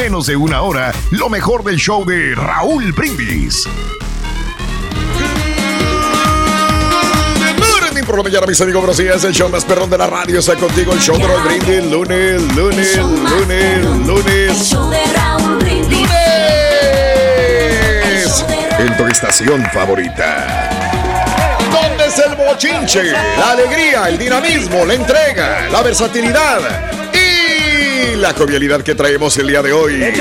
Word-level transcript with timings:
menos 0.00 0.26
de 0.26 0.34
una 0.34 0.62
hora 0.62 0.94
lo 1.10 1.28
mejor 1.28 1.62
del 1.62 1.76
show 1.76 2.06
de 2.06 2.34
Raúl 2.34 2.90
Brindis. 2.92 3.68
por 8.06 8.16
la 8.16 8.22
mañana, 8.22 8.46
mis 8.46 8.58
amigos, 8.62 8.80
buenos 8.80 8.96
días. 8.96 9.22
El 9.24 9.34
show 9.34 9.50
más 9.50 9.66
perrón 9.66 9.90
de 9.90 9.98
la 9.98 10.06
radio 10.06 10.38
está 10.38 10.56
contigo. 10.56 10.94
El 10.94 11.00
show 11.00 11.18
de 11.18 11.26
Raúl 11.26 11.42
Brindis. 11.42 11.84
Lunes, 11.84 12.40
lunes, 12.56 12.96
lunes, 12.96 14.06
lunes. 14.06 14.72
Lunes. 14.72 14.76
En 18.78 18.96
tu 18.96 19.06
estación 19.06 19.62
favorita. 19.70 20.70
¿Dónde 21.70 22.06
es 22.06 22.18
el 22.18 22.36
bochinche? 22.36 23.12
La 23.12 23.50
alegría, 23.50 24.08
el 24.08 24.16
dinamismo, 24.16 24.86
la 24.86 24.94
entrega, 24.94 25.68
la 25.70 25.82
versatilidad 25.82 27.09
y 28.00 28.16
la 28.16 28.32
jovialidad 28.32 28.82
que 28.82 28.94
traemos 28.94 29.36
el 29.38 29.48
día 29.48 29.62
de 29.62 29.72
hoy. 29.72 29.94
Lunes 29.94 30.14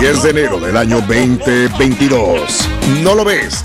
10 0.00 0.22
de 0.22 0.30
enero 0.30 0.58
del 0.60 0.76
año 0.76 1.00
2022. 1.00 2.68
¿No 3.02 3.14
lo 3.14 3.24
ves? 3.24 3.64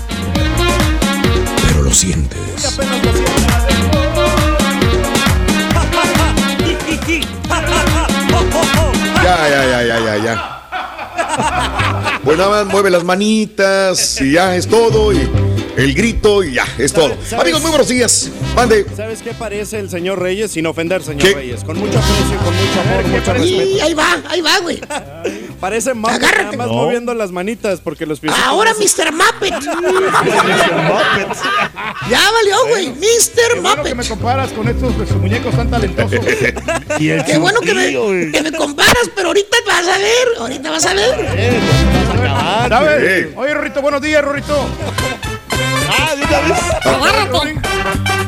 Pero 1.66 1.82
lo 1.82 1.92
sientes. 1.92 2.78
Ya, 9.22 9.48
ya, 9.48 9.64
ya, 9.64 9.82
ya, 9.82 10.00
ya, 10.00 10.16
ya. 10.18 10.60
Bueno, 12.22 12.64
mueve 12.66 12.90
las 12.90 13.04
manitas 13.04 14.20
y 14.20 14.32
ya 14.32 14.54
es 14.56 14.68
todo. 14.68 15.12
Y 15.12 15.28
el 15.76 15.94
grito 15.94 16.42
y 16.44 16.54
ya, 16.54 16.66
es 16.78 16.92
todo. 16.92 17.16
Amigos, 17.38 17.60
muy 17.62 17.70
buenos 17.70 17.88
días. 17.88 18.30
Mande. 18.54 18.84
¿Sabes 18.96 19.22
qué 19.22 19.32
parece 19.34 19.78
el 19.78 19.88
señor 19.90 20.20
Reyes? 20.20 20.50
Sin 20.52 20.66
ofender, 20.66 21.02
señor 21.02 21.34
Reyes. 21.34 21.64
Con 21.64 21.78
mucho 21.78 21.98
aprecio, 21.98 22.36
con 22.38 22.54
mucho 22.54 22.80
amor, 22.80 23.04
mucho 23.06 23.32
respeto. 23.32 23.84
ahí 23.84 23.94
va, 23.94 24.22
ahí 24.28 24.40
va, 24.40 24.58
güey. 24.60 24.80
Parece 25.60 25.94
más 25.94 26.20
nada 26.20 26.52
más 26.52 26.68
moviendo 26.68 27.14
las 27.14 27.32
manitas 27.32 27.80
porque 27.80 28.06
los 28.06 28.20
pies. 28.20 28.32
Ahora 28.44 28.72
Mr. 28.74 29.12
Muppet. 29.12 29.54
ya 32.10 32.30
valió, 32.30 32.66
güey. 32.68 32.90
Mr. 32.90 32.98
Qué 32.98 33.56
Muppet. 33.56 33.62
bueno 33.62 33.82
que 33.84 33.94
me 33.94 34.06
comparas 34.06 34.52
con 34.52 34.68
estos 34.68 34.92
pues, 34.94 35.10
muñecos 35.12 35.56
tan 35.56 35.70
talentosos. 35.70 36.20
y 36.98 37.08
el 37.08 37.24
Qué 37.24 37.38
bueno 37.38 37.60
que 37.60 37.72
me, 37.74 37.86
que 38.30 38.42
me, 38.42 38.52
comparas, 38.52 39.10
pero 39.14 39.28
ahorita 39.28 39.56
vas 39.66 39.88
a 39.88 39.96
ver. 39.98 40.28
Ahorita 40.38 40.70
vas 40.70 40.84
a 40.84 40.92
ver. 40.94 41.14
¿Sabes? 42.68 43.28
Oye, 43.36 43.54
Rorrito, 43.54 43.80
buenos 43.80 44.02
días, 44.02 44.22
Rorrito. 44.22 44.66
Ah, 45.90 46.14
vez. 46.14 46.62
Agárrate. 46.84 47.60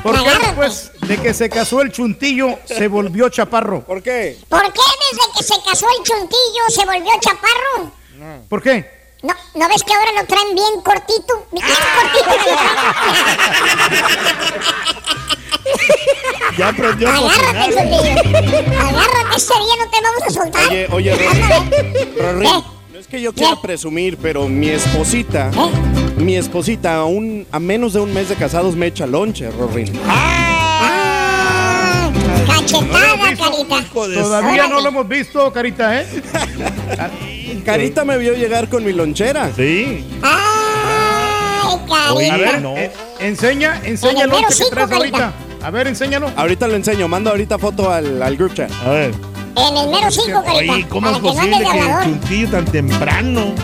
¿Por 0.03 0.23
qué 0.23 0.31
después 0.41 0.93
de 1.01 1.17
que 1.19 1.35
se 1.35 1.49
casó 1.49 1.81
el 1.83 1.91
chuntillo 1.91 2.59
se 2.65 2.89
volvió 2.89 3.29
chaparro? 3.29 3.81
¿Por 3.83 4.03
qué? 4.03 4.39
¿Por 4.49 4.63
qué 4.73 4.81
desde 5.11 5.33
que 5.37 5.43
se 5.43 5.55
casó 5.65 5.87
el 5.99 6.05
chuntillo 6.05 6.63
se 6.69 6.85
volvió 6.85 7.13
chaparro? 7.21 7.91
¿Por 8.49 8.63
qué? 8.63 8.97
No, 9.23 9.35
¿no 9.55 9.69
ves 9.69 9.83
que 9.83 9.95
ahora 9.95 10.13
lo 10.13 10.27
traen 10.27 10.55
bien 10.55 10.81
cortito? 10.83 11.47
Bien 11.51 11.67
cortito. 11.67 12.31
ya 16.57 16.69
aprendió 16.69 17.09
Agárrate, 17.09 17.75
chuntillo. 17.75 18.81
Agárrate, 18.81 19.37
este 19.37 19.55
día 19.55 19.77
no 19.79 19.91
te 19.91 20.01
vamos 20.03 20.23
a 20.23 20.31
soltar. 20.31 20.69
Oye, 20.69 20.89
oye, 20.93 21.17
Rory. 22.21 22.76
No 22.97 23.01
es 23.01 23.09
que 23.09 23.21
yo 23.21 23.35
quiera 23.35 23.61
presumir, 23.61 24.17
pero 24.17 24.49
mi 24.49 24.71
esposita, 24.71 25.51
mi 26.17 26.35
esposita, 26.35 26.97
a, 26.97 27.05
un, 27.05 27.47
a 27.53 27.61
menos 27.61 27.93
de 27.93 28.01
un 28.01 28.15
mes 28.15 28.31
de 28.31 28.37
casados 28.37 28.75
me 28.75 28.87
echa 28.87 29.07
lonche, 29.07 29.51
Rorín. 29.51 29.93
¡Ah! 30.09 32.11
Cachetada, 32.47 33.19
Carita. 33.19 33.51
Todavía 33.93 34.69
no 34.69 34.81
lo 34.81 34.89
hemos 34.89 35.07
visto, 35.07 35.53
Carita, 35.53 36.01
¿eh? 36.01 36.07
Carita 37.67 38.07
me 38.07 38.17
vio 38.17 38.33
llegar 38.33 38.71
con 38.71 38.83
mi 38.83 38.95
lonchera. 38.95 39.51
Sí. 39.55 40.03
¡Ay, 40.23 41.79
Carita! 41.87 42.07
A 42.07 42.37
ver, 42.39 42.65
eh, 42.79 42.93
enseña, 43.21 43.79
enseña 43.85 44.25
el 44.25 44.31
lonche 44.31 44.65
que 44.65 44.71
traes 44.71 44.91
ahorita. 44.91 45.35
A 45.63 45.71
ver, 45.71 45.89
enséñalo. 45.89 46.31
Ahorita 46.35 46.67
lo 46.67 46.77
enseño, 46.77 47.09
mando 47.09 47.29
ahorita 47.29 47.59
foto 47.59 47.91
al, 47.91 48.23
al 48.23 48.37
group 48.39 48.55
chat. 48.55 48.71
A 48.87 48.89
ver. 48.89 49.36
En 49.57 49.77
el 49.77 49.89
mero 49.89 50.11
5, 50.11 50.45
Carita. 50.45 50.73
Oye, 50.73 50.87
¿cómo 50.89 51.09
es 51.09 51.17
que 51.17 51.23
no 51.23 51.29
posible 51.29 51.59
que 51.59 51.67
hablador. 51.67 52.05
chuntillo 52.05 52.49
tan 52.51 52.65
temprano? 52.67 53.55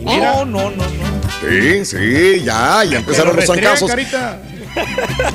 No, 0.00 0.44
no, 0.44 0.70
no, 0.70 0.70
no. 0.70 0.84
Sí, 1.40 1.84
sí, 1.84 2.42
ya, 2.44 2.84
ya 2.84 2.98
empezaron 2.98 3.28
los 3.28 3.36
restrea, 3.36 3.76
zancazos. 3.76 3.90
Carita. 3.90 4.40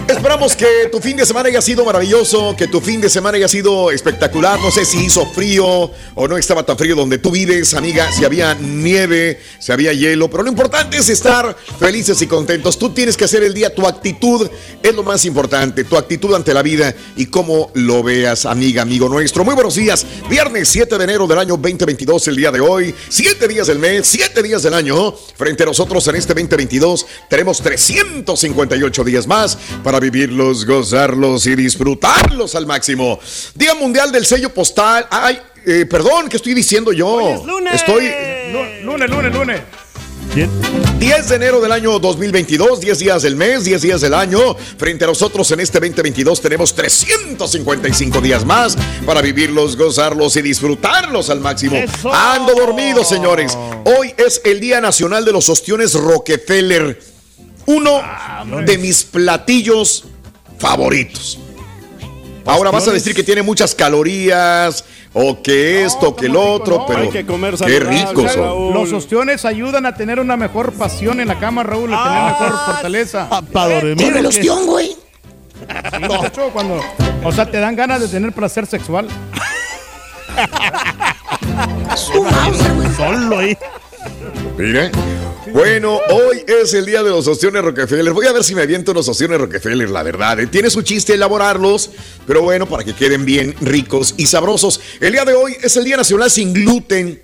Esperamos 0.08 0.56
que 0.56 0.90
tu 0.92 1.00
fin 1.00 1.16
de 1.16 1.26
semana 1.26 1.48
haya 1.48 1.62
sido 1.62 1.86
maravilloso, 1.86 2.54
que 2.58 2.68
tu 2.68 2.82
fin 2.82 3.00
de 3.00 3.10
semana 3.10 3.38
haya 3.38 3.48
sido 3.48 3.92
espectacular. 3.92 4.60
No 4.60 4.72
sé 4.72 4.84
si 4.84 5.06
hizo 5.06 5.26
frío 5.26 5.92
o 6.16 6.28
no 6.28 6.38
estaba 6.38 6.64
tan 6.64 6.78
frío 6.78 6.96
donde 6.96 7.20
tú 7.20 7.32
vives, 7.32 7.74
amiga, 7.74 8.12
si 8.12 8.26
había 8.26 8.54
nieve, 8.56 9.40
si 9.60 9.72
había 9.72 9.94
hielo, 9.94 10.30
pero 10.30 10.44
lo 10.44 10.50
importante 10.50 10.98
es 10.98 11.10
estar 11.10 11.56
felices 11.80 12.22
y 12.22 12.28
contentos. 12.28 12.78
Tú 12.78 12.90
tienes 12.90 13.16
que 13.16 13.26
hacer 13.26 13.44
el 13.44 13.54
día, 13.54 13.74
tu 13.74 13.88
actitud 13.88 14.50
es 14.84 14.94
lo 14.94 15.04
más 15.04 15.24
importante, 15.24 15.86
tu 15.86 15.96
actitud 15.96 16.34
ante 16.36 16.54
la 16.54 16.64
vida 16.64 16.94
y 17.16 17.28
cómo 17.28 17.72
lo 17.76 18.04
veas, 18.04 18.46
amiga, 18.46 18.82
amigo 18.82 19.08
nuestro. 19.08 19.46
Muy 19.46 19.56
buenos 19.56 19.76
días, 19.76 20.06
viernes 20.30 20.68
7 20.68 20.98
de 20.98 21.04
enero 21.06 21.28
del 21.28 21.40
año 21.40 21.56
2022, 21.56 22.28
el 22.28 22.36
día 22.36 22.52
de 22.52 22.60
hoy, 22.60 22.94
7 23.08 23.48
días 23.48 23.68
del 23.68 23.80
mes, 23.80 24.06
7 24.08 24.44
días 24.44 24.64
del 24.64 24.74
año. 24.74 25.14
Frente 25.38 25.64
a 25.64 25.68
nosotros 25.68 26.06
en 26.10 26.16
este 26.16 26.34
2022 26.34 27.06
tenemos 27.30 27.62
358 27.62 29.04
días 29.06 29.26
más 29.26 29.58
para 29.84 30.00
vivirlos, 30.00 30.66
gozarlos 30.66 31.46
y 31.48 31.56
disfrutarlos 31.56 32.56
al 32.56 32.66
máximo. 32.66 33.20
Día 33.56 33.76
Mundial 33.76 34.12
del 34.12 34.26
Sello 34.26 34.54
Postal. 34.54 35.06
Ay, 35.10 35.40
eh, 35.66 35.86
perdón, 35.90 36.30
¿qué 36.30 36.38
estoy 36.38 36.54
diciendo 36.54 36.92
yo? 36.94 37.08
Hoy 37.08 37.34
es 37.40 37.46
lunes. 37.46 37.74
Estoy 37.76 38.06
Lu- 38.52 38.86
Lunes, 38.92 39.10
lunes, 39.10 39.34
lunes. 39.34 39.62
¿Quién? 40.34 40.50
10 41.00 41.30
de 41.30 41.36
enero 41.38 41.60
del 41.60 41.72
año 41.72 41.98
2022, 41.98 42.80
10 42.82 43.00
días 43.00 43.24
del 43.24 43.36
mes, 43.36 43.64
10 43.64 43.82
días 43.82 44.02
del 44.02 44.14
año. 44.14 44.56
Frente 44.78 45.04
a 45.06 45.08
nosotros 45.08 45.50
en 45.52 45.60
este 45.60 45.80
2022 45.80 46.40
tenemos 46.42 46.76
355 46.76 48.22
días 48.22 48.46
más 48.46 48.78
para 49.08 49.22
vivirlos, 49.22 49.76
gozarlos 49.76 50.36
y 50.36 50.42
disfrutarlos 50.44 51.30
al 51.32 51.40
máximo. 51.40 51.78
¡Eso! 51.78 52.14
Ando 52.14 52.54
dormido, 52.54 53.04
señores. 53.04 53.58
Hoy 53.86 54.14
es 54.18 54.42
el 54.44 54.60
Día 54.60 54.82
Nacional 54.82 55.26
de 55.26 55.32
los 55.32 55.50
Ostiones 55.50 55.94
Rockefeller. 55.96 57.02
Uno 57.70 58.02
de 58.66 58.80
mis 58.80 59.04
platillos 59.04 60.06
favoritos. 60.58 61.38
Ahora 62.44 62.72
vas 62.72 62.88
a 62.88 62.92
decir 62.92 63.14
que 63.14 63.22
tiene 63.24 63.44
muchas 63.44 63.76
calorías 63.76 64.84
o 65.14 65.40
que 65.44 65.86
esto, 65.86 66.16
que 66.16 66.26
el 66.26 66.34
¿cómo 66.34 66.52
otro, 66.52 66.74
rico? 66.74 66.80
No, 66.80 66.88
pero 66.88 67.00
hay 67.02 67.10
que 67.10 67.26
comer 67.28 67.56
qué 67.64 67.80
ricos 67.80 68.32
son. 68.32 68.42
Raúl. 68.44 68.74
Los 68.74 68.92
ostiones 68.92 69.46
ayudan 69.46 69.86
a 69.86 69.94
tener 69.94 70.20
una 70.20 70.36
mejor 70.36 70.74
pasión 70.74 71.20
en 71.20 71.28
la 71.28 71.38
cama, 71.38 71.62
Raúl, 71.62 71.94
a 71.94 72.04
tener 72.04 72.24
mejor 72.24 72.66
fortaleza. 72.66 73.30
Para 73.54 73.76
dormir. 73.76 74.18
El 74.18 74.26
ostión, 74.26 74.66
güey. 74.66 74.98
Sí, 75.60 76.42
cuando, 76.52 76.82
o 77.24 77.32
sea, 77.32 77.46
te 77.46 77.60
dan 77.60 77.76
ganas 77.76 78.02
de 78.02 78.08
tener 78.08 78.32
placer 78.32 78.66
sexual. 78.66 79.08
Solo 82.98 83.38
ahí. 83.38 83.56
Mire. 84.58 84.90
Bueno, 85.54 86.00
hoy 86.10 86.44
es 86.48 86.74
el 86.74 86.86
día 86.86 87.02
de 87.04 87.10
los 87.10 87.28
ostiones 87.28 87.64
Rockefeller. 87.64 88.14
Voy 88.14 88.28
a 88.28 88.32
ver 88.32 88.44
si 88.44 88.56
me 88.56 88.62
aviento 88.62 88.92
unos 88.92 89.08
ostiones 89.08 89.40
Rockefeller, 89.40 89.90
la 89.90 90.04
verdad. 90.04 90.40
¿eh? 90.40 90.48
Tiene 90.48 90.70
su 90.70 90.82
chiste 90.82 91.14
elaborarlos, 91.14 91.92
pero 92.28 92.42
bueno, 92.42 92.68
para 92.68 92.84
que 92.84 92.94
queden 92.94 93.26
bien 93.26 93.56
ricos 93.62 94.14
y 94.18 94.28
sabrosos. 94.28 94.80
El 95.00 95.14
día 95.14 95.26
de 95.26 95.34
hoy 95.34 95.56
es 95.62 95.76
el 95.78 95.86
Día 95.86 95.98
Nacional 95.98 96.30
sin 96.30 96.54
gluten. 96.54 97.22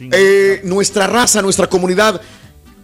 Eh, 0.00 0.60
nuestra 0.64 1.06
raza, 1.06 1.42
nuestra 1.42 1.68
comunidad 1.68 2.20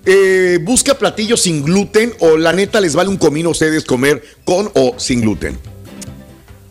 eh, 0.04 0.58
busca 0.62 0.96
platillos 0.96 1.42
sin 1.42 1.64
gluten 1.64 2.14
o 2.20 2.36
la 2.36 2.52
neta 2.52 2.80
les 2.80 2.94
vale 2.94 3.08
un 3.08 3.16
comino 3.16 3.48
a 3.48 3.52
ustedes 3.52 3.84
comer 3.84 4.22
con 4.44 4.70
o 4.74 4.94
sin 4.98 5.20
gluten. 5.20 5.58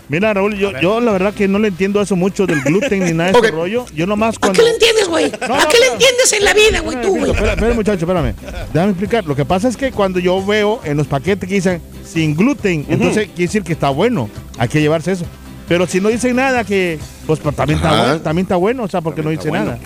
Mira, 0.10 0.34
Raúl, 0.34 0.56
yo, 0.58 0.72
yo 0.80 1.02
la 1.02 1.12
verdad 1.12 1.34
que 1.34 1.48
no 1.48 1.60
le 1.60 1.68
entiendo 1.68 2.02
eso 2.02 2.16
mucho 2.16 2.48
del 2.48 2.62
gluten 2.62 3.04
ni 3.04 3.12
nada 3.12 3.32
de 3.32 3.40
ese 3.44 3.52
rollo. 3.52 3.86
Yo 3.94 4.06
nomás 4.08 4.38
¿A 4.38 4.40
cuando... 4.40 4.58
qué 4.58 4.64
le 4.64 4.74
entiendes, 4.74 5.08
güey? 5.08 5.32
No, 5.48 5.56
¿A 5.56 5.64
no, 5.64 5.70
qué 5.70 5.80
le 5.80 5.88
entiendes 5.88 6.34
en 6.34 6.46
la 6.46 6.54
vida, 6.54 6.80
güey, 6.80 7.02
tú, 7.02 7.10
güey? 7.18 7.32
Espera, 7.32 7.54
espera, 7.54 7.74
muchacho, 7.74 8.06
espérame. 8.06 8.34
Déjame 8.74 8.92
explicar. 8.92 9.26
Lo 9.26 9.36
que 9.36 9.46
pasa 9.46 9.68
es 9.68 9.76
que 9.76 9.92
cuando 9.92 10.20
yo 10.20 10.46
veo 10.46 10.80
en 10.84 10.98
los 10.98 11.08
paquetes 11.08 11.48
que 11.48 11.56
dicen 11.56 11.82
sin 12.06 12.36
gluten, 12.36 12.86
entonces 12.88 13.28
quiere 13.28 13.48
decir 13.48 13.64
que 13.64 13.74
está 13.74 13.90
bueno. 13.90 14.30
Hay 14.58 14.70
que 14.70 14.80
llevarse 14.80 15.12
eso. 15.12 15.26
Pero 15.68 15.86
si 15.86 16.00
no 16.00 16.10
dicen 16.10 16.36
nada, 16.36 16.64
que 16.64 16.98
pues 17.26 17.40
pues, 17.42 17.56
también 17.56 17.78
está, 17.78 17.90
bueno, 17.90 18.22
también 18.22 18.46
está 18.46 18.56
bueno, 18.56 18.84
o 18.84 18.88
sea, 18.88 19.02
porque 19.02 19.22
no 19.22 19.30
dice 19.30 19.52
nada. 19.52 19.78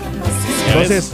Entonces, 0.68 1.12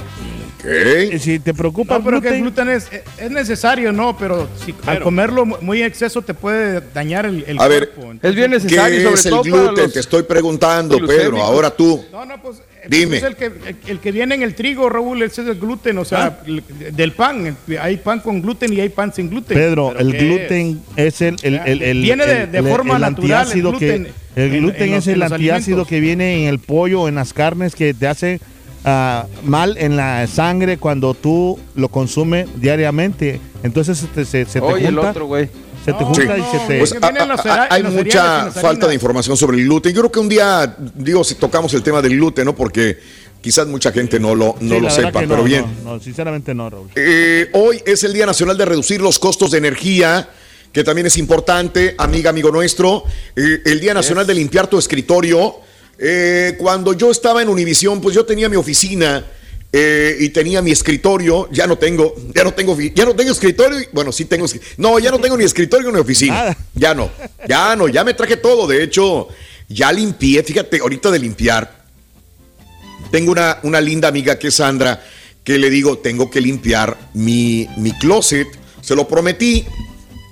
Si 1.18 1.38
te 1.38 1.54
preocupa 1.54 1.98
No, 1.98 2.04
pero 2.04 2.20
que 2.20 2.28
el 2.28 2.40
gluten, 2.42 2.68
es, 2.68 2.88
es 3.18 3.30
necesario, 3.30 3.92
¿no? 3.92 4.16
Pero 4.18 4.48
si 4.64 4.74
al 4.86 5.00
comerlo 5.00 5.46
muy 5.46 5.80
en 5.80 5.86
exceso 5.88 6.22
te 6.22 6.34
puede 6.34 6.82
dañar 6.94 7.26
el, 7.26 7.44
el 7.46 7.58
A 7.58 7.68
ver, 7.68 7.90
cuerpo. 7.90 8.18
Es 8.22 8.34
bien 8.34 8.50
¿Qué 8.50 8.56
necesario, 8.58 9.02
sobre 9.02 9.14
es 9.14 9.26
el 9.26 9.30
todo 9.30 9.42
para 9.42 9.62
gluten? 9.62 9.84
los 9.84 9.92
Te 9.92 10.00
estoy 10.00 10.22
preguntando, 10.24 10.98
Pedro. 11.06 11.42
Ahora 11.42 11.70
tú. 11.70 12.04
No, 12.12 12.24
no, 12.24 12.40
pues, 12.42 12.58
eh, 12.58 12.86
Dime. 12.88 13.18
pues 13.18 13.22
el, 13.22 13.36
que, 13.36 13.50
el, 13.86 13.98
que 14.00 14.12
viene 14.12 14.34
en 14.34 14.42
el 14.42 14.54
trigo, 14.54 14.88
Raúl, 14.88 15.22
ese 15.22 15.42
es 15.42 15.48
el 15.48 15.58
gluten, 15.58 15.98
o 15.98 16.04
sea, 16.04 16.40
el- 16.46 16.62
del 16.92 17.12
pan. 17.12 17.56
El- 17.68 17.78
hay 17.78 17.96
pan 17.96 18.20
con 18.20 18.40
gluten 18.42 18.72
y 18.72 18.80
hay 18.80 18.88
pan 18.88 19.12
sin 19.12 19.30
gluten. 19.30 19.56
Pedro, 19.56 19.88
¿Pero 19.96 20.00
el 20.00 20.12
qué 20.12 20.18
gluten 20.18 20.80
es, 20.96 21.20
el, 21.22 21.36
el, 21.42 21.54
el, 21.64 21.82
el- 21.82 22.02
Viene 22.02 22.26
de- 22.26 22.42
el- 22.42 22.52
de 22.52 22.58
el- 22.58 22.66
forma 22.68 22.94
el 22.96 23.00
natural, 23.02 23.48
el 23.52 23.60
gluten 23.62 24.04
que 24.34 24.42
el 24.42 24.54
en- 24.54 24.60
gluten 24.60 24.82
en 24.82 24.90
los- 24.92 25.06
es 25.06 25.14
el 25.14 25.22
en 25.22 25.32
antiácido 25.32 25.54
alimentos. 25.76 25.88
que 25.88 26.00
viene 26.00 26.42
en 26.42 26.48
el 26.48 26.58
pollo, 26.58 27.08
en 27.08 27.14
las 27.16 27.32
carnes 27.32 27.74
que 27.74 27.94
te 27.94 28.06
hace 28.06 28.40
ah, 28.88 29.26
mal 29.44 29.76
en 29.78 29.96
la 29.96 30.26
sangre 30.26 30.78
cuando 30.78 31.14
tú 31.14 31.58
lo 31.76 31.88
consumes 31.88 32.48
diariamente. 32.56 33.40
Entonces 33.62 33.98
se, 34.14 34.24
se- 34.24 34.44
se 34.46 34.60
te 34.60 34.66
Oye, 34.66 34.88
el 34.88 34.94
junta, 34.94 35.10
otro, 35.10 35.26
güey. 35.26 35.48
se 35.84 35.92
te 35.92 36.00
No, 36.00 36.06
junta 36.06 36.36
Sí. 36.36 36.42
y 36.42 36.58
se 36.58 36.66
te 36.66 36.78
Pues, 36.78 36.94
a- 37.00 37.54
a- 37.64 37.68
hay 37.74 37.82
mucha 37.82 38.50
falta 38.50 38.86
de 38.88 38.94
información 38.94 39.36
sobre 39.36 39.58
el 39.58 39.64
gluten. 39.64 39.92
Yo 39.92 40.00
creo 40.02 40.12
que 40.12 40.20
un 40.20 40.28
día, 40.28 40.76
digo, 40.94 41.22
si 41.24 41.34
tocamos 41.34 41.72
el 41.74 41.82
tema 41.82 42.00
del 42.02 42.12
gluten, 42.16 42.44
¿no? 42.46 42.54
Porque 42.54 42.98
quizás 43.40 43.66
mucha 43.68 43.92
gente 43.92 44.18
no 44.18 44.34
lo, 44.34 44.56
no 44.60 44.74
Sí, 44.76 44.80
lo 44.80 44.90
sepa, 44.90 45.20
pero 45.20 45.36
no, 45.38 45.42
bien. 45.44 45.64
No, 45.84 45.94
no, 45.94 46.00
sinceramente 46.00 46.54
no, 46.54 46.68
Raúl. 46.70 46.88
Eh, 46.96 47.48
hoy 47.52 47.80
es 47.86 48.02
el 48.04 48.12
Día 48.12 48.26
Nacional 48.26 48.56
de 48.58 48.64
Reducir 48.64 49.00
los 49.00 49.18
Costos 49.18 49.50
de 49.52 49.58
Energía, 49.58 50.28
que 50.72 50.84
también 50.84 51.06
es 51.06 51.16
importante, 51.16 51.94
amiga, 51.98 52.30
amigo 52.30 52.50
nuestro. 52.50 53.04
Eh, 53.36 53.62
el 53.64 53.80
Día 53.80 53.94
Nacional 53.94 54.26
de 54.26 54.34
Limpiar 54.34 54.66
tu 54.66 54.78
Escritorio. 54.78 55.56
Eh, 55.98 56.54
cuando 56.58 56.92
yo 56.92 57.10
estaba 57.10 57.42
en 57.42 57.48
Univisión, 57.48 58.00
pues 58.00 58.14
yo 58.14 58.24
tenía 58.24 58.48
mi 58.48 58.56
oficina 58.56 59.24
eh, 59.72 60.16
y 60.20 60.28
tenía 60.28 60.62
mi 60.62 60.70
escritorio. 60.70 61.48
Ya 61.50 61.66
no 61.66 61.76
tengo, 61.76 62.14
ya 62.34 62.44
no 62.44 62.54
tengo, 62.54 62.78
ya 62.78 63.04
no 63.04 63.16
tengo 63.16 63.32
escritorio. 63.32 63.80
Bueno, 63.92 64.12
sí 64.12 64.26
tengo, 64.26 64.46
no, 64.76 64.98
ya 64.98 65.10
no 65.10 65.18
tengo 65.18 65.36
ni 65.36 65.44
escritorio 65.44 65.90
ni 65.90 65.98
oficina. 65.98 66.34
Nada. 66.34 66.56
Ya 66.74 66.94
no, 66.94 67.10
ya 67.48 67.76
no, 67.76 67.88
ya 67.88 68.04
me 68.04 68.14
traje 68.14 68.36
todo. 68.36 68.66
De 68.66 68.82
hecho, 68.82 69.28
ya 69.68 69.92
limpié. 69.92 70.42
Fíjate, 70.42 70.78
ahorita 70.78 71.10
de 71.10 71.18
limpiar. 71.18 71.78
Tengo 73.10 73.32
una, 73.32 73.58
una 73.62 73.80
linda 73.80 74.08
amiga 74.08 74.38
que 74.38 74.48
es 74.48 74.54
Sandra, 74.54 75.02
que 75.42 75.58
le 75.58 75.70
digo, 75.70 75.98
tengo 75.98 76.30
que 76.30 76.40
limpiar 76.40 76.96
mi, 77.14 77.66
mi 77.76 77.92
closet. 77.92 78.46
Se 78.82 78.94
lo 78.94 79.08
prometí 79.08 79.66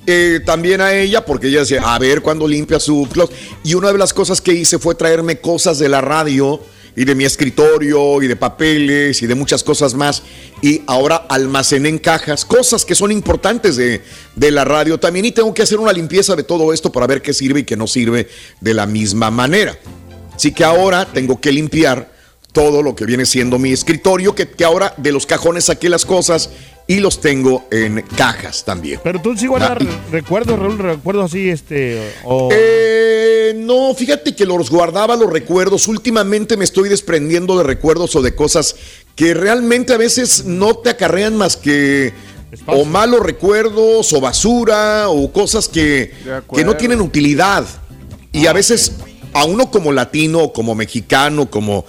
eh, 0.07 0.41
también 0.45 0.81
a 0.81 0.95
ella, 0.95 1.25
porque 1.25 1.49
ella 1.49 1.61
decía, 1.61 1.83
a 1.83 1.99
ver 1.99 2.23
cuándo 2.23 2.47
limpia 2.47 2.79
su 2.79 3.09
closet. 3.11 3.35
Y 3.65 3.75
una 3.75 3.93
de 3.93 3.99
las 3.99 4.15
cosas 4.15 4.41
que 4.41 4.53
hice 4.53 4.79
fue 4.79 4.95
traerme 4.95 5.41
cosas 5.41 5.79
de 5.79 5.89
la 5.89 6.01
radio 6.01 6.61
y 6.95 7.05
de 7.05 7.15
mi 7.15 7.25
escritorio 7.25 8.23
y 8.23 8.27
de 8.27 8.37
papeles 8.37 9.21
y 9.21 9.27
de 9.27 9.35
muchas 9.35 9.63
cosas 9.63 9.95
más. 9.95 10.23
Y 10.63 10.83
ahora 10.87 11.17
almacené 11.29 11.89
en 11.89 11.99
cajas 11.99 12.45
cosas 12.45 12.85
que 12.85 12.95
son 12.95 13.13
importantes 13.13 13.77
de, 13.77 14.01
de 14.35 14.51
la 14.51 14.65
radio 14.65 14.99
también. 14.99 15.27
Y 15.27 15.33
tengo 15.33 15.53
que 15.53 15.63
hacer 15.63 15.79
una 15.79 15.93
limpieza 15.93 16.35
de 16.35 16.43
todo 16.43 16.73
esto 16.73 16.91
para 16.91 17.07
ver 17.07 17.21
qué 17.21 17.35
sirve 17.35 17.61
y 17.61 17.65
qué 17.65 17.77
no 17.77 17.87
sirve 17.87 18.29
de 18.61 18.75
la 18.75 18.87
misma 18.87 19.31
manera. 19.31 19.79
Así 20.35 20.53
que 20.53 20.65
ahora 20.65 21.05
tengo 21.05 21.41
que 21.41 21.53
limpiar 21.53 22.16
todo 22.57 22.83
lo 22.83 22.95
que 22.97 23.05
viene 23.05 23.27
siendo 23.27 23.59
mi 23.59 23.71
escritorio, 23.71 24.35
que, 24.35 24.49
que 24.49 24.65
ahora 24.65 24.95
de 24.97 25.13
los 25.13 25.27
cajones 25.27 25.67
saqué 25.67 25.91
las 25.91 26.07
cosas 26.07 26.49
y 26.87 27.01
los 27.01 27.21
tengo 27.21 27.67
en 27.71 28.01
cajas 28.17 28.65
también. 28.65 28.99
Pero 29.05 29.21
tú 29.21 29.37
sí 29.37 29.47
guardas 29.47 29.73
Ah, 29.73 29.75
re- 29.75 29.87
recuerdos, 30.11 30.59
Raúl, 30.59 30.79
recuerdos 30.79 31.27
así, 31.27 31.51
este, 31.51 32.15
o... 32.25 32.49
Eh, 32.51 33.53
no, 33.59 33.93
fíjate 33.95 34.35
que 34.35 34.47
los 34.47 34.71
guardaba 34.71 35.17
los 35.17 35.31
recuerdos. 35.31 35.87
Últimamente 35.87 36.57
me 36.57 36.65
estoy 36.65 36.89
desprendiendo 36.89 37.59
de 37.59 37.65
recuerdos 37.65 38.17
o 38.17 38.23
de 38.23 38.35
cosas 38.35 38.75
que 39.15 39.35
realmente 39.35 39.93
a 39.93 39.99
veces 39.99 40.47
no 40.47 40.77
te 40.79 40.89
acarrean 40.89 41.37
más 41.37 41.59
que 41.59 42.15
Espacio. 42.53 42.83
o 42.83 42.87
malos 42.87 43.21
recuerdos 43.21 44.15
o 44.15 44.21
basura 44.23 45.11
o 45.11 45.31
cosas 45.31 45.69
que, 45.69 46.11
que 46.55 46.65
no 46.65 46.75
tienen 46.77 47.03
utilidad. 47.03 47.67
Y 48.33 48.47
a 48.47 48.55
veces 48.55 48.93
a 49.33 49.45
uno 49.45 49.71
como 49.71 49.93
latino, 49.93 50.51
como 50.55 50.75
mexicano, 50.75 51.51
como 51.51 51.85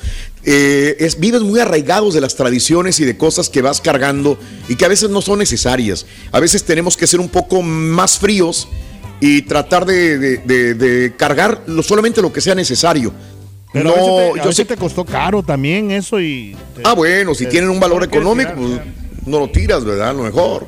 eh, 0.49 0.95
es, 1.01 1.19
vives 1.19 1.41
muy 1.41 1.59
arraigados 1.59 2.13
de 2.13 2.21
las 2.21 2.35
tradiciones 2.35 3.01
y 3.01 3.05
de 3.05 3.17
cosas 3.17 3.49
que 3.49 3.61
vas 3.61 3.81
cargando 3.81 4.39
y 4.69 4.77
que 4.77 4.85
a 4.85 4.87
veces 4.87 5.09
no 5.09 5.21
son 5.21 5.39
necesarias. 5.39 6.05
A 6.31 6.39
veces 6.39 6.63
tenemos 6.63 6.95
que 6.95 7.05
ser 7.05 7.19
un 7.19 7.27
poco 7.27 7.61
más 7.61 8.17
fríos 8.17 8.69
y 9.19 9.41
tratar 9.41 9.85
de, 9.85 10.17
de- 10.17 10.37
de- 10.37 10.73
de 10.75 11.15
cargar 11.17 11.63
lo, 11.67 11.83
solamente 11.83 12.21
lo 12.21 12.31
que 12.31 12.39
sea 12.39 12.55
necesario. 12.55 13.11
Pero 13.73 13.89
a 13.93 13.97
no, 13.97 13.97
veces 13.97 14.15
te, 14.15 14.39
a 14.39 14.43
yo 14.43 14.49
veces 14.49 14.55
sé 14.55 14.65
te 14.65 14.77
costó 14.77 15.03
caro 15.03 15.43
también 15.43 15.91
eso 15.91 16.21
y... 16.21 16.55
te- 16.75 16.81
Ah, 16.85 16.93
bueno, 16.93 17.35
si 17.35 17.45
tienen 17.47 17.69
un 17.69 17.79
valor 17.81 18.01
económico, 18.05 18.53
tirar, 18.53 18.83
pues, 18.85 19.27
no 19.27 19.39
lo 19.39 19.49
tiras, 19.49 19.83
¿verdad? 19.83 20.11
A 20.11 20.13
lo 20.13 20.23
mejor. 20.23 20.67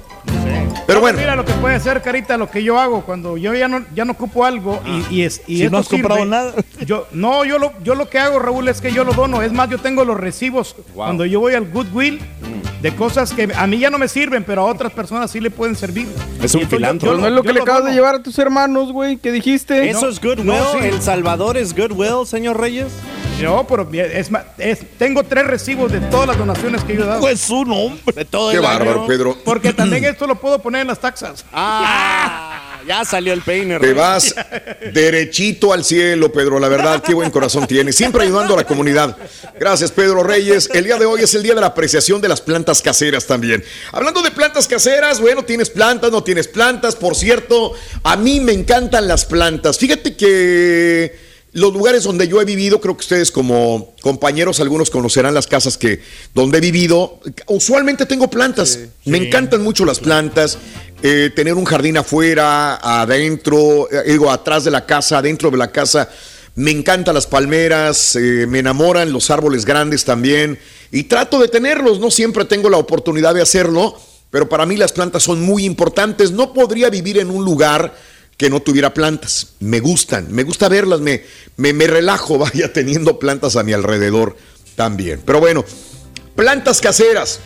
Pero 0.88 1.00
No, 1.00 1.02
bueno, 1.02 1.20
Mira 1.20 1.36
lo 1.36 1.46
que 1.46 1.54
puede 1.54 1.80
ser, 1.80 2.02
Carita, 2.02 2.38
lo 2.38 2.50
que 2.50 2.64
yo 2.64 2.80
hago 2.80 3.02
cuando 3.06 3.38
yo 3.38 3.54
ya 3.54 3.68
no, 3.68 3.84
ya 3.94 4.06
no 4.06 4.14
ocupo 4.14 4.44
algo 4.46 4.82
y, 5.12 5.16
y, 5.18 5.24
es, 5.24 5.42
y 5.48 5.58
Si 5.58 5.64
esto 5.64 5.72
no 5.72 5.78
has 5.80 5.88
comprado 5.88 6.26
nada. 6.26 6.54
Yo, 6.86 7.08
no, 7.12 7.46
yo 7.46 7.60
lo, 7.60 7.74
yo 7.84 7.96
lo 7.96 8.10
que 8.10 8.18
hago, 8.20 8.40
Raúl, 8.40 8.68
es 8.68 8.82
que 8.82 8.92
yo 8.92 9.04
lo 9.04 9.14
dono. 9.14 9.42
Es 9.42 9.52
más, 9.54 9.70
yo 9.70 9.78
tengo 9.78 10.04
los 10.06 10.18
recibos 10.18 10.76
cuando 10.96 11.26
yo 11.26 11.40
voy 11.40 11.54
al 11.54 11.70
Goodwill 11.70 12.20
de 12.82 12.96
cosas 12.96 13.34
que 13.34 13.50
a 13.56 13.68
mí 13.68 13.78
ya 13.80 13.90
no 13.90 13.98
me 13.98 14.08
sirven, 14.08 14.44
pero 14.44 14.62
a 14.62 14.66
otras 14.66 14.92
personas 14.94 15.30
sí 15.32 15.40
le 15.40 15.52
pueden 15.52 15.76
servir. 15.76 16.08
Es 16.42 16.56
un 16.56 16.66
Pero 16.68 17.18
no 17.18 17.28
es 17.28 17.34
lo 17.34 17.44
que 17.44 17.54
le 17.54 17.62
acabas 17.62 17.84
de 17.84 17.90
dono. 17.90 17.96
llevar 17.96 18.16
a 18.16 18.24
tus 18.24 18.40
hermanos, 18.40 18.92
güey. 18.92 19.18
¿Qué 19.18 19.32
dijiste? 19.32 19.90
¿Eso 19.90 20.02
No, 20.04 20.10
es 20.10 20.20
Goodwill? 20.22 20.46
no, 20.46 20.72
sí. 20.74 20.78
¿El 20.84 21.02
Salvador 21.02 21.58
es 21.58 21.76
Goodwill, 21.76 22.26
señor 22.26 22.60
Reyes? 22.60 22.88
No, 23.42 23.66
pero 23.68 23.88
es, 23.94 24.32
más, 24.32 24.44
es- 24.58 24.86
tengo 24.98 25.24
tres 25.24 25.48
recibos 25.48 25.90
de 25.94 26.02
todas 26.02 26.28
las 26.28 26.38
donaciones 26.38 26.84
que 26.84 26.96
yo 26.96 27.04
he 27.04 27.08
dado. 27.08 27.22
Pues 27.22 27.40
su 27.40 27.64
nombre. 27.64 28.02
De 28.14 28.26
todo 28.26 28.50
qué 28.52 28.58
el 28.58 28.62
bárbaro, 28.62 28.92
año. 29.00 29.08
Pedro. 29.08 29.38
Porque 29.46 29.72
también 29.72 30.04
esto 30.04 30.28
lo 30.28 30.36
puedo 30.40 30.60
poner 30.60 30.82
en 30.82 30.88
las 30.88 31.00
taxas. 31.00 31.46
Ah, 31.52 32.80
ya 32.88 33.06
salió 33.06 33.34
el 33.34 33.42
peine. 33.42 33.80
Te 33.80 33.94
vas 33.94 34.34
derechito 34.94 35.74
al 35.74 35.84
cielo, 35.84 36.32
Pedro. 36.32 36.60
La 36.60 36.68
verdad, 36.68 37.04
qué 37.04 37.14
buen 37.14 37.32
corazón 37.32 37.68
tienes. 37.68 37.96
Siempre 37.96 38.24
ayudando 38.24 38.54
a 38.54 38.58
la 38.58 38.64
comunidad. 38.64 39.16
Gracias, 39.60 39.92
Pedro 39.92 40.24
Reyes. 40.24 40.70
El 40.74 40.86
día 40.86 40.98
de 40.98 41.06
hoy 41.06 41.22
es 41.22 41.34
el 41.36 41.44
día 41.44 41.56
de 41.56 41.62
la 41.62 41.68
apreciación 41.68 42.22
de 42.22 42.28
las 42.28 42.42
plantas 42.42 42.82
caseras 42.82 43.26
también. 43.26 43.64
Hablando 43.92 44.22
de 44.22 44.32
plantas 44.32 44.68
caseras, 44.68 45.20
bueno, 45.20 45.44
tienes 45.44 45.70
plantas, 45.70 46.12
no 46.12 46.24
tienes 46.24 46.48
plantas. 46.48 46.96
Por 46.96 47.16
cierto, 47.16 47.74
a 48.04 48.16
mí 48.16 48.40
me 48.40 48.54
encantan 48.54 49.08
las 49.08 49.26
plantas. 49.26 49.78
Fíjate 49.78 50.16
que 50.16 51.29
los 51.52 51.74
lugares 51.74 52.04
donde 52.04 52.28
yo 52.28 52.42
he 52.42 52.46
vivido, 52.46 52.80
creo 52.80 52.96
que 52.96 53.02
ustedes 53.02 53.32
como 53.32 53.96
compañeros, 54.02 54.60
algunos 54.60 54.92
conocerán 54.92 55.34
las 55.34 55.48
casas 55.48 55.78
que 55.78 56.02
donde 56.36 56.60
he 56.60 56.62
vivido. 56.62 57.20
Usualmente 57.48 58.06
tengo 58.06 58.30
plantas. 58.30 58.80
Me 59.06 59.18
encantan 59.18 59.64
mucho 59.64 59.84
las 59.84 60.00
plantas. 60.00 60.60
Eh, 61.02 61.32
tener 61.36 61.56
un 61.56 61.66
jardín 61.66 61.98
afuera, 61.98 62.76
adentro, 62.76 63.90
eh, 63.92 64.12
digo, 64.12 64.30
atrás 64.32 64.64
de 64.66 64.72
la 64.72 64.86
casa, 64.86 65.18
adentro 65.18 65.50
de 65.50 65.58
la 65.58 65.72
casa. 65.72 66.10
Me 66.56 66.72
encantan 66.72 67.16
las 67.16 67.26
palmeras, 67.26 68.16
eh, 68.16 68.46
me 68.48 68.60
enamoran 68.60 69.12
los 69.12 69.32
árboles 69.32 69.66
grandes 69.66 70.06
también. 70.06 70.60
Y 70.92 71.04
trato 71.04 71.40
de 71.40 71.48
tenerlos. 71.48 72.00
No 72.00 72.12
siempre 72.12 72.46
tengo 72.46 72.70
la 72.70 72.78
oportunidad 72.78 73.34
de 73.34 73.42
hacerlo, 73.42 74.00
pero 74.30 74.50
para 74.50 74.68
mí 74.68 74.76
las 74.76 74.92
plantas 74.92 75.24
son 75.24 75.42
muy 75.42 75.66
importantes. 75.66 76.32
No 76.32 76.54
podría 76.54 76.92
vivir 76.92 77.18
en 77.18 77.32
un 77.32 77.44
lugar 77.44 77.96
que 78.40 78.50
no 78.50 78.62
tuviera 78.62 78.94
plantas. 78.94 79.50
Me 79.60 79.82
gustan, 79.82 80.32
me 80.32 80.44
gusta 80.44 80.70
verlas, 80.70 81.02
me, 81.02 81.24
me, 81.58 81.74
me 81.74 81.86
relajo, 81.86 82.38
vaya 82.40 82.72
teniendo 82.74 83.20
plantas 83.20 83.58
a 83.58 83.64
mi 83.64 83.74
alrededor 83.74 84.38
también. 84.76 85.22
Pero 85.24 85.42
bueno, 85.42 85.66
plantas 86.36 86.80
caseras. 86.80 87.42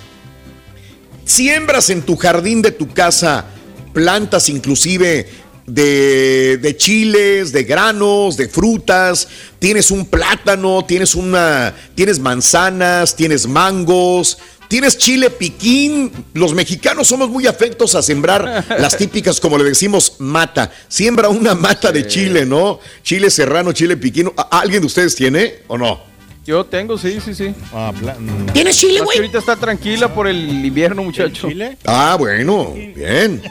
Siembras 1.26 1.90
en 1.90 2.04
tu 2.04 2.16
jardín 2.16 2.62
de 2.62 2.72
tu 2.72 2.94
casa 2.94 3.46
plantas 3.94 4.50
inclusive 4.50 5.28
de, 5.66 6.60
de 6.62 6.78
chiles, 6.78 7.52
de 7.52 7.64
granos, 7.64 8.38
de 8.38 8.48
frutas. 8.48 9.28
Tienes 9.58 9.90
un 9.90 10.06
plátano, 10.06 10.86
tienes 10.86 11.16
una, 11.16 11.74
tienes 11.96 12.20
manzanas, 12.20 13.16
tienes 13.16 13.48
mangos, 13.48 14.38
tienes 14.74 14.98
chile 14.98 15.30
piquín. 15.30 16.12
Los 16.34 16.56
mexicanos 16.56 17.06
somos 17.08 17.30
muy 17.30 17.46
afectos 17.46 17.94
a 17.94 18.02
sembrar 18.02 18.66
las 18.80 18.98
típicas, 18.98 19.40
como 19.40 19.60
le 19.60 19.66
decimos, 19.66 20.16
mata. 20.18 20.72
Siembra 20.88 21.30
una 21.30 21.54
mata 21.54 21.92
de 21.92 22.08
chile, 22.08 22.44
¿no? 22.44 22.80
Chile 23.04 23.30
serrano, 23.30 23.72
chile 23.72 23.98
piquín. 23.98 24.32
¿A- 24.36 24.62
¿Alguien 24.62 24.82
de 24.82 24.88
ustedes 24.88 25.16
tiene 25.16 25.58
o 25.68 25.78
no? 25.78 26.02
Yo 26.44 26.66
tengo, 26.66 26.98
sí, 26.98 27.20
sí, 27.24 27.36
sí. 27.36 27.54
Ah, 27.72 27.94
mm. 27.94 28.48
¿Tienes 28.48 28.76
chile, 28.76 29.02
güey? 29.02 29.18
ahorita 29.20 29.38
está 29.38 29.56
tranquila 29.58 30.12
por 30.12 30.28
el 30.28 30.66
invierno, 30.66 31.04
muchacho. 31.04 31.48
¿Chile? 31.50 31.78
Ah, 31.86 32.16
bueno, 32.18 32.74
bien. 32.96 33.44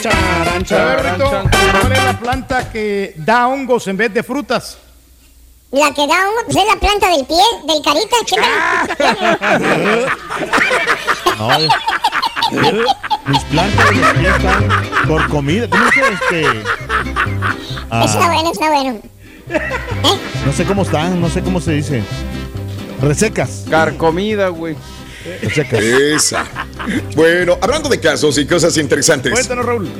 Charan, 0.00 0.48
A 0.48 0.52
ver, 0.52 0.64
charan. 0.64 1.14
Rito, 1.18 1.30
¿cuál 1.80 1.92
es 1.92 2.04
la 2.04 2.20
planta 2.20 2.70
que 2.70 3.14
da 3.16 3.48
hongos 3.48 3.88
en 3.88 3.96
vez 3.96 4.14
de 4.14 4.22
frutas? 4.22 4.78
La 5.74 5.92
que 5.92 6.06
da 6.06 6.14
hongo, 6.28 6.40
pues 6.46 6.56
es 6.56 6.64
la 6.72 6.76
planta 6.78 7.08
del 7.10 7.26
pie, 7.26 7.42
del 7.66 7.82
carita. 7.82 8.16
chécale. 8.24 10.06
No, 11.36 11.52
eh. 11.52 11.68
mis 13.26 13.44
plantas 13.44 13.90
de 13.90 14.20
pies 14.20 14.36
están 14.36 14.68
por 15.08 15.28
comida. 15.28 15.68
¿Cómo 15.68 15.84
se 15.90 16.00
este? 16.12 16.62
Ah, 17.90 18.04
Está 18.04 18.26
bueno, 18.32 18.52
está 18.52 18.70
bueno. 18.70 19.00
No 20.46 20.52
sé 20.52 20.64
cómo 20.64 20.82
están, 20.82 21.20
no 21.20 21.28
sé 21.28 21.42
cómo 21.42 21.60
se 21.60 21.72
dice. 21.72 22.04
Resecas. 23.02 23.64
Carcomida, 23.68 24.48
güey. 24.50 24.76
Resecas. 25.42 25.80
Esa. 25.82 26.44
Bueno, 27.16 27.58
hablando 27.60 27.88
de 27.88 27.98
casos 27.98 28.38
y 28.38 28.46
cosas 28.46 28.76
interesantes. 28.76 29.32
Cuéntanos, 29.32 29.66
Raúl. 29.66 29.90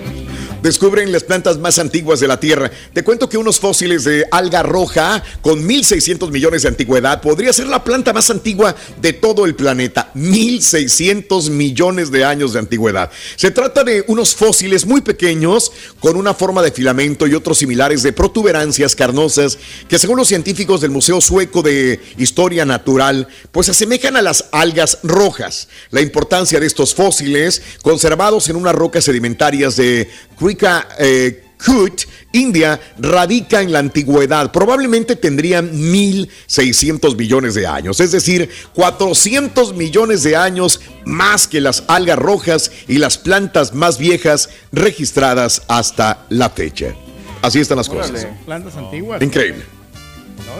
Descubren 0.64 1.12
las 1.12 1.25
plantas 1.25 1.59
más 1.59 1.78
antiguas 1.78 2.21
de 2.21 2.26
la 2.26 2.40
Tierra. 2.40 2.71
Te 2.94 3.04
cuento 3.04 3.28
que 3.28 3.37
unos 3.37 3.61
fósiles 3.61 4.02
de 4.04 4.25
alga 4.30 4.62
roja 4.62 5.23
con 5.42 5.62
1.600 5.68 6.30
millones 6.30 6.62
de 6.62 6.68
antigüedad 6.68 7.21
podría 7.21 7.52
ser 7.52 7.66
la 7.66 7.85
planta 7.85 8.14
más 8.14 8.30
antigua 8.30 8.75
de 8.99 9.12
todo 9.12 9.44
el 9.44 9.54
planeta. 9.54 10.11
1.600 10.14 11.50
millones 11.50 12.11
de 12.11 12.25
años 12.25 12.54
de 12.54 12.61
antigüedad. 12.61 13.11
Se 13.37 13.50
trata 13.50 13.85
de 13.85 14.06
unos 14.09 14.35
fósiles 14.35 14.87
muy 14.87 15.02
pequeños 15.02 15.71
con 16.00 16.16
una 16.16 16.33
forma 16.33 16.62
de 16.62 16.73
filamento 16.73 17.26
y 17.26 17.35
otros 17.35 17.59
similares 17.59 18.02
de 18.02 18.14
protuberancias 18.14 18.97
carnosas 18.97 19.59
que 19.87 19.99
según 19.99 20.16
los 20.16 20.28
científicos 20.28 20.80
del 20.80 20.90
Museo 20.90 21.21
Sueco 21.21 21.61
de 21.61 22.00
Historia 22.16 22.64
Natural, 22.64 23.28
pues 23.52 23.66
se 23.66 23.73
asemejan 23.73 24.16
a 24.16 24.23
las 24.23 24.47
algas 24.50 25.00
rojas. 25.02 25.68
La 25.90 26.00
importancia 26.00 26.59
de 26.59 26.66
estos 26.66 26.94
fósiles 26.94 27.61
conservados 27.83 28.49
en 28.49 28.56
unas 28.56 28.75
rocas 28.75 29.04
sedimentarias 29.04 29.76
de 29.76 30.09
Krika 30.54 30.88
eh, 30.99 31.42
Kut, 31.64 32.02
India, 32.32 32.78
radica 32.99 33.61
en 33.62 33.73
la 33.73 33.78
antigüedad. 33.78 34.52
Probablemente 34.52 35.16
tendrían 35.16 35.73
1.600 35.73 37.16
millones 37.16 37.54
de 37.54 37.66
años, 37.66 38.00
es 38.00 38.12
decir, 38.12 38.49
400 38.75 39.75
millones 39.75 40.23
de 40.23 40.37
años 40.37 40.80
más 41.04 41.49
que 41.49 41.61
las 41.61 41.84
algas 41.88 42.18
rojas 42.18 42.70
y 42.87 42.99
las 42.99 43.18
plantas 43.18 43.73
más 43.73 43.99
viejas 43.99 44.50
registradas 44.73 45.62
hasta 45.68 46.26
la 46.28 46.50
fecha. 46.50 46.94
Así 47.42 47.61
están 47.61 47.78
las 47.78 47.88
cosas. 47.88 48.26
Plantas 48.44 48.76
antiguas. 48.76 49.23
Increíble. 49.23 49.64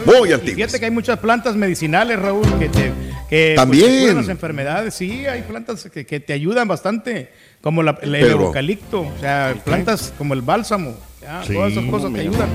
¿no? 0.05 0.19
Muy 0.19 0.31
antiguas. 0.33 0.55
Fíjate 0.55 0.79
que 0.79 0.85
hay 0.85 0.91
muchas 0.91 1.19
plantas 1.19 1.55
medicinales, 1.55 2.19
Raúl, 2.19 2.47
que 2.59 2.69
te 2.69 2.91
que, 3.29 3.53
pues, 3.53 3.55
También. 3.55 3.91
te 3.91 3.99
curan 4.01 4.17
las 4.17 4.29
enfermedades. 4.29 4.93
Sí, 4.93 5.25
hay 5.25 5.41
plantas 5.43 5.89
que, 5.91 6.05
que 6.05 6.19
te 6.19 6.33
ayudan 6.33 6.67
bastante, 6.67 7.31
como 7.65 7.81
la- 7.81 7.97
el, 8.03 8.13
eucalipto, 8.13 9.01
o 9.01 9.19
sea, 9.19 9.55
plantas 9.65 10.13
como 10.19 10.35
el 10.35 10.43
bálsamo. 10.43 10.95
ya, 11.19 11.43
Sí, 11.43 11.53
todas 11.55 11.71
esas 11.71 11.85
cosas 11.85 12.13
te 12.13 12.19
ayudan. 12.19 12.47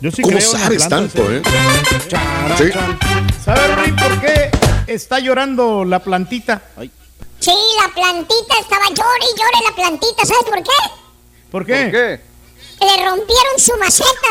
Yo 0.00 0.10
sí 0.10 0.20
¿Cómo 0.22 0.36
creo 0.36 0.50
sabes 0.50 0.84
plantas, 0.88 1.12
tanto, 1.12 1.32
eh? 1.32 1.42
Sí. 2.58 2.70
¿Sabes, 3.44 3.76
Rui, 3.76 3.92
por 3.92 4.20
qué 4.20 4.50
está 4.88 5.20
llorando 5.20 5.84
la 5.84 6.00
plantita? 6.00 6.60
Sí, 7.38 7.52
la 7.80 7.94
plantita 7.94 8.58
estaba 8.60 8.88
llore 8.88 9.26
y 9.32 9.38
llore 9.38 9.58
la 9.70 9.74
plantita. 9.76 10.24
¿Sabes 10.24 10.42
por 10.44 10.60
qué? 10.60 10.70
¿Por 11.52 11.64
qué? 11.64 11.82
¿Por 11.84 11.90
qué? 11.92 12.20
Le 12.80 12.96
rompieron 13.08 13.58
su 13.58 13.76
maceta. 13.78 14.28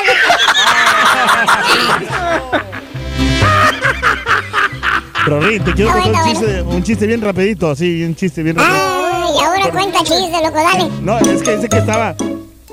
Pero 5.23 5.39
Ri, 5.39 5.59
te 5.59 5.73
quiero 5.73 5.91
Ah, 5.91 6.01
contar 6.01 6.23
un 6.23 6.29
chiste, 6.31 6.61
un 6.63 6.83
chiste 6.83 7.07
bien 7.07 7.21
rapidito, 7.21 7.69
así, 7.71 8.03
un 8.03 8.15
chiste 8.15 8.43
bien 8.43 8.55
rapidito. 8.57 9.00
Ay, 9.11 9.33
ahora 9.43 9.71
cuenta 9.71 9.99
loco, 9.99 10.55
dale. 10.55 10.89
No, 11.01 11.19
es 11.19 11.41
que 11.43 11.55
dice 11.55 11.69
que 11.69 11.77
estaba. 11.77 12.15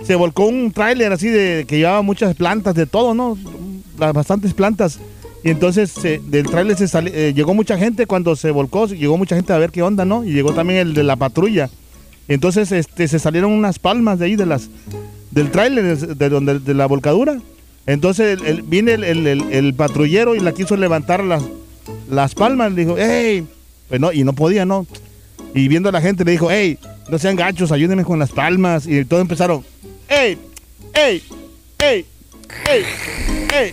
Se 0.04 0.14
volcó 0.14 0.45
un 0.47 0.73
tráiler 0.73 1.12
así 1.12 1.28
de 1.28 1.64
que 1.66 1.78
llevaba 1.78 2.02
muchas 2.02 2.35
plantas 2.37 2.75
de 2.75 2.87
todo, 2.87 3.14
¿no? 3.14 3.37
Las 3.99 4.12
bastantes 4.12 4.54
plantas. 4.54 4.99
Y 5.45 5.50
entonces 5.50 5.90
se- 5.90 6.18
del 6.25 6.47
tráiler 6.47 6.76
se 6.76 6.88
sali- 6.88 7.11
eh, 7.14 7.33
llegó 7.35 7.54
mucha 7.54 7.76
gente 7.78 8.07
cuando 8.07 8.35
se 8.37 8.50
volcó, 8.50 8.87
llegó 8.87 9.16
mucha 9.18 9.37
gente 9.37 9.52
a 9.52 9.59
ver 9.59 9.71
qué 9.71 9.83
onda, 9.83 10.04
¿no? 10.04 10.25
Y 10.25 10.33
llegó 10.33 10.52
también 10.52 10.78
el 10.80 10.95
de 10.95 11.02
la 11.04 11.16
patrulla. 11.16 11.71
Entonces 12.28 12.73
este, 12.73 13.09
se 13.09 13.18
salieron 13.18 13.52
unas 13.52 13.78
palmas 13.78 14.18
de 14.18 14.26
ahí 14.26 14.37
de 14.37 14.47
las 14.47 14.68
del 15.30 15.50
tráiler 15.50 15.97
de, 15.97 16.14
de 16.14 16.28
donde 16.28 16.59
de 16.59 16.75
la 16.75 16.87
volcadura. 16.87 17.38
Entonces 17.87 18.38
el- 18.40 18.47
el- 18.47 18.62
viene 18.62 18.95
el, 18.95 19.75
patrullero 19.75 20.35
y 20.35 20.40
la 20.40 20.52
quiso 20.52 20.76
levantar 20.76 21.23
las, 21.25 21.42
las 22.11 22.35
palmas. 22.35 22.75
Dijo, 22.75 22.97
¡hey! 22.99 23.47
Pues 23.88 24.00
no, 24.00 24.12
y 24.12 24.25
no 24.25 24.33
podía, 24.35 24.64
¿no? 24.66 24.87
Y 25.59 25.67
viendo 25.67 25.88
a 25.88 25.93
la 25.93 26.00
gente 26.00 26.25
le 26.25 26.31
dijo, 26.31 26.49
hey, 26.53 26.79
no 27.09 27.19
sean 27.19 27.35
gachos, 27.35 27.73
ayúdenme 27.73 28.05
con 28.05 28.21
las 28.21 28.31
palmas. 28.31 28.87
Y 28.87 29.05
todos 29.05 29.23
empezaron, 29.23 29.65
hey, 30.09 30.38
hey, 30.95 31.21
hey, 31.81 32.07
hey, 32.65 32.85
hey. 33.50 33.73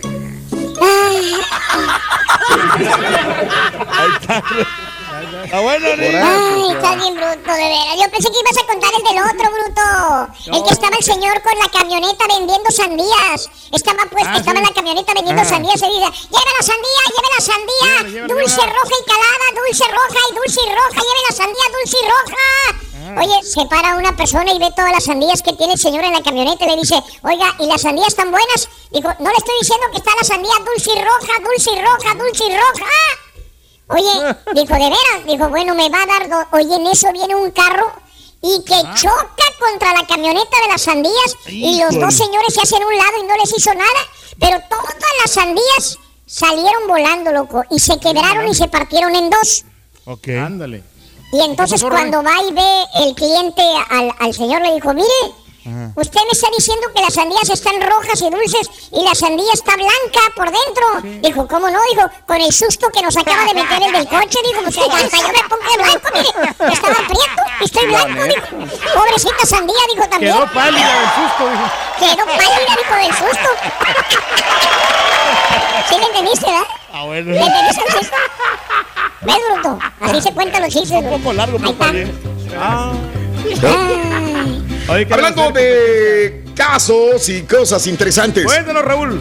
Ahí 3.88 4.10
está. 4.20 4.42
Está 5.46 5.60
bueno, 5.60 5.86
Rick. 5.94 6.14
Ay, 6.14 6.72
estás 6.74 6.96
bien 6.96 7.14
bruto, 7.14 7.50
de 7.54 7.66
veras. 7.70 7.94
Yo 8.02 8.10
pensé 8.10 8.28
que 8.30 8.38
ibas 8.42 8.58
a 8.58 8.66
contar 8.66 8.90
el 8.98 9.02
del 9.06 9.18
otro, 9.22 9.46
bruto. 9.54 9.86
El 10.58 10.62
que 10.66 10.72
estaba 10.74 10.96
el 10.96 11.04
señor 11.04 11.40
con 11.42 11.56
la 11.58 11.68
camioneta 11.70 12.24
vendiendo 12.26 12.68
sandías. 12.70 13.48
Estaba 13.70 14.02
pues, 14.10 14.24
Ah, 14.26 14.36
estaba 14.38 14.58
sí. 14.58 14.58
en 14.58 14.68
la 14.68 14.74
camioneta 14.74 15.14
vendiendo 15.14 15.42
Ah. 15.42 15.44
sandías 15.44 15.76
y 15.76 15.86
dice, 15.86 16.10
lleve 16.34 16.52
la 16.58 16.64
sandía, 16.66 17.02
lleve 17.14 17.30
la 17.30 17.42
sandía. 17.46 18.26
Dulce 18.26 18.62
roja 18.66 18.94
y 18.98 19.04
calada, 19.06 19.46
dulce 19.54 19.84
roja 19.86 20.20
y 20.30 20.34
dulce 20.34 20.60
y 20.66 20.68
roja, 20.74 21.00
lleve 21.06 21.22
la 21.30 21.36
sandía 21.36 21.64
dulce 21.78 21.96
y 21.96 22.06
roja. 22.10 22.44
Ah. 23.06 23.20
Oye, 23.22 23.42
se 23.46 23.64
para 23.66 23.94
una 23.94 24.16
persona 24.16 24.50
y 24.52 24.58
ve 24.58 24.70
todas 24.74 24.90
las 24.90 25.04
sandías 25.04 25.40
que 25.42 25.52
tiene 25.52 25.74
el 25.74 25.78
señor 25.78 26.02
en 26.04 26.12
la 26.12 26.22
camioneta 26.22 26.64
y 26.64 26.68
le 26.70 26.76
dice, 26.76 27.00
oiga, 27.22 27.54
¿y 27.60 27.66
las 27.66 27.80
sandías 27.82 28.08
están 28.08 28.32
buenas? 28.32 28.68
Dijo, 28.90 29.08
no 29.20 29.30
le 29.30 29.36
estoy 29.36 29.54
diciendo 29.60 29.86
que 29.92 29.98
está 29.98 30.10
la 30.18 30.24
sandía 30.26 30.52
dulce 30.66 30.90
y 30.90 31.00
roja, 31.02 31.32
dulce 31.40 31.70
y 31.70 31.80
roja, 31.80 32.14
dulce 32.18 32.44
y 32.44 32.56
roja. 32.56 32.90
Oye, 33.88 34.36
dijo, 34.54 34.74
¿de 34.74 34.78
veras? 34.90 35.26
Dijo, 35.26 35.48
bueno, 35.48 35.74
me 35.74 35.88
va 35.88 36.02
a 36.02 36.06
dar... 36.06 36.28
do-". 36.28 36.56
Oye, 36.56 36.74
en 36.76 36.86
eso 36.86 37.10
viene 37.12 37.34
un 37.34 37.50
carro 37.50 37.92
y 38.42 38.62
que 38.64 38.74
choca 39.00 39.44
contra 39.58 39.92
la 39.94 40.06
camioneta 40.06 40.56
de 40.62 40.68
las 40.72 40.82
sandías 40.82 41.36
y 41.48 41.80
los 41.80 41.94
dos 41.98 42.14
señores 42.14 42.54
se 42.54 42.60
hacen 42.62 42.82
a 42.82 42.86
un 42.86 42.96
lado 42.96 43.18
y 43.22 43.26
no 43.26 43.36
les 43.36 43.56
hizo 43.56 43.72
nada, 43.74 44.00
pero 44.38 44.58
todas 44.68 44.94
las 45.22 45.30
sandías 45.32 45.98
salieron 46.26 46.86
volando, 46.86 47.32
loco, 47.32 47.64
y 47.70 47.78
se 47.78 47.98
quebraron 47.98 48.48
y 48.48 48.54
se 48.54 48.68
partieron 48.68 49.14
en 49.16 49.30
dos. 49.30 49.64
Ok. 50.04 50.28
Y 50.28 50.36
Ándale. 50.36 50.82
entonces 51.32 51.82
pasó, 51.82 51.88
cuando 51.88 52.22
va 52.22 52.34
y 52.48 52.52
ve 52.52 52.84
el 53.06 53.14
cliente 53.14 53.62
al, 53.90 54.12
al 54.18 54.34
señor 54.34 54.62
le 54.62 54.74
dijo, 54.74 54.92
mire, 54.94 55.06
usted 55.96 56.20
me 56.20 56.30
está 56.32 56.48
diciendo 56.56 56.86
que 56.94 57.02
las 57.02 57.14
sandías 57.14 57.48
están 57.50 57.80
rojas 57.80 58.20
y 58.20 58.30
dulces 58.30 58.68
y 58.92 59.02
la 59.02 59.14
sandía 59.14 59.52
está 59.52 59.74
blanca 59.76 60.20
por 60.34 60.46
dentro. 60.46 61.20
Dijo, 61.20 61.48
¿cómo 61.48 61.68
no? 61.70 61.78
Dijo, 61.90 62.08
con 62.26 62.40
el 62.40 62.52
susto 62.52 62.88
que 62.90 63.02
nos 63.02 63.16
acaba 63.16 63.44
de 63.44 63.54
meter 63.54 63.82
el 63.82 63.92
del 63.92 64.08
coche, 64.08 64.38
dijo, 64.46 64.62
pues 64.62 64.78
hasta 64.78 65.16
yo 65.18 65.28
me 65.28 65.48
pongo 65.48 65.70
de 65.70 65.82
blanco, 65.82 66.08
mire, 66.14 66.72
estaba 66.72 66.94
prieto, 66.94 67.42
estoy 67.62 67.86
blanco, 67.86 68.22
dijo. 68.24 68.46
Pobrecita 68.94 69.46
sandía, 69.46 69.80
dijo 69.94 70.08
también. 70.08 70.34
Quedó 70.34 70.52
pálida 70.52 71.00
del 71.00 71.08
susto, 71.14 71.50
dijo. 71.50 71.66
Quedó 71.98 72.24
pálida, 72.26 72.76
dijo, 72.76 72.94
del 72.94 73.12
susto. 73.12 73.48
¿Sí 75.88 75.94
le 75.98 76.04
entendiste, 76.06 76.46
verdad? 76.46 76.66
Ah, 76.92 77.04
bueno. 77.04 77.32
¿Le 77.32 77.40
entendiste 77.40 77.82
el 77.86 77.98
chiste? 77.98 78.16
¿Ves, 79.22 79.36
bruto? 79.50 79.78
Así 80.00 80.20
se 80.22 80.32
cuentan 80.32 80.62
los 80.62 80.72
chistes. 80.72 81.02
Un 81.02 81.10
poco 81.10 81.32
largo, 81.32 81.58
pero 81.58 81.70
está 81.70 81.90
bien. 81.92 82.20
Ay. 82.60 84.25
Oye, 84.88 85.06
¿qué 85.06 85.14
Hablando 85.14 85.50
de 85.50 86.44
casos 86.54 87.28
y 87.28 87.42
cosas 87.42 87.86
interesantes. 87.86 88.44
Cuéntanos, 88.44 88.82
Raúl. 88.84 89.20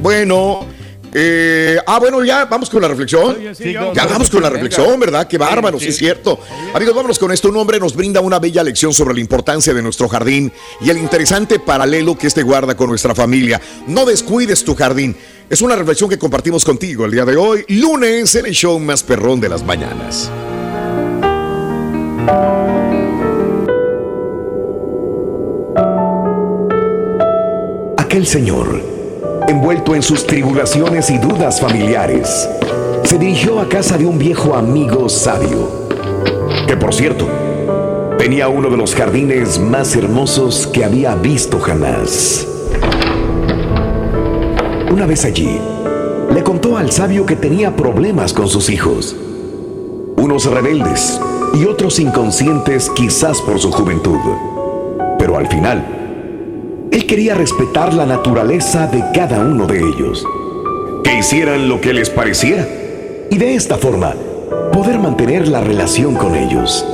Bueno, 0.00 0.66
eh, 1.12 1.78
ah, 1.86 1.98
bueno, 1.98 2.24
ya 2.24 2.44
vamos 2.44 2.70
con 2.70 2.80
la 2.80 2.88
reflexión. 2.88 3.36
Sí, 3.54 3.64
Sí, 3.64 3.72
Ya 3.72 4.06
vamos 4.06 4.30
con 4.30 4.42
la 4.42 4.50
reflexión, 4.50 4.98
¿verdad? 5.00 5.26
Qué 5.26 5.36
bárbaro, 5.36 5.78
sí, 5.78 5.88
es 5.88 5.96
cierto. 5.96 6.38
Amigos, 6.72 6.94
vámonos 6.94 7.18
con 7.18 7.32
esto. 7.32 7.48
Un 7.48 7.56
hombre 7.56 7.80
nos 7.80 7.94
brinda 7.94 8.20
una 8.20 8.38
bella 8.38 8.62
lección 8.62 8.94
sobre 8.94 9.14
la 9.14 9.20
importancia 9.20 9.74
de 9.74 9.82
nuestro 9.82 10.08
jardín 10.08 10.52
y 10.80 10.90
el 10.90 10.98
interesante 10.98 11.58
paralelo 11.58 12.16
que 12.16 12.28
este 12.28 12.42
guarda 12.42 12.76
con 12.76 12.88
nuestra 12.88 13.14
familia. 13.14 13.60
No 13.86 14.04
descuides 14.04 14.64
tu 14.64 14.74
jardín. 14.74 15.16
Es 15.48 15.62
una 15.62 15.74
reflexión 15.74 16.08
que 16.08 16.18
compartimos 16.18 16.64
contigo 16.64 17.04
el 17.04 17.10
día 17.10 17.24
de 17.24 17.36
hoy, 17.36 17.64
lunes, 17.68 18.34
en 18.36 18.46
el 18.46 18.52
show 18.52 18.78
más 18.78 19.02
perrón 19.02 19.40
de 19.40 19.48
las 19.48 19.64
mañanas. 19.64 20.30
Aquel 28.10 28.26
señor, 28.26 28.82
envuelto 29.46 29.94
en 29.94 30.02
sus 30.02 30.26
tribulaciones 30.26 31.10
y 31.10 31.18
dudas 31.18 31.60
familiares, 31.60 32.48
se 33.04 33.18
dirigió 33.18 33.60
a 33.60 33.68
casa 33.68 33.96
de 33.96 34.04
un 34.04 34.18
viejo 34.18 34.56
amigo 34.56 35.08
sabio, 35.08 35.86
que 36.66 36.76
por 36.76 36.92
cierto, 36.92 37.28
tenía 38.18 38.48
uno 38.48 38.68
de 38.68 38.76
los 38.76 38.96
jardines 38.96 39.60
más 39.60 39.94
hermosos 39.94 40.66
que 40.66 40.84
había 40.84 41.14
visto 41.14 41.60
jamás. 41.60 42.48
Una 44.90 45.06
vez 45.06 45.24
allí, 45.24 45.60
le 46.34 46.42
contó 46.42 46.78
al 46.78 46.90
sabio 46.90 47.24
que 47.24 47.36
tenía 47.36 47.76
problemas 47.76 48.32
con 48.32 48.48
sus 48.48 48.70
hijos, 48.70 49.14
unos 50.16 50.46
rebeldes 50.46 51.20
y 51.54 51.64
otros 51.64 52.00
inconscientes 52.00 52.90
quizás 52.90 53.40
por 53.40 53.60
su 53.60 53.70
juventud, 53.70 54.18
pero 55.16 55.36
al 55.36 55.46
final, 55.46 55.99
quería 57.10 57.34
respetar 57.34 57.92
la 57.92 58.06
naturaleza 58.06 58.86
de 58.86 59.02
cada 59.12 59.40
uno 59.40 59.66
de 59.66 59.80
ellos. 59.80 60.24
Que 61.02 61.18
hicieran 61.18 61.68
lo 61.68 61.80
que 61.80 61.92
les 61.92 62.08
pareciera. 62.08 62.64
Y 63.28 63.36
de 63.36 63.56
esta 63.56 63.78
forma, 63.78 64.14
poder 64.72 65.00
mantener 65.00 65.48
la 65.48 65.60
relación 65.60 66.14
con 66.14 66.36
ellos. 66.36 66.86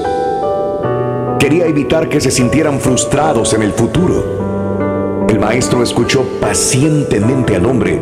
Quería 1.39 1.67
evitar 1.67 2.09
que 2.09 2.23
se 2.23 2.31
sintieran 2.31 2.81
frustrados 2.81 3.53
en 3.53 3.61
el 3.61 3.75
futuro. 3.75 5.27
El 5.29 5.39
maestro 5.39 5.83
escuchó 5.83 6.25
pacientemente 6.41 7.55
al 7.55 7.67
hombre 7.67 8.01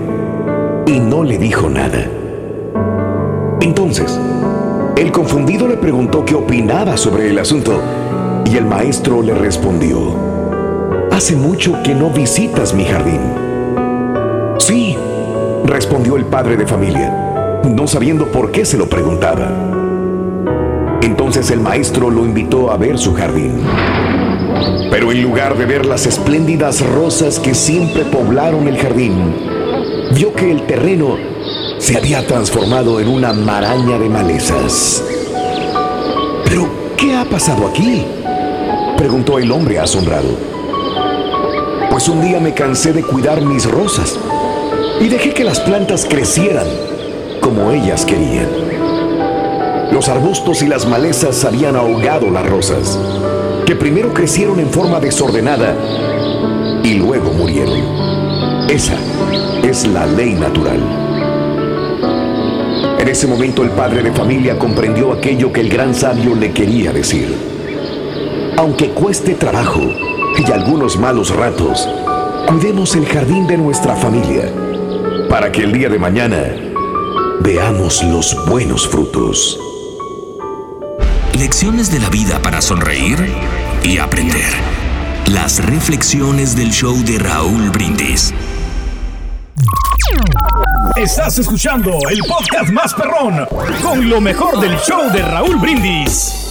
y 0.86 1.00
no 1.00 1.24
le 1.24 1.36
dijo 1.36 1.68
nada. 1.68 2.06
Entonces, 3.60 4.20
el 4.96 5.10
confundido 5.10 5.66
le 5.66 5.78
preguntó 5.78 6.24
qué 6.24 6.36
opinaba 6.36 6.96
sobre 6.96 7.30
el 7.30 7.40
asunto 7.40 7.80
y 8.44 8.56
el 8.56 8.66
maestro 8.66 9.20
le 9.20 9.34
respondió, 9.34 10.33
Hace 11.14 11.36
mucho 11.36 11.80
que 11.84 11.94
no 11.94 12.10
visitas 12.10 12.74
mi 12.74 12.84
jardín. 12.84 13.20
Sí, 14.58 14.96
respondió 15.64 16.16
el 16.16 16.24
padre 16.24 16.56
de 16.56 16.66
familia, 16.66 17.60
no 17.62 17.86
sabiendo 17.86 18.32
por 18.32 18.50
qué 18.50 18.64
se 18.64 18.76
lo 18.76 18.88
preguntaba. 18.88 19.48
Entonces 21.02 21.52
el 21.52 21.60
maestro 21.60 22.10
lo 22.10 22.24
invitó 22.24 22.72
a 22.72 22.76
ver 22.78 22.98
su 22.98 23.14
jardín. 23.14 23.60
Pero 24.90 25.12
en 25.12 25.22
lugar 25.22 25.56
de 25.56 25.66
ver 25.66 25.86
las 25.86 26.04
espléndidas 26.06 26.84
rosas 26.84 27.38
que 27.38 27.54
siempre 27.54 28.04
poblaron 28.06 28.66
el 28.66 28.76
jardín, 28.76 29.36
vio 30.16 30.32
que 30.34 30.50
el 30.50 30.66
terreno 30.66 31.16
se 31.78 31.96
había 31.96 32.26
transformado 32.26 32.98
en 32.98 33.06
una 33.06 33.32
maraña 33.32 34.00
de 34.00 34.08
malezas. 34.08 35.04
¿Pero 36.44 36.68
qué 36.96 37.14
ha 37.14 37.24
pasado 37.24 37.68
aquí? 37.68 38.04
preguntó 38.96 39.38
el 39.38 39.52
hombre 39.52 39.78
asombrado. 39.78 40.53
Pues 41.94 42.08
un 42.08 42.20
día 42.20 42.40
me 42.40 42.52
cansé 42.52 42.92
de 42.92 43.04
cuidar 43.04 43.40
mis 43.40 43.70
rosas 43.70 44.18
y 45.00 45.06
dejé 45.06 45.32
que 45.32 45.44
las 45.44 45.60
plantas 45.60 46.04
crecieran 46.04 46.66
como 47.40 47.70
ellas 47.70 48.04
querían. 48.04 48.48
Los 49.92 50.08
arbustos 50.08 50.62
y 50.62 50.66
las 50.66 50.88
malezas 50.88 51.44
habían 51.44 51.76
ahogado 51.76 52.32
las 52.32 52.44
rosas, 52.50 52.98
que 53.64 53.76
primero 53.76 54.12
crecieron 54.12 54.58
en 54.58 54.70
forma 54.70 54.98
desordenada 54.98 55.76
y 56.82 56.94
luego 56.94 57.32
murieron. 57.32 57.78
Esa 58.68 58.96
es 59.62 59.86
la 59.86 60.04
ley 60.04 60.34
natural. 60.34 60.80
En 62.98 63.06
ese 63.06 63.28
momento 63.28 63.62
el 63.62 63.70
padre 63.70 64.02
de 64.02 64.10
familia 64.10 64.58
comprendió 64.58 65.12
aquello 65.12 65.52
que 65.52 65.60
el 65.60 65.68
gran 65.68 65.94
sabio 65.94 66.34
le 66.34 66.52
quería 66.52 66.90
decir. 66.90 67.32
Aunque 68.56 68.90
cueste 68.90 69.34
trabajo 69.34 70.13
y 70.38 70.50
algunos 70.52 70.98
malos 70.98 71.34
ratos, 71.34 71.88
cuidemos 72.48 72.94
el 72.96 73.06
jardín 73.06 73.46
de 73.46 73.56
nuestra 73.56 73.94
familia 73.94 74.52
para 75.28 75.50
que 75.52 75.62
el 75.62 75.72
día 75.72 75.88
de 75.88 75.98
mañana 75.98 76.42
veamos 77.40 78.02
los 78.02 78.36
buenos 78.46 78.88
frutos. 78.88 79.58
Lecciones 81.38 81.90
de 81.90 82.00
la 82.00 82.08
vida 82.08 82.40
para 82.42 82.60
sonreír 82.60 83.18
y 83.82 83.98
aprender. 83.98 84.52
Las 85.26 85.64
reflexiones 85.64 86.56
del 86.56 86.70
show 86.70 86.96
de 87.04 87.18
Raúl 87.18 87.70
Brindis. 87.70 88.34
Estás 90.96 91.38
escuchando 91.38 91.98
el 92.10 92.20
podcast 92.28 92.70
más 92.70 92.94
perrón 92.94 93.46
con 93.82 94.08
lo 94.08 94.20
mejor 94.20 94.60
del 94.60 94.76
show 94.78 95.10
de 95.12 95.22
Raúl 95.22 95.56
Brindis. 95.56 96.43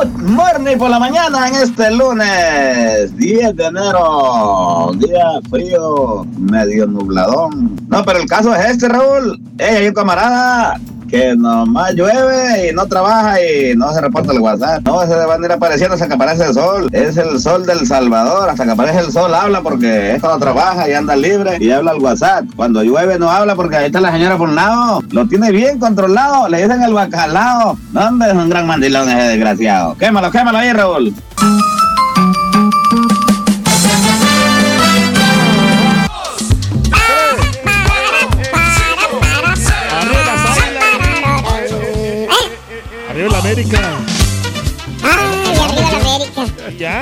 Good 0.00 0.22
morning 0.22 0.78
por 0.78 0.88
la 0.88 0.98
mañana 0.98 1.46
en 1.48 1.56
este 1.56 1.90
lunes 1.90 3.14
10 3.18 3.54
de 3.54 3.64
enero. 3.66 4.92
Día 4.96 5.26
frío, 5.50 6.24
medio 6.38 6.86
nubladón. 6.86 7.76
No, 7.86 8.02
pero 8.02 8.20
el 8.20 8.26
caso 8.26 8.54
es 8.54 8.64
este, 8.64 8.88
Raúl. 8.88 9.38
Ey, 9.58 9.76
hay 9.76 9.88
un 9.88 9.92
camarada 9.92 10.80
que 11.10 11.34
nomás 11.36 11.94
llueve 11.94 12.68
y 12.68 12.74
no 12.74 12.86
trabaja 12.86 13.38
y 13.42 13.74
no 13.76 13.92
se 13.92 14.00
reporta 14.00 14.32
el 14.32 14.40
WhatsApp. 14.40 14.82
No, 14.84 15.00
se 15.06 15.14
van 15.14 15.42
a 15.42 15.46
ir 15.46 15.52
apareciendo 15.52 15.94
hasta 15.94 16.08
que 16.08 16.14
aparece 16.14 16.44
el 16.44 16.54
sol. 16.54 16.88
Es 16.92 17.16
el 17.16 17.40
sol 17.40 17.66
del 17.66 17.86
Salvador. 17.86 18.48
Hasta 18.48 18.64
que 18.64 18.70
aparece 18.70 19.00
el 19.00 19.12
sol 19.12 19.34
habla 19.34 19.60
porque 19.62 20.14
esto 20.14 20.28
no 20.28 20.38
trabaja 20.38 20.88
y 20.88 20.92
anda 20.92 21.16
libre 21.16 21.58
y 21.60 21.70
habla 21.70 21.92
el 21.92 21.98
WhatsApp. 21.98 22.44
Cuando 22.54 22.82
llueve 22.82 23.18
no 23.18 23.30
habla 23.30 23.56
porque 23.56 23.76
ahí 23.76 23.86
está 23.86 24.00
la 24.00 24.12
señora 24.12 24.36
por 24.36 24.48
un 24.48 24.54
lado. 24.54 25.02
Lo 25.10 25.26
tiene 25.26 25.50
bien 25.50 25.78
controlado. 25.78 26.48
Le 26.48 26.62
dicen 26.62 26.82
el 26.82 26.94
bacalao. 26.94 27.76
No, 27.92 28.00
hombre, 28.06 28.28
es 28.28 28.34
un 28.34 28.48
gran 28.48 28.66
mandilón 28.66 29.08
ese 29.08 29.28
desgraciado. 29.28 29.96
Quémalo, 29.96 30.30
quémalo 30.30 30.58
ahí, 30.58 30.72
Raúl. 30.72 31.14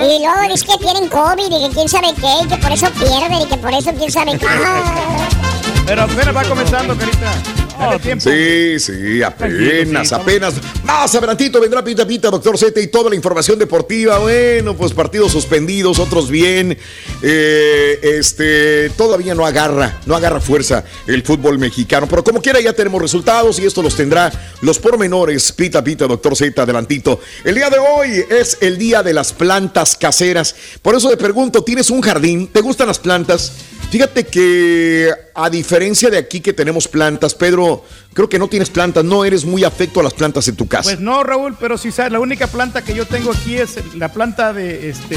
Y 0.08 0.22
luego 0.22 0.54
es 0.54 0.62
que 0.62 0.78
tienen 0.78 1.06
COVID 1.10 1.44
y 1.44 1.68
que 1.68 1.74
quién 1.74 1.86
sabe 1.86 2.14
qué, 2.14 2.42
y 2.42 2.48
que 2.48 2.56
por 2.56 2.72
eso 2.72 2.86
pierden 2.92 3.42
y 3.42 3.46
que 3.46 3.58
por 3.58 3.74
eso 3.74 3.92
quién 3.92 4.10
sabe 4.10 4.38
qué. 4.38 4.46
Pero 5.86 6.02
apenas 6.02 6.34
va 6.34 6.44
comenzando, 6.44 6.96
carita. 6.96 7.67
Dale 7.78 7.98
tiempo. 8.00 8.28
Sí, 8.28 8.78
sí, 8.80 9.22
apenas, 9.22 10.12
apenas. 10.12 10.54
Más 10.82 11.14
adelantito 11.14 11.60
vendrá 11.60 11.82
Pita 11.84 12.06
Pita, 12.06 12.30
doctor 12.30 12.58
Z 12.58 12.80
y 12.80 12.88
toda 12.88 13.08
la 13.10 13.16
información 13.16 13.58
deportiva. 13.58 14.18
Bueno, 14.18 14.76
pues 14.76 14.92
partidos 14.92 15.32
suspendidos, 15.32 15.98
otros 15.98 16.30
bien. 16.30 16.76
Eh, 17.22 18.00
este, 18.02 18.90
todavía 18.90 19.34
no 19.34 19.46
agarra, 19.46 20.00
no 20.06 20.16
agarra 20.16 20.40
fuerza 20.40 20.84
el 21.06 21.22
fútbol 21.22 21.58
mexicano. 21.58 22.08
Pero 22.08 22.24
como 22.24 22.42
quiera 22.42 22.60
ya 22.60 22.72
tenemos 22.72 23.00
resultados 23.00 23.58
y 23.60 23.66
esto 23.66 23.82
los 23.82 23.94
tendrá 23.94 24.32
los 24.60 24.78
pormenores. 24.78 25.52
Pita 25.52 25.82
Pita, 25.84 26.06
doctor 26.06 26.36
Z, 26.36 26.60
adelantito. 26.60 27.20
El 27.44 27.54
día 27.54 27.70
de 27.70 27.78
hoy 27.78 28.24
es 28.28 28.58
el 28.60 28.76
día 28.76 29.02
de 29.02 29.14
las 29.14 29.32
plantas 29.32 29.96
caseras. 29.96 30.54
Por 30.82 30.94
eso 30.94 31.08
te 31.10 31.16
pregunto, 31.16 31.62
¿tienes 31.62 31.90
un 31.90 32.00
jardín? 32.00 32.48
¿Te 32.48 32.60
gustan 32.60 32.88
las 32.88 32.98
plantas? 32.98 33.52
Fíjate 33.90 34.24
que 34.24 35.11
a 35.35 35.48
diferencia 35.48 36.11
de 36.11 36.18
aquí 36.18 36.40
que 36.40 36.53
tenemos 36.53 36.87
plantas, 36.87 37.35
Pedro, 37.35 37.85
creo 38.12 38.29
que 38.29 38.38
no 38.38 38.46
tienes 38.48 38.68
plantas, 38.68 39.03
no 39.03 39.24
eres 39.24 39.46
muy 39.46 39.64
afecto 39.64 40.01
a 40.01 40.03
las 40.03 40.12
plantas 40.12 40.46
en 40.48 40.57
tu 40.57 40.68
casa. 40.68 40.90
Pues 40.90 41.01
no, 41.01 41.22
Raúl, 41.24 41.57
pero 41.59 41.79
sí 41.79 41.90
sabes, 41.90 42.12
la 42.12 42.20
única 42.20 42.48
planta 42.48 42.83
que 42.83 42.94
yo 42.94 43.07
tengo 43.07 43.33
aquí 43.33 43.57
es 43.57 43.77
la 43.94 44.12
planta 44.12 44.53
de 44.53 44.90
este. 44.90 45.16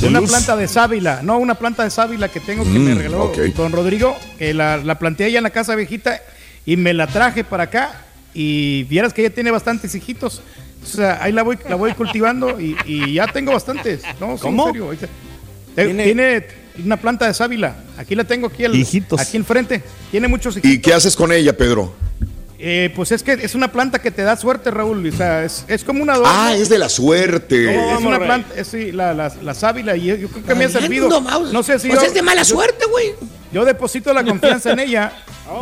¿De 0.00 0.08
una 0.08 0.20
luz? 0.20 0.30
planta 0.30 0.56
de 0.56 0.68
sábila, 0.68 1.20
no, 1.22 1.38
una 1.38 1.54
planta 1.54 1.84
de 1.84 1.90
sábila 1.90 2.28
que 2.28 2.40
tengo 2.40 2.64
que 2.64 2.70
me 2.70 2.94
Mm, 2.94 2.98
regaló 2.98 3.32
don 3.54 3.72
Rodrigo, 3.72 4.16
que 4.38 4.54
la, 4.54 4.78
la 4.78 4.98
planté 4.98 5.24
allá 5.24 5.38
en 5.38 5.44
la 5.44 5.50
casa 5.50 5.74
viejita 5.74 6.20
y 6.64 6.76
me 6.76 6.94
la 6.94 7.06
traje 7.06 7.44
para 7.44 7.64
acá 7.64 8.04
y 8.32 8.84
vieras 8.84 9.12
que 9.12 9.22
ella 9.22 9.34
tiene 9.34 9.50
bastantes 9.50 9.94
hijitos. 9.94 10.40
O 10.82 10.86
sea, 10.86 11.22
ahí 11.22 11.32
la 11.32 11.42
voy, 11.42 11.58
la 11.68 11.74
voy 11.76 11.92
cultivando 11.92 12.60
y, 12.60 12.76
y 12.86 13.14
ya 13.14 13.26
tengo 13.26 13.52
bastantes. 13.52 14.02
No, 14.20 14.36
sí, 14.36 14.42
¿Cómo? 14.42 14.68
en 14.68 14.98
serio. 14.98 15.08
Tiene... 15.74 16.65
una 16.84 16.96
planta 16.96 17.26
de 17.26 17.34
sábila. 17.34 17.76
Aquí 17.98 18.14
la 18.14 18.24
tengo 18.24 18.46
aquí, 18.48 18.64
el- 18.64 18.74
Hijitos. 18.74 19.20
aquí 19.20 19.36
enfrente. 19.36 19.82
Tiene 20.10 20.28
muchos 20.28 20.56
hijitos. 20.56 20.70
¿Y 20.70 20.80
qué 20.80 20.92
haces 20.94 21.14
con 21.16 21.32
ella, 21.32 21.56
Pedro? 21.56 21.94
Eh, 22.58 22.90
pues 22.96 23.12
es 23.12 23.22
que 23.22 23.32
es 23.34 23.54
una 23.54 23.70
planta 23.70 24.00
que 24.00 24.10
te 24.10 24.22
da 24.22 24.34
suerte, 24.36 24.70
Raúl. 24.70 25.06
O 25.06 25.12
sea, 25.16 25.44
es, 25.44 25.64
es 25.68 25.84
como 25.84 26.02
una 26.02 26.14
adorno. 26.14 26.32
Ah, 26.34 26.54
es 26.54 26.68
de 26.70 26.78
la 26.78 26.88
suerte. 26.88 27.92
Es 27.94 28.00
una 28.00 28.18
planta, 28.18 28.54
es, 28.56 28.68
sí, 28.68 28.92
la, 28.92 29.12
la, 29.12 29.30
la 29.42 29.54
sábila 29.54 29.94
y 29.96 30.06
yo, 30.06 30.16
creo 30.28 30.44
que 30.44 30.54
me 30.54 30.64
ha 30.64 30.68
servido. 30.70 31.08
No 31.52 31.62
sé 31.62 31.78
si 31.78 31.88
Pues 31.88 32.00
yo, 32.00 32.06
es 32.06 32.14
de 32.14 32.22
mala 32.22 32.42
yo- 32.42 32.54
suerte, 32.54 32.86
güey. 32.90 33.12
Yo 33.52 33.64
deposito 33.64 34.12
la 34.14 34.24
confianza 34.24 34.72
en 34.72 34.78
ella 34.80 35.12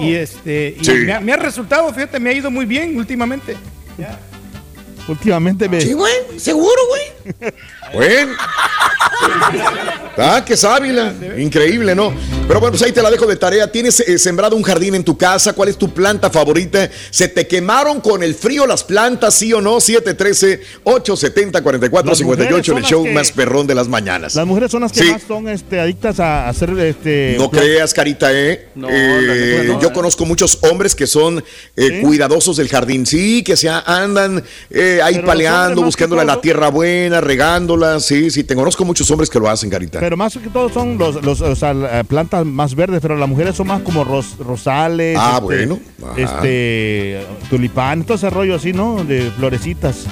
y 0.00 0.14
este 0.14 0.76
y 0.80 0.84
Sí. 0.84 0.92
me, 0.92 1.12
ha, 1.12 1.20
me 1.20 1.32
ha 1.32 1.36
resultado, 1.36 1.92
fíjate, 1.92 2.18
me 2.20 2.30
ha 2.30 2.32
ido 2.32 2.50
muy 2.50 2.64
bien 2.64 2.96
últimamente. 2.96 3.56
Últimamente 5.06 5.68
me. 5.68 5.80
Sí, 5.80 5.92
güey. 5.92 6.12
Seguro, 6.38 6.80
güey. 6.88 7.52
Bueno. 7.94 8.32
Ah, 10.16 10.44
qué 10.46 10.56
sábila. 10.56 11.12
Increíble, 11.38 11.94
¿no? 11.94 12.12
Pero 12.46 12.60
bueno, 12.60 12.72
pues 12.72 12.82
ahí 12.82 12.92
te 12.92 13.02
la 13.02 13.10
dejo 13.10 13.26
de 13.26 13.36
tarea. 13.36 13.70
¿Tienes 13.72 13.98
eh, 14.00 14.18
sembrado 14.18 14.54
un 14.54 14.62
jardín 14.62 14.94
en 14.94 15.02
tu 15.02 15.16
casa? 15.18 15.54
¿Cuál 15.54 15.70
es 15.70 15.76
tu 15.78 15.92
planta 15.92 16.30
favorita? 16.30 16.88
¿Se 17.10 17.26
te 17.28 17.46
quemaron 17.48 18.00
con 18.00 18.22
el 18.22 18.34
frío 18.34 18.66
las 18.66 18.84
plantas, 18.84 19.34
sí 19.34 19.52
o 19.52 19.60
no? 19.60 19.76
713-870-4458 19.78 22.04
Las 22.04 22.22
mujeres 22.22 22.68
en 22.68 22.76
el 22.78 22.84
show 22.84 23.04
que- 23.04 23.12
más 23.12 23.32
perrón 23.32 23.66
de 23.66 23.74
las 23.74 23.88
mañanas. 23.88 24.34
Las 24.34 24.46
mujeres 24.46 24.70
son 24.70 24.82
las 24.82 24.92
que 24.92 25.00
Sí. 25.00 25.10
más 25.10 25.22
son 25.26 25.48
este, 25.48 25.80
adictas 25.80 26.20
a 26.20 26.48
hacer 26.48 26.70
este. 26.78 27.34
No 27.38 27.50
creas, 27.50 27.92
Carita, 27.94 28.32
¿eh? 28.32 28.68
No, 28.74 28.88
Eh, 28.90 29.64
no, 29.66 29.80
yo 29.80 29.88
eh. 29.88 29.92
conozco 29.92 30.24
muchos 30.26 30.58
hombres 30.62 30.94
que 30.94 31.06
son 31.06 31.42
eh, 31.76 31.88
¿Sí? 31.88 32.00
cuidadosos 32.02 32.56
del 32.58 32.68
jardín. 32.68 33.06
Sí, 33.06 33.42
que 33.42 33.56
se 33.56 33.68
andan 33.68 34.44
eh, 34.70 35.00
ahí 35.02 35.14
Pero 35.16 35.26
paleando, 35.26 35.82
buscándole 35.82 36.22
que 36.22 36.26
la 36.26 36.32
todo- 36.34 36.42
tierra 36.42 36.68
buena, 36.68 37.20
regándola. 37.20 37.83
Sí, 38.00 38.30
sí, 38.30 38.44
te 38.44 38.54
conozco 38.54 38.84
muchos 38.84 39.10
hombres 39.10 39.28
que 39.30 39.38
lo 39.38 39.48
hacen, 39.48 39.70
Carita. 39.70 40.00
Pero 40.00 40.16
más 40.16 40.34
que 40.36 40.48
todo 40.50 40.68
son 40.68 40.98
los, 40.98 41.22
los 41.24 41.40
o 41.40 41.54
sea, 41.56 41.72
la- 41.74 42.04
plantas 42.04 42.44
más 42.44 42.74
verdes, 42.74 43.00
pero 43.02 43.16
las 43.16 43.28
mujeres 43.28 43.54
son 43.56 43.66
más 43.68 43.82
como 43.82 44.04
ros- 44.04 44.36
rosales. 44.38 45.16
Ah, 45.20 45.34
este, 45.42 45.44
bueno. 45.44 45.78
Ajá. 46.02 46.14
Este, 46.20 47.26
tulipán, 47.50 48.04
todo 48.04 48.16
ese 48.16 48.30
rollo 48.30 48.54
así, 48.56 48.72
¿no? 48.72 49.04
De 49.04 49.30
florecitas. 49.36 50.04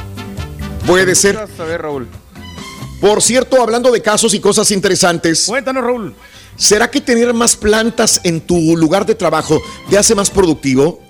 Puede 0.87 1.15
ser. 1.15 1.37
A 1.37 1.65
ver, 1.65 1.83
Raúl. 1.83 2.09
Por 3.01 3.21
cierto, 3.23 3.61
hablando 3.61 3.91
de 3.91 4.01
casos 4.01 4.33
y 4.35 4.41
cosas 4.41 4.71
interesantes, 4.71 5.47
Cuéntanos, 5.47 5.83
Raúl. 5.83 6.15
¿será 6.57 6.91
que 6.91 7.01
tener 7.01 7.33
más 7.35 7.57
plantas 7.57 8.21
en 8.25 8.41
tu 8.41 8.77
lugar 8.77 9.05
de 9.07 9.15
trabajo 9.15 9.61
te 9.91 9.99
hace 9.99 10.15
más 10.15 10.31
productivo? 10.31 11.01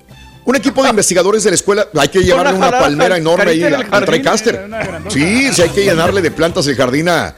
Un 0.45 0.57
equipo 0.57 0.83
de 0.83 0.91
investigadores 0.91 1.45
de 1.45 1.51
la 1.51 1.55
escuela, 1.55 1.89
hay 1.97 2.09
que 2.09 2.23
llevarle 2.23 2.55
una 2.55 2.71
palmera 2.71 3.17
enorme 3.17 3.51
ahí 3.51 3.61
carita 3.61 3.97
al 3.97 4.05
TriCaster. 4.05 4.67
grandota. 4.69 5.11
Sí, 5.11 5.53
sí, 5.53 5.63
hay 5.63 5.69
que 5.71 5.85
llenarle 5.85 6.21
de 6.21 6.31
plantas 6.31 6.67
el 6.67 6.75
jardín 6.75 7.09
a, 7.09 7.35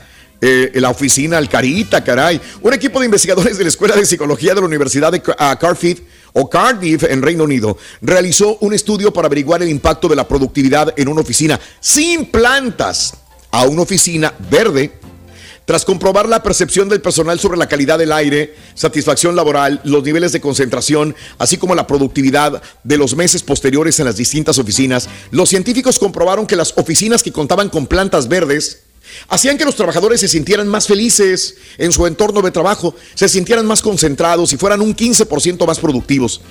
eh, 0.46 0.72
la 0.74 0.90
oficina 0.90 1.38
Alcarita, 1.38 2.04
caray. 2.04 2.40
Un 2.60 2.74
equipo 2.74 3.00
de 3.00 3.06
investigadores 3.06 3.56
de 3.56 3.64
la 3.64 3.68
Escuela 3.68 3.96
de 3.96 4.04
Psicología 4.04 4.54
de 4.54 4.60
la 4.60 4.66
Universidad 4.66 5.10
de 5.10 5.18
uh, 5.18 5.58
Cardiff 5.58 6.00
o 6.34 6.50
Cardiff 6.50 7.04
en 7.04 7.22
Reino 7.22 7.44
Unido 7.44 7.78
realizó 8.02 8.58
un 8.60 8.74
estudio 8.74 9.12
para 9.12 9.26
averiguar 9.26 9.62
el 9.62 9.70
impacto 9.70 10.08
de 10.08 10.16
la 10.16 10.28
productividad 10.28 10.92
en 10.98 11.08
una 11.08 11.22
oficina 11.22 11.58
sin 11.80 12.26
plantas 12.26 13.14
a 13.50 13.64
una 13.64 13.82
oficina 13.82 14.34
verde. 14.50 14.92
Tras 15.64 15.86
comprobar 15.86 16.28
la 16.28 16.42
percepción 16.42 16.90
del 16.90 17.00
personal 17.00 17.40
sobre 17.40 17.56
la 17.56 17.68
calidad 17.68 17.98
del 17.98 18.12
aire, 18.12 18.54
satisfacción 18.74 19.34
laboral, 19.34 19.80
los 19.84 20.04
niveles 20.04 20.32
de 20.32 20.40
concentración, 20.40 21.16
así 21.38 21.56
como 21.56 21.74
la 21.74 21.86
productividad 21.86 22.62
de 22.82 22.98
los 22.98 23.16
meses 23.16 23.42
posteriores 23.42 23.98
en 23.98 24.04
las 24.04 24.18
distintas 24.18 24.58
oficinas, 24.58 25.08
los 25.30 25.48
científicos 25.48 25.98
comprobaron 25.98 26.46
que 26.46 26.56
las 26.56 26.74
oficinas 26.76 27.22
que 27.22 27.32
contaban 27.32 27.70
con 27.70 27.86
plantas 27.86 28.28
verdes 28.28 28.80
hacían 29.28 29.56
que 29.56 29.64
los 29.64 29.76
trabajadores 29.76 30.20
se 30.20 30.28
sintieran 30.28 30.68
más 30.68 30.86
felices 30.86 31.56
en 31.78 31.92
su 31.92 32.06
entorno 32.06 32.42
de 32.42 32.50
trabajo, 32.50 32.94
se 33.14 33.28
sintieran 33.28 33.64
más 33.64 33.80
concentrados 33.80 34.52
y 34.52 34.58
fueran 34.58 34.82
un 34.82 34.94
15% 34.94 35.66
más 35.66 35.78
productivos. 35.78 36.42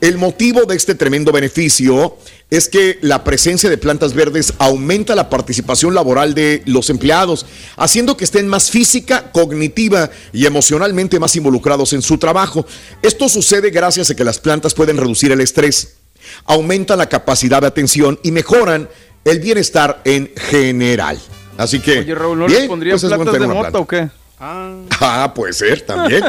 El 0.00 0.18
motivo 0.18 0.64
de 0.66 0.76
este 0.76 0.94
tremendo 0.94 1.32
beneficio 1.32 2.18
es 2.50 2.68
que 2.68 2.98
la 3.00 3.24
presencia 3.24 3.70
de 3.70 3.78
plantas 3.78 4.12
verdes 4.12 4.52
aumenta 4.58 5.14
la 5.14 5.30
participación 5.30 5.94
laboral 5.94 6.34
de 6.34 6.62
los 6.66 6.90
empleados, 6.90 7.46
haciendo 7.76 8.16
que 8.16 8.24
estén 8.24 8.46
más 8.46 8.70
física, 8.70 9.32
cognitiva 9.32 10.10
y 10.32 10.44
emocionalmente 10.44 11.18
más 11.18 11.34
involucrados 11.34 11.94
en 11.94 12.02
su 12.02 12.18
trabajo. 12.18 12.66
Esto 13.00 13.28
sucede 13.28 13.70
gracias 13.70 14.10
a 14.10 14.14
que 14.14 14.24
las 14.24 14.38
plantas 14.38 14.74
pueden 14.74 14.98
reducir 14.98 15.32
el 15.32 15.40
estrés, 15.40 15.96
aumentan 16.44 16.98
la 16.98 17.08
capacidad 17.08 17.62
de 17.62 17.68
atención 17.68 18.20
y 18.22 18.32
mejoran 18.32 18.88
el 19.24 19.40
bienestar 19.40 20.02
en 20.04 20.30
general. 20.36 21.18
Así 21.56 21.80
que. 21.80 22.00
Oye, 22.00 22.14
Raúl, 22.14 22.38
¿no 22.38 22.46
bien, 22.46 22.62
le 22.62 22.68
pondrían 22.68 23.00
pues 23.00 23.12
plantas 23.12 23.32
de 23.32 23.46
mota 23.46 23.60
planta. 23.60 23.78
o 23.78 23.86
qué? 23.86 24.08
Ah, 24.38 25.32
puede 25.34 25.52
ser 25.52 25.80
también. 25.82 26.22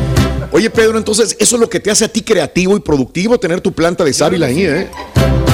Oye, 0.52 0.68
Pedro, 0.68 0.98
entonces, 0.98 1.36
eso 1.38 1.56
es 1.56 1.60
lo 1.60 1.68
que 1.70 1.80
te 1.80 1.90
hace 1.90 2.04
a 2.04 2.08
ti 2.08 2.22
creativo 2.22 2.76
y 2.76 2.80
productivo, 2.80 3.38
tener 3.38 3.60
tu 3.60 3.72
planta 3.72 4.04
de 4.04 4.12
sábila 4.12 4.46
ahí, 4.46 4.64
¿eh? 4.64 4.88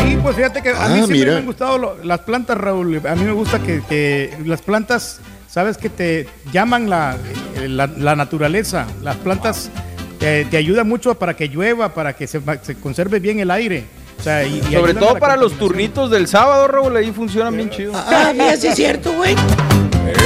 Sí, 0.03 0.19
pues 0.23 0.35
fíjate 0.35 0.61
que 0.63 0.71
a 0.71 0.85
Ah, 0.85 0.89
mí 0.89 0.95
siempre 0.97 1.19
mira. 1.19 1.33
me 1.33 1.39
han 1.39 1.47
gustado 1.47 1.79
lo- 1.79 2.03
las 2.03 2.21
plantas, 2.21 2.57
Raúl. 2.59 3.01
A 3.07 3.15
mí 3.15 3.25
me 3.25 3.33
gusta 3.33 3.61
que, 3.61 3.83
que 3.89 4.37
las 4.45 4.63
plantas, 4.63 5.21
sabes 5.49 5.77
que 5.79 5.89
te 5.91 6.29
llaman 6.53 6.89
la, 6.91 7.17
eh, 7.57 7.69
la, 7.69 7.87
la 7.87 8.17
naturaleza. 8.17 8.87
Las 9.03 9.17
plantas 9.17 9.71
te, 10.19 10.47
te 10.47 10.57
ayudan 10.57 10.89
mucho 10.89 11.15
para 11.17 11.37
que 11.37 11.49
llueva, 11.49 11.95
para 11.95 12.17
que 12.17 12.27
se, 12.27 12.41
se 12.63 12.75
conserve 12.77 13.21
bien 13.21 13.39
el 13.39 13.51
aire. 13.53 13.85
O 14.19 14.23
sea, 14.23 14.45
y- 14.45 14.59
y 14.69 14.73
Sobre 14.75 14.95
todo 14.95 15.19
para 15.19 15.37
los 15.37 15.53
turnitos 15.59 16.11
del 16.11 16.27
sábado, 16.27 16.67
Raúl, 16.67 16.97
ahí 16.97 17.13
funcionan 17.13 17.57
bien 17.57 17.71
chido. 17.71 17.93
Ah, 17.95 18.33
mira, 18.35 18.57
sí 18.57 18.67
es 18.67 18.75
cierto, 18.75 19.13
güey. 19.13 19.35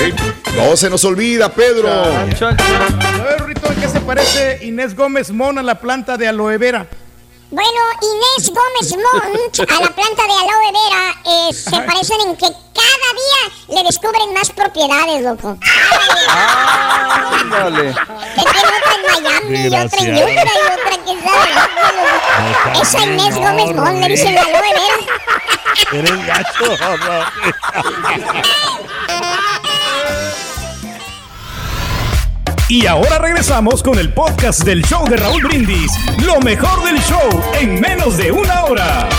Ey, 0.04 0.14
no 0.56 0.76
se 0.76 0.88
nos 0.88 1.04
olvida, 1.04 1.50
Pedro. 1.50 1.88
A 1.90 2.24
ver, 2.24 3.44
Rito, 3.46 3.70
¿en 3.70 3.80
qué 3.80 3.88
se 3.88 4.00
parece 4.00 4.58
Inés 4.64 4.96
Gómez 4.96 5.30
Mona 5.30 5.60
a 5.60 5.64
la 5.64 5.78
planta 5.78 6.16
de 6.16 6.26
aloe 6.28 6.56
vera? 6.56 6.86
Bueno, 7.52 7.80
Inés 8.00 8.48
Gómez 8.48 8.96
Monch 8.96 9.60
a 9.60 9.80
la 9.82 9.90
planta 9.90 10.22
de 10.22 10.32
aloe 10.32 10.72
vera 10.72 11.14
eh, 11.26 11.52
se 11.52 11.78
parecen 11.82 12.20
en 12.22 12.34
que 12.34 12.46
cada 12.46 13.08
día 13.12 13.42
le 13.76 13.82
descubren 13.82 14.32
más 14.32 14.48
propiedades, 14.48 15.22
loco. 15.22 15.58
Ándale. 17.40 17.92
Que 17.92 18.40
tiene 18.40 18.68
otra 18.78 18.94
en 18.94 19.02
Miami 19.22 19.56
y 19.64 19.66
otra 19.66 20.00
en. 20.00 20.14
Utah 20.14 20.32
y 20.32 20.64
otra 20.72 20.94
quién 21.04 21.18
sabe. 21.22 21.50
Esa 22.80 23.00
Inés 23.04 23.36
Gómez 23.36 23.76
Monch 23.76 24.00
le 24.00 24.08
dicen 24.08 24.34
la 24.34 24.40
aloe 24.40 24.62
vera. 24.62 24.96
Eres 25.92 26.26
gacho. 26.26 26.64
Y 32.72 32.86
ahora 32.86 33.18
regresamos 33.18 33.82
con 33.82 33.98
el 33.98 34.14
podcast 34.14 34.64
del 34.64 34.82
show 34.82 35.06
de 35.06 35.18
Raúl 35.18 35.42
Brindis. 35.42 35.92
Lo 36.24 36.40
mejor 36.40 36.82
del 36.82 36.98
show 37.00 37.42
en 37.60 37.78
menos 37.78 38.16
de 38.16 38.32
una 38.32 38.64
hora. 38.64 39.10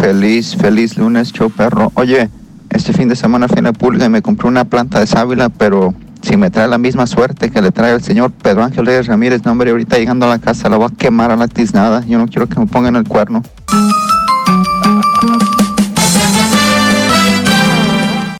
Feliz, 0.00 0.56
feliz 0.56 0.98
lunes, 0.98 1.32
show 1.32 1.48
perro. 1.50 1.92
Oye, 1.94 2.28
este 2.70 2.92
fin 2.92 3.08
de 3.08 3.14
semana 3.14 3.46
fui 3.46 3.60
a 3.60 3.62
la 3.62 3.72
pulga 3.72 4.06
y 4.06 4.08
me 4.08 4.20
compré 4.20 4.48
una 4.48 4.64
planta 4.64 4.98
de 4.98 5.06
sábila, 5.06 5.48
pero 5.48 5.94
si 6.22 6.36
me 6.36 6.50
trae 6.50 6.66
la 6.66 6.76
misma 6.76 7.06
suerte 7.06 7.52
que 7.52 7.62
le 7.62 7.70
trae 7.70 7.94
el 7.94 8.02
señor 8.02 8.32
Pedro 8.32 8.64
Ángel 8.64 8.84
Reyes 8.84 9.06
Ramírez, 9.06 9.44
no, 9.44 9.52
hombre, 9.52 9.70
ahorita 9.70 9.96
llegando 9.96 10.26
a 10.26 10.30
la 10.30 10.40
casa 10.40 10.68
la 10.68 10.76
voy 10.76 10.88
a 10.92 10.96
quemar 10.96 11.30
a 11.30 11.36
la 11.36 11.46
tiznada. 11.46 12.04
Yo 12.04 12.18
no 12.18 12.26
quiero 12.26 12.48
que 12.48 12.58
me 12.58 12.66
pongan 12.66 12.96
el 12.96 13.06
cuerno. 13.06 13.44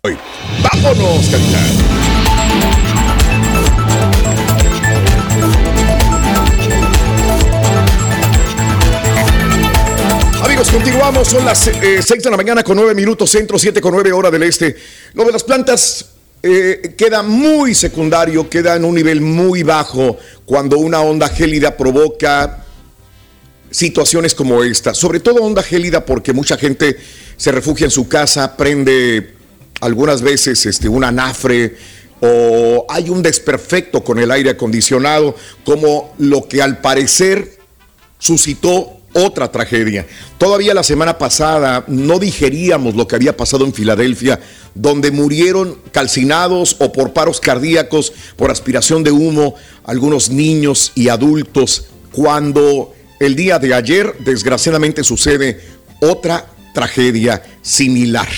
Vámonos, 0.02 1.28
Carita. 1.30 1.93
Continuamos. 10.70 11.28
Son 11.28 11.44
las 11.44 11.58
6 11.58 12.06
de 12.06 12.30
la 12.30 12.36
mañana 12.36 12.62
con 12.62 12.76
9 12.76 12.94
minutos 12.94 13.30
centro, 13.30 13.58
7 13.58 13.80
con 13.80 13.92
9 13.92 14.12
hora 14.12 14.30
del 14.30 14.42
este. 14.42 14.76
Lo 15.14 15.24
de 15.24 15.32
las 15.32 15.44
plantas 15.44 16.06
eh, 16.42 16.94
queda 16.96 17.22
muy 17.22 17.74
secundario, 17.74 18.48
queda 18.50 18.76
en 18.76 18.84
un 18.84 18.94
nivel 18.94 19.20
muy 19.20 19.62
bajo 19.62 20.18
cuando 20.44 20.78
una 20.78 21.00
onda 21.00 21.28
gélida 21.28 21.76
provoca 21.76 22.64
situaciones 23.70 24.34
como 24.34 24.62
esta. 24.62 24.94
Sobre 24.94 25.20
todo 25.20 25.42
onda 25.42 25.62
gélida 25.62 26.04
porque 26.04 26.32
mucha 26.32 26.56
gente 26.56 26.96
se 27.36 27.50
refugia 27.50 27.86
en 27.86 27.90
su 27.90 28.08
casa, 28.08 28.56
prende 28.56 29.34
algunas 29.80 30.22
veces 30.22 30.64
este, 30.66 30.88
un 30.88 31.04
anafre 31.04 31.76
o 32.20 32.86
hay 32.88 33.10
un 33.10 33.22
desperfecto 33.22 34.04
con 34.04 34.18
el 34.18 34.30
aire 34.30 34.50
acondicionado, 34.50 35.34
como 35.64 36.14
lo 36.18 36.46
que 36.48 36.62
al 36.62 36.78
parecer 36.78 37.58
suscitó 38.18 39.00
otra 39.14 39.50
tragedia. 39.50 40.06
Todavía 40.38 40.74
la 40.74 40.82
semana 40.82 41.16
pasada 41.18 41.84
no 41.88 42.18
digeríamos 42.18 42.94
lo 42.94 43.08
que 43.08 43.16
había 43.16 43.36
pasado 43.36 43.64
en 43.64 43.72
Filadelfia, 43.72 44.40
donde 44.74 45.10
murieron 45.10 45.78
calcinados 45.92 46.76
o 46.80 46.92
por 46.92 47.12
paros 47.12 47.40
cardíacos, 47.40 48.12
por 48.36 48.50
aspiración 48.50 49.02
de 49.02 49.12
humo, 49.12 49.54
algunos 49.84 50.30
niños 50.30 50.92
y 50.94 51.08
adultos, 51.08 51.86
cuando 52.12 52.94
el 53.20 53.36
día 53.36 53.58
de 53.58 53.74
ayer 53.74 54.14
desgraciadamente 54.20 55.04
sucede 55.04 55.60
otra 56.00 56.46
tragedia 56.74 57.42
similar. 57.62 58.28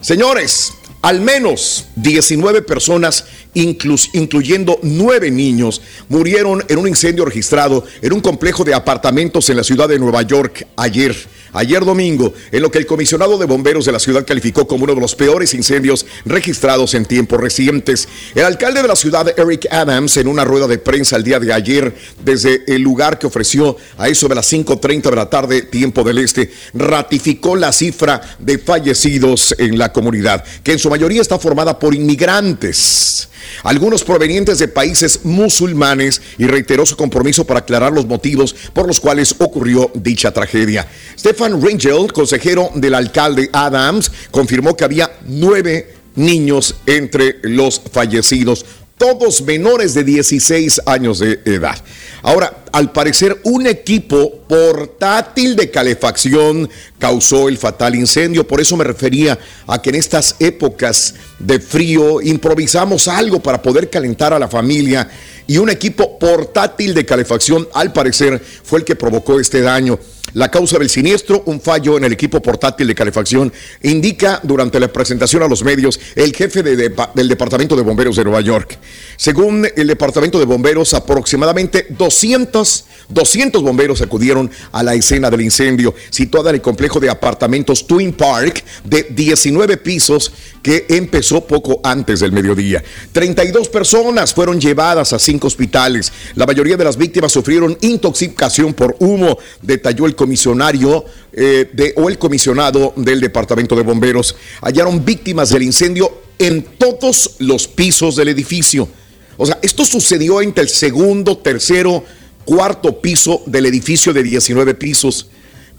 Señores, 0.00 0.72
al 1.06 1.20
menos 1.20 1.86
19 1.94 2.62
personas, 2.62 3.26
incluyendo 3.54 4.80
9 4.82 5.30
niños, 5.30 5.80
murieron 6.08 6.64
en 6.68 6.78
un 6.78 6.88
incendio 6.88 7.24
registrado 7.24 7.84
en 8.02 8.12
un 8.12 8.20
complejo 8.20 8.64
de 8.64 8.74
apartamentos 8.74 9.48
en 9.48 9.56
la 9.56 9.62
ciudad 9.62 9.88
de 9.88 10.00
Nueva 10.00 10.22
York 10.22 10.66
ayer. 10.76 11.14
Ayer 11.56 11.84
domingo, 11.84 12.34
en 12.52 12.62
lo 12.62 12.70
que 12.70 12.78
el 12.78 12.86
comisionado 12.86 13.38
de 13.38 13.46
bomberos 13.46 13.86
de 13.86 13.92
la 13.92 13.98
ciudad 13.98 14.26
calificó 14.26 14.66
como 14.66 14.84
uno 14.84 14.94
de 14.94 15.00
los 15.00 15.14
peores 15.14 15.54
incendios 15.54 16.04
registrados 16.26 16.92
en 16.94 17.06
tiempos 17.06 17.40
recientes. 17.40 18.08
El 18.34 18.44
alcalde 18.44 18.82
de 18.82 18.88
la 18.88 18.96
ciudad, 18.96 19.26
Eric 19.38 19.66
Adams, 19.70 20.18
en 20.18 20.28
una 20.28 20.44
rueda 20.44 20.66
de 20.66 20.78
prensa 20.78 21.16
el 21.16 21.24
día 21.24 21.40
de 21.40 21.52
ayer, 21.52 21.94
desde 22.22 22.62
el 22.66 22.82
lugar 22.82 23.18
que 23.18 23.26
ofreció 23.26 23.76
a 23.96 24.08
eso 24.08 24.28
de 24.28 24.34
las 24.34 24.52
5.30 24.52 25.10
de 25.10 25.16
la 25.16 25.30
tarde, 25.30 25.62
tiempo 25.62 26.04
del 26.04 26.18
este, 26.18 26.52
ratificó 26.74 27.56
la 27.56 27.72
cifra 27.72 28.20
de 28.38 28.58
fallecidos 28.58 29.54
en 29.58 29.78
la 29.78 29.92
comunidad, 29.92 30.44
que 30.62 30.72
en 30.72 30.78
su 30.78 30.90
mayoría 30.90 31.22
está 31.22 31.38
formada 31.38 31.78
por 31.78 31.94
inmigrantes, 31.94 33.28
algunos 33.62 34.04
provenientes 34.04 34.58
de 34.58 34.68
países 34.68 35.20
musulmanes, 35.24 36.20
y 36.38 36.46
reiteró 36.46 36.86
su 36.86 36.96
compromiso 36.96 37.44
para 37.44 37.60
aclarar 37.60 37.92
los 37.92 38.06
motivos 38.06 38.54
por 38.72 38.86
los 38.86 39.00
cuales 39.00 39.34
ocurrió 39.38 39.90
dicha 39.94 40.32
tragedia. 40.32 40.86
Stefan 41.18 41.60
Ringel, 41.62 42.12
consejero 42.12 42.70
del 42.74 42.94
alcalde 42.94 43.50
Adams, 43.52 44.10
confirmó 44.30 44.76
que 44.76 44.84
había 44.84 45.10
nueve 45.26 45.94
niños 46.14 46.76
entre 46.86 47.36
los 47.42 47.80
fallecidos, 47.92 48.64
todos 48.98 49.42
menores 49.42 49.94
de 49.94 50.04
16 50.04 50.82
años 50.86 51.18
de 51.18 51.40
edad. 51.44 51.76
Ahora, 52.22 52.64
al 52.72 52.92
parecer, 52.92 53.38
un 53.44 53.66
equipo 53.66 54.44
portátil 54.48 55.56
de 55.56 55.70
calefacción 55.70 56.68
causó 56.98 57.48
el 57.48 57.58
fatal 57.58 57.94
incendio. 57.94 58.46
Por 58.46 58.60
eso 58.60 58.76
me 58.76 58.84
refería 58.84 59.38
a 59.66 59.80
que 59.80 59.90
en 59.90 59.96
estas 59.96 60.36
épocas 60.38 61.14
de 61.38 61.60
frío 61.60 62.20
improvisamos 62.20 63.08
algo 63.08 63.40
para 63.40 63.60
poder 63.62 63.90
calentar 63.90 64.32
a 64.32 64.38
la 64.38 64.48
familia. 64.48 65.08
Y 65.46 65.58
un 65.58 65.70
equipo 65.70 66.18
portátil 66.18 66.92
de 66.94 67.06
calefacción, 67.06 67.68
al 67.72 67.92
parecer, 67.92 68.42
fue 68.64 68.80
el 68.80 68.84
que 68.84 68.96
provocó 68.96 69.38
este 69.38 69.60
daño. 69.60 69.98
La 70.32 70.50
causa 70.50 70.76
del 70.78 70.90
siniestro, 70.90 71.44
un 71.46 71.60
fallo 71.60 71.96
en 71.96 72.04
el 72.04 72.12
equipo 72.12 72.42
portátil 72.42 72.88
de 72.88 72.94
calefacción, 72.96 73.50
indica 73.82 74.40
durante 74.42 74.78
la 74.80 74.88
presentación 74.88 75.42
a 75.42 75.48
los 75.48 75.62
medios 75.62 75.98
el 76.14 76.34
jefe 76.34 76.62
del 76.62 77.28
Departamento 77.28 77.76
de 77.76 77.82
Bomberos 77.82 78.16
de 78.16 78.24
Nueva 78.24 78.40
York. 78.40 78.76
Según 79.16 79.66
el 79.76 79.86
Departamento 79.86 80.38
de 80.38 80.44
Bomberos, 80.44 80.92
aproximadamente 80.94 81.86
200 81.90 82.84
menos 82.84 82.96
200 83.08 83.62
bomberos 83.62 84.02
acudieron 84.02 84.35
a 84.72 84.82
la 84.82 84.94
escena 84.94 85.30
del 85.30 85.40
incendio 85.40 85.94
situada 86.10 86.50
en 86.50 86.56
el 86.56 86.62
complejo 86.62 87.00
de 87.00 87.10
apartamentos 87.10 87.86
Twin 87.86 88.12
Park 88.12 88.62
de 88.84 89.06
19 89.10 89.76
pisos 89.78 90.32
que 90.62 90.86
empezó 90.88 91.46
poco 91.46 91.80
antes 91.82 92.20
del 92.20 92.32
mediodía. 92.32 92.82
32 93.12 93.68
personas 93.68 94.34
fueron 94.34 94.60
llevadas 94.60 95.12
a 95.12 95.18
cinco 95.18 95.46
hospitales. 95.46 96.12
La 96.34 96.46
mayoría 96.46 96.76
de 96.76 96.84
las 96.84 96.96
víctimas 96.96 97.32
sufrieron 97.32 97.76
intoxicación 97.80 98.74
por 98.74 98.96
humo, 98.98 99.38
detalló 99.62 100.06
el 100.06 100.16
comisionario 100.16 101.04
eh, 101.32 101.70
de, 101.72 101.94
o 101.96 102.08
el 102.08 102.18
comisionado 102.18 102.92
del 102.96 103.20
Departamento 103.20 103.76
de 103.76 103.82
Bomberos. 103.82 104.36
Hallaron 104.60 105.04
víctimas 105.04 105.50
del 105.50 105.62
incendio 105.62 106.22
en 106.38 106.62
todos 106.78 107.36
los 107.38 107.68
pisos 107.68 108.16
del 108.16 108.28
edificio. 108.28 108.88
O 109.36 109.46
sea, 109.46 109.58
esto 109.62 109.84
sucedió 109.84 110.40
entre 110.40 110.62
el 110.62 110.68
segundo, 110.68 111.38
tercero, 111.38 112.04
cuarto 112.46 113.02
piso 113.02 113.42
del 113.44 113.66
edificio 113.66 114.14
de 114.14 114.22
19 114.22 114.74
pisos. 114.74 115.28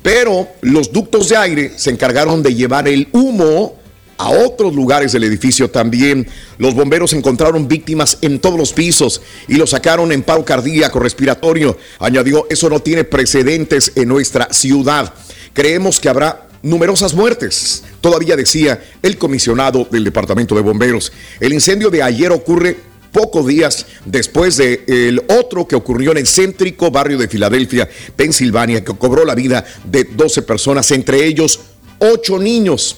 Pero 0.03 0.47
los 0.61 0.91
ductos 0.91 1.29
de 1.29 1.37
aire 1.37 1.71
se 1.75 1.89
encargaron 1.89 2.43
de 2.43 2.53
llevar 2.53 2.87
el 2.87 3.07
humo 3.11 3.75
a 4.17 4.29
otros 4.29 4.75
lugares 4.75 5.11
del 5.11 5.23
edificio 5.23 5.69
también. 5.69 6.27
Los 6.57 6.75
bomberos 6.75 7.13
encontraron 7.13 7.67
víctimas 7.67 8.17
en 8.21 8.39
todos 8.39 8.57
los 8.57 8.73
pisos 8.73 9.21
y 9.47 9.55
lo 9.55 9.65
sacaron 9.65 10.11
en 10.11 10.23
paro 10.23 10.45
cardíaco 10.45 10.99
respiratorio. 10.99 11.77
Añadió, 11.99 12.45
eso 12.49 12.69
no 12.69 12.79
tiene 12.79 13.03
precedentes 13.03 13.93
en 13.95 14.09
nuestra 14.09 14.51
ciudad. 14.51 15.13
Creemos 15.53 15.99
que 15.99 16.09
habrá 16.09 16.47
numerosas 16.61 17.13
muertes. 17.13 17.83
Todavía 18.01 18.35
decía 18.35 18.83
el 19.01 19.17
comisionado 19.17 19.87
del 19.89 20.03
Departamento 20.03 20.55
de 20.55 20.61
Bomberos. 20.61 21.11
El 21.39 21.53
incendio 21.53 21.89
de 21.89 22.03
ayer 22.03 22.31
ocurre 22.31 22.77
pocos 23.11 23.47
días 23.47 23.85
después 24.05 24.57
del 24.57 24.83
el 24.87 25.23
otro 25.29 25.67
que 25.67 25.75
ocurrió 25.75 26.11
en 26.11 26.17
el 26.17 26.27
céntrico 26.27 26.91
barrio 26.91 27.17
de 27.17 27.27
Filadelfia, 27.27 27.89
Pensilvania, 28.15 28.83
que 28.83 28.93
cobró 28.93 29.25
la 29.25 29.35
vida 29.35 29.65
de 29.85 30.03
12 30.03 30.41
personas, 30.43 30.91
entre 30.91 31.25
ellos 31.25 31.59
8 31.99 32.39
niños. 32.39 32.97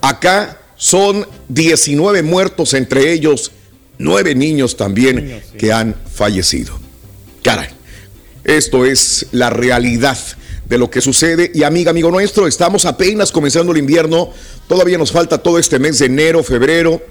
Acá 0.00 0.60
son 0.76 1.26
19 1.48 2.22
muertos, 2.22 2.74
entre 2.74 3.12
ellos 3.12 3.52
9 3.98 4.34
niños 4.34 4.76
también 4.76 5.42
que 5.58 5.72
han 5.72 5.94
fallecido. 6.12 6.78
Caray, 7.42 7.68
esto 8.44 8.84
es 8.84 9.26
la 9.32 9.50
realidad 9.50 10.18
de 10.70 10.78
lo 10.78 10.90
que 10.90 11.00
sucede. 11.00 11.50
Y 11.52 11.64
amiga, 11.64 11.90
amigo 11.90 12.10
nuestro, 12.10 12.46
estamos 12.46 12.86
apenas 12.86 13.32
comenzando 13.32 13.72
el 13.72 13.78
invierno. 13.78 14.30
Todavía 14.68 14.96
nos 14.96 15.12
falta 15.12 15.38
todo 15.38 15.58
este 15.58 15.78
mes 15.78 15.98
de 15.98 16.06
enero, 16.06 16.42
febrero. 16.42 17.02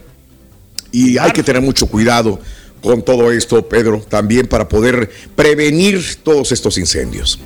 Y 0.91 1.17
hay 1.17 1.31
que 1.31 1.43
tener 1.43 1.61
mucho 1.61 1.87
cuidado 1.87 2.39
con 2.81 3.01
todo 3.03 3.31
esto, 3.31 3.67
Pedro, 3.67 4.01
también 4.07 4.47
para 4.47 4.67
poder 4.69 5.09
prevenir 5.35 6.01
todos 6.23 6.51
estos 6.51 6.77
incendios. 6.77 7.39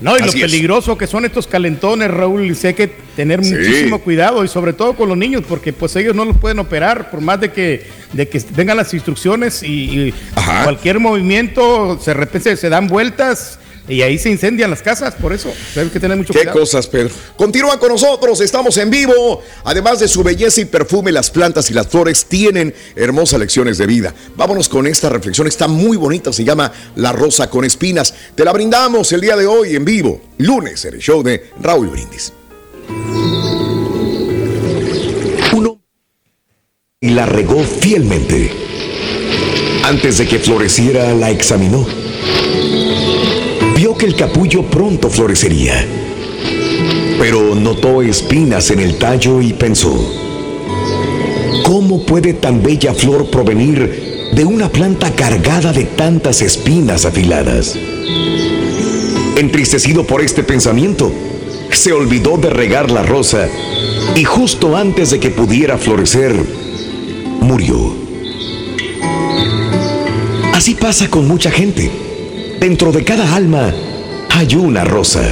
No, 0.00 0.16
y 0.16 0.22
Así 0.22 0.38
lo 0.38 0.46
es. 0.46 0.50
peligroso 0.50 0.96
que 0.96 1.06
son 1.06 1.26
estos 1.26 1.46
calentones, 1.46 2.10
Raúl, 2.10 2.56
hay 2.64 2.74
que 2.74 2.86
tener 3.14 3.44
Sí. 3.44 3.54
muchísimo 3.54 3.98
cuidado 4.00 4.42
y 4.42 4.48
sobre 4.48 4.72
todo 4.72 4.94
con 4.94 5.10
los 5.10 5.18
niños, 5.18 5.42
porque 5.46 5.74
pues 5.74 5.94
ellos 5.96 6.14
no 6.16 6.24
los 6.24 6.38
pueden 6.38 6.58
operar 6.58 7.10
por 7.10 7.20
más 7.20 7.38
de 7.38 7.52
que, 7.52 7.86
de 8.14 8.26
que 8.26 8.42
vengan 8.56 8.78
las 8.78 8.94
instrucciones 8.94 9.62
y, 9.62 9.68
y 10.08 10.14
cualquier 10.64 11.00
movimiento 11.00 11.98
se 12.02 12.14
repente 12.14 12.56
se 12.56 12.68
dan 12.70 12.88
vueltas 12.88 13.58
y 13.88 14.02
ahí 14.02 14.18
se 14.18 14.30
incendian 14.30 14.70
las 14.70 14.82
casas, 14.82 15.14
por 15.14 15.32
eso 15.32 15.52
hay 15.76 15.88
que 15.88 16.00
tener 16.00 16.16
mucho 16.16 16.32
Qué 16.32 16.40
cuidado. 16.40 16.60
cosas, 16.60 16.86
Pedro. 16.86 17.10
Continúa 17.36 17.78
con 17.78 17.90
nosotros, 17.90 18.40
estamos 18.40 18.76
en 18.76 18.90
vivo. 18.90 19.42
Además 19.64 20.00
de 20.00 20.08
su 20.08 20.22
belleza 20.22 20.60
y 20.60 20.64
perfume, 20.64 21.12
las 21.12 21.30
plantas 21.30 21.70
y 21.70 21.74
las 21.74 21.88
flores 21.88 22.24
tienen 22.26 22.74
hermosas 22.96 23.40
lecciones 23.40 23.78
de 23.78 23.86
vida. 23.86 24.14
Vámonos 24.36 24.68
con 24.68 24.86
esta 24.86 25.08
reflexión, 25.08 25.46
está 25.46 25.68
muy 25.68 25.96
bonita, 25.96 26.32
se 26.32 26.44
llama 26.44 26.72
La 26.96 27.12
Rosa 27.12 27.50
con 27.50 27.64
Espinas. 27.64 28.14
Te 28.34 28.44
la 28.44 28.52
brindamos 28.52 29.12
el 29.12 29.20
día 29.20 29.36
de 29.36 29.46
hoy 29.46 29.76
en 29.76 29.84
vivo, 29.84 30.20
lunes, 30.38 30.84
en 30.84 30.94
el 30.94 31.00
show 31.00 31.22
de 31.22 31.50
Raúl 31.60 31.88
Brindis. 31.88 32.32
y 37.02 37.10
la 37.10 37.24
regó 37.24 37.62
fielmente. 37.62 38.50
Antes 39.84 40.18
de 40.18 40.28
que 40.28 40.38
floreciera, 40.38 41.14
la 41.14 41.30
examinó. 41.30 41.86
Que 44.00 44.06
el 44.06 44.16
capullo 44.16 44.62
pronto 44.62 45.10
florecería, 45.10 45.86
pero 47.18 47.54
notó 47.54 48.00
espinas 48.00 48.70
en 48.70 48.80
el 48.80 48.96
tallo 48.96 49.42
y 49.42 49.52
pensó, 49.52 49.92
¿cómo 51.64 52.06
puede 52.06 52.32
tan 52.32 52.62
bella 52.62 52.94
flor 52.94 53.28
provenir 53.28 54.30
de 54.32 54.46
una 54.46 54.70
planta 54.70 55.14
cargada 55.14 55.74
de 55.74 55.84
tantas 55.84 56.40
espinas 56.40 57.04
afiladas? 57.04 57.76
Entristecido 59.36 60.06
por 60.06 60.22
este 60.22 60.44
pensamiento, 60.44 61.12
se 61.70 61.92
olvidó 61.92 62.38
de 62.38 62.48
regar 62.48 62.90
la 62.90 63.02
rosa 63.02 63.50
y 64.16 64.24
justo 64.24 64.78
antes 64.78 65.10
de 65.10 65.20
que 65.20 65.28
pudiera 65.28 65.76
florecer, 65.76 66.34
murió. 67.42 67.94
Así 70.54 70.74
pasa 70.74 71.10
con 71.10 71.28
mucha 71.28 71.50
gente. 71.50 71.90
Dentro 72.58 72.92
de 72.92 73.04
cada 73.04 73.34
alma 73.34 73.74
hay 74.30 74.54
una 74.56 74.84
rosa. 74.84 75.22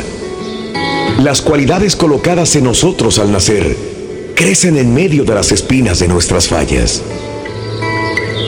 Las 1.22 1.40
cualidades 1.42 1.96
colocadas 1.96 2.54
en 2.56 2.64
nosotros 2.64 3.18
al 3.18 3.32
nacer 3.32 3.76
crecen 4.34 4.76
en 4.76 4.94
medio 4.94 5.24
de 5.24 5.34
las 5.34 5.52
espinas 5.52 5.98
de 5.98 6.08
nuestras 6.08 6.48
fallas. 6.48 7.02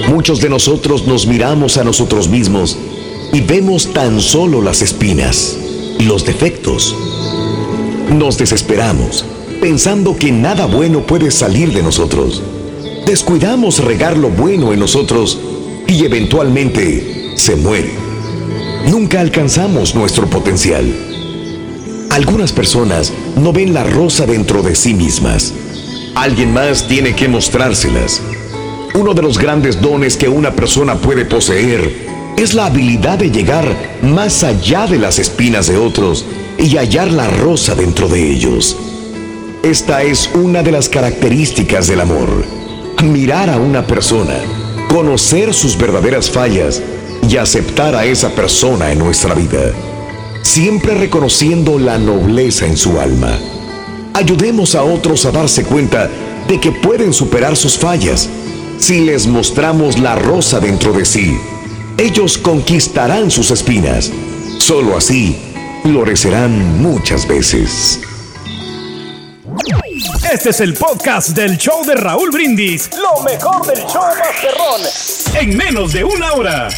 Muchos 0.09 0.41
de 0.41 0.49
nosotros 0.49 1.07
nos 1.07 1.27
miramos 1.27 1.77
a 1.77 1.85
nosotros 1.85 2.29
mismos 2.29 2.77
y 3.33 3.41
vemos 3.41 3.93
tan 3.93 4.21
solo 4.21 4.61
las 4.61 4.83
espinas 4.83 5.57
los 6.01 6.25
defectos. 6.25 6.95
Nos 8.11 8.39
desesperamos 8.39 9.25
pensando 9.61 10.17
que 10.17 10.33
nada 10.33 10.67
bueno 10.67 11.07
puede 11.07 11.31
salir 11.31 11.73
de 11.73 11.83
nosotros. 11.83 12.43
Descuidamos 13.07 13.85
regar 13.85 14.17
lo 14.17 14.31
bueno 14.31 14.73
en 14.73 14.81
nosotros 14.81 15.39
y 15.87 16.05
eventualmente 16.05 17.33
se 17.37 17.57
muere. 17.57 18.10
Nunca 18.87 19.21
alcanzamos 19.21 19.95
nuestro 19.95 20.29
potencial. 20.29 20.91
Algunas 22.11 22.53
personas 22.53 23.13
no 23.37 23.53
ven 23.53 23.75
la 23.75 23.85
rosa 23.85 24.25
dentro 24.25 24.63
de 24.63 24.75
sí 24.75 24.95
mismas. 24.95 25.53
Alguien 26.15 26.53
más 26.53 26.89
tiene 26.89 27.15
que 27.15 27.29
mostrárselas. 27.29 28.23
Uno 28.95 29.13
de 29.13 29.23
los 29.23 29.39
grandes 29.39 29.81
dones 29.81 30.17
que 30.17 30.29
una 30.29 30.53
persona 30.53 30.97
puede 30.97 31.25
poseer 31.27 32.09
es 32.39 32.55
la 32.55 32.67
habilidad 32.67 33.19
de 33.19 33.31
llegar 33.31 33.67
más 34.03 34.43
allá 34.43 34.87
de 34.87 34.99
las 34.99 35.19
espinas 35.19 35.67
de 35.67 35.77
otros 35.77 36.25
y 36.59 36.77
hallar 36.77 37.13
la 37.13 37.29
rosa 37.29 37.75
dentro 37.75 38.09
de 38.09 38.31
ellos. 38.31 38.77
Esta 39.63 40.03
es 40.03 40.31
una 40.35 40.63
de 40.63 40.73
las 40.73 40.89
características 40.89 41.87
del 41.87 42.01
amor. 42.01 42.45
Mirar 43.03 43.51
a 43.51 43.59
una 43.59 43.87
persona, 43.87 44.37
conocer 44.89 45.53
sus 45.53 45.77
verdaderas 45.77 46.31
fallas 46.31 46.83
y 47.29 47.37
aceptar 47.37 47.95
a 47.95 48.05
esa 48.05 48.31
persona 48.31 48.93
en 48.93 48.99
nuestra 48.99 49.35
vida. 49.35 49.73
Siempre 50.43 50.95
reconociendo 50.95 51.79
la 51.79 51.99
nobleza 51.99 52.67
en 52.67 52.77
su 52.77 53.01
alma. 53.01 53.39
Ayudemos 54.15 54.75
a 54.75 54.83
otros 54.83 55.25
a 55.27 55.31
darse 55.31 55.65
cuenta 55.65 56.09
de 56.49 56.61
que 56.61 56.73
pueden 56.73 57.13
superar 57.13 57.57
sus 57.57 57.79
fallas. 57.79 58.29
Si 58.79 59.01
les 59.01 59.27
mostramos 59.27 59.99
la 59.99 60.17
rosa 60.17 60.59
dentro 60.59 60.93
de 60.93 61.05
sí, 61.05 61.39
ellos 61.99 62.39
conquistarán 62.39 63.31
sus 63.31 63.51
espinas. 63.51 64.11
Solo 64.59 64.97
así 64.97 65.37
florecerán 65.83 66.83
muchas 66.83 67.27
veces. 67.27 68.01
Este 70.33 70.51
es 70.51 70.61
el 70.61 70.75
podcast 70.75 71.31
del 71.31 71.59
show 71.59 71.85
de 71.85 71.95
Raúl 71.95 72.31
Brindis. 72.31 72.89
Lo 72.97 73.23
mejor 73.23 73.67
del 73.67 73.85
show 73.87 74.03
Masterrón. 74.17 74.81
En 75.35 75.57
menos 75.57 75.93
de 75.93 76.05
una 76.05 76.33
hora. 76.35 76.69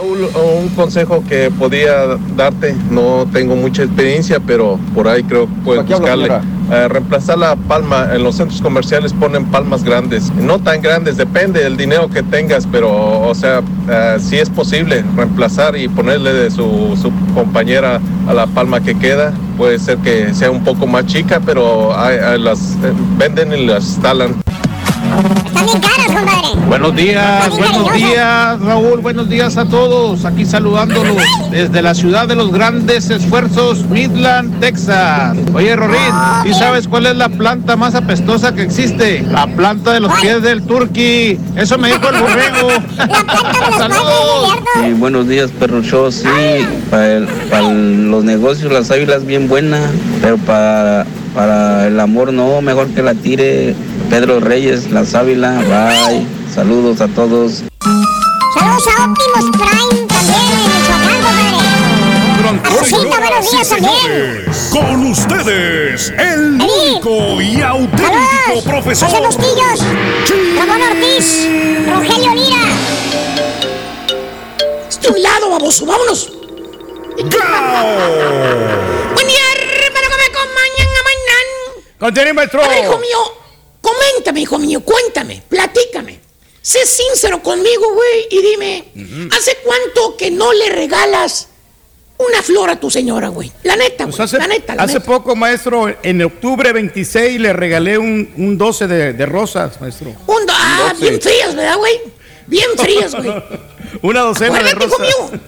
Raúl, 0.00 0.28
un 0.62 0.68
consejo 0.70 1.22
que 1.28 1.50
podía 1.50 2.16
darte, 2.34 2.74
no 2.90 3.26
tengo 3.30 3.54
mucha 3.54 3.82
experiencia, 3.82 4.40
pero 4.40 4.78
por 4.94 5.06
ahí 5.08 5.22
creo 5.24 5.46
que 5.46 5.52
puedes 5.62 5.82
buscarle. 5.98 6.24
Eh, 6.72 6.88
reemplazar 6.88 7.36
la 7.36 7.54
palma, 7.56 8.08
en 8.14 8.22
los 8.22 8.36
centros 8.36 8.62
comerciales 8.62 9.12
ponen 9.12 9.44
palmas 9.46 9.82
grandes, 9.84 10.32
no 10.36 10.58
tan 10.58 10.80
grandes, 10.80 11.16
depende 11.18 11.62
del 11.62 11.76
dinero 11.76 12.08
que 12.08 12.22
tengas, 12.22 12.66
pero 12.70 13.20
o 13.28 13.34
sea, 13.34 13.60
eh, 13.90 14.16
si 14.20 14.36
es 14.38 14.48
posible 14.48 15.04
reemplazar 15.16 15.76
y 15.76 15.88
ponerle 15.88 16.32
de 16.32 16.50
su, 16.50 16.96
su 17.00 17.12
compañera 17.34 18.00
a 18.28 18.32
la 18.32 18.46
palma 18.46 18.80
que 18.80 18.94
queda, 18.96 19.32
puede 19.58 19.78
ser 19.80 19.98
que 19.98 20.32
sea 20.32 20.50
un 20.50 20.62
poco 20.64 20.86
más 20.86 21.04
chica, 21.06 21.40
pero 21.44 21.94
hay- 21.98 22.18
hay 22.18 22.38
las 22.40 22.60
eh, 22.84 22.92
venden 23.18 23.52
y 23.52 23.66
las 23.66 23.84
instalan. 23.84 24.36
Están 25.24 25.66
bien 25.66 25.80
caras, 25.80 26.06
compadre. 26.06 26.66
Buenos 26.66 26.96
días, 26.96 27.50
buenos 27.50 27.92
días, 27.94 28.60
Raúl, 28.60 29.00
buenos 29.00 29.28
días 29.28 29.56
a 29.58 29.64
todos. 29.66 30.24
Aquí 30.24 30.46
saludándolos 30.46 31.16
desde 31.50 31.82
la 31.82 31.94
ciudad 31.94 32.26
de 32.26 32.36
los 32.36 32.50
grandes 32.52 33.10
esfuerzos, 33.10 33.84
Midland, 33.90 34.60
Texas. 34.60 35.36
Oye, 35.52 35.76
Rorín, 35.76 35.98
¿y 36.44 36.54
sabes 36.54 36.88
cuál 36.88 37.06
es 37.06 37.16
la 37.16 37.28
planta 37.28 37.76
más 37.76 37.94
apestosa 37.94 38.54
que 38.54 38.62
existe? 38.62 39.22
La 39.30 39.46
planta 39.46 39.92
de 39.92 40.00
los 40.00 40.12
pies 40.20 40.42
del 40.42 40.62
turqui. 40.62 41.38
Eso 41.56 41.76
me 41.76 41.88
dijo 41.88 42.08
el 42.08 42.20
borrego. 42.20 42.68
Saludos. 43.78 44.58
Sí, 44.82 44.92
buenos 44.94 45.28
días, 45.28 45.50
perro 45.58 45.82
show. 45.82 46.10
Sí, 46.10 46.26
para, 46.90 47.12
el- 47.16 47.26
para 47.50 47.68
el- 47.68 48.10
los 48.10 48.24
negocios 48.24 48.72
la 48.72 48.84
sábila 48.84 49.16
es 49.16 49.26
bien 49.26 49.48
buena, 49.48 49.78
pero 50.22 50.38
para, 50.38 51.04
para 51.34 51.86
el 51.86 51.98
amor 52.00 52.32
no, 52.32 52.60
mejor 52.60 52.88
que 52.88 53.02
la 53.02 53.14
tire 53.14 53.74
Pedro 54.08 54.40
Reyes, 54.40 54.90
la 54.90 55.04
sábila. 55.04 55.60
Bye. 55.60 56.26
Saludos 56.54 57.00
a 57.00 57.08
todos. 57.08 57.62
Saludos 58.54 58.84
a 58.98 59.04
Optimus 59.04 59.50
Prime 59.56 60.06
también 60.08 60.42
en 60.52 60.58
Michoacán, 60.66 61.20
compadre. 62.42 62.80
Rosita, 62.80 63.18
buenos 63.20 63.50
días 63.50 63.68
también. 63.68 64.44
Con 64.70 65.06
ustedes, 65.06 66.12
el 66.18 66.60
único 66.60 67.40
y 67.40 67.60
auténtico 67.62 68.08
Saludos. 68.44 68.64
profesor. 68.64 69.08
José 69.08 69.22
Bustillos, 69.26 69.80
Ramón 70.58 70.80
Ortiz, 70.90 71.48
Rogelio 71.86 72.34
Lira. 72.34 72.64
De 75.00 75.08
un 75.08 75.22
lado, 75.22 75.50
baboso, 75.50 75.86
vámonos. 75.86 76.32
Buen 77.20 79.09
Continúe, 82.00 82.34
maestro. 82.34 82.60
Ver, 82.68 82.84
hijo 82.84 82.98
mío, 82.98 83.18
coméntame, 83.80 84.40
hijo 84.40 84.58
mío, 84.58 84.80
cuéntame, 84.80 85.42
platícame. 85.48 86.18
Sé 86.62 86.84
sincero 86.86 87.42
conmigo, 87.42 87.92
güey, 87.94 88.26
y 88.30 88.42
dime, 88.42 88.84
¿hace 89.36 89.58
cuánto 89.64 90.16
que 90.16 90.30
no 90.30 90.52
le 90.52 90.68
regalas 90.70 91.48
una 92.18 92.42
flor 92.42 92.68
a 92.70 92.78
tu 92.78 92.90
señora, 92.90 93.28
güey? 93.28 93.50
La 93.62 93.76
neta, 93.76 94.04
güey, 94.04 94.16
Pues 94.16 94.20
hace, 94.20 94.38
la 94.38 94.46
neta, 94.46 94.74
la 94.74 94.82
hace 94.82 94.94
neta. 94.94 95.06
poco, 95.06 95.34
maestro, 95.36 95.94
en 96.02 96.22
octubre 96.22 96.72
26 96.72 97.40
le 97.40 97.52
regalé 97.54 97.96
un, 97.96 98.30
un 98.36 98.58
12 98.58 98.86
de, 98.88 99.12
de 99.14 99.26
rosas, 99.26 99.80
maestro. 99.80 100.10
Un 100.26 100.46
do- 100.46 100.52
ah, 100.54 100.90
doce. 100.92 101.08
bien 101.10 101.20
frías, 101.20 101.54
¿verdad, 101.54 101.76
güey? 101.78 102.00
Bien 102.46 102.68
frías, 102.76 103.14
güey. 103.14 103.32
Una 104.02 104.20
docena 104.20 104.62
de 104.62 104.70
Acuérdate, 104.70 104.86
rosas. 104.86 105.00
mío. 105.00 105.40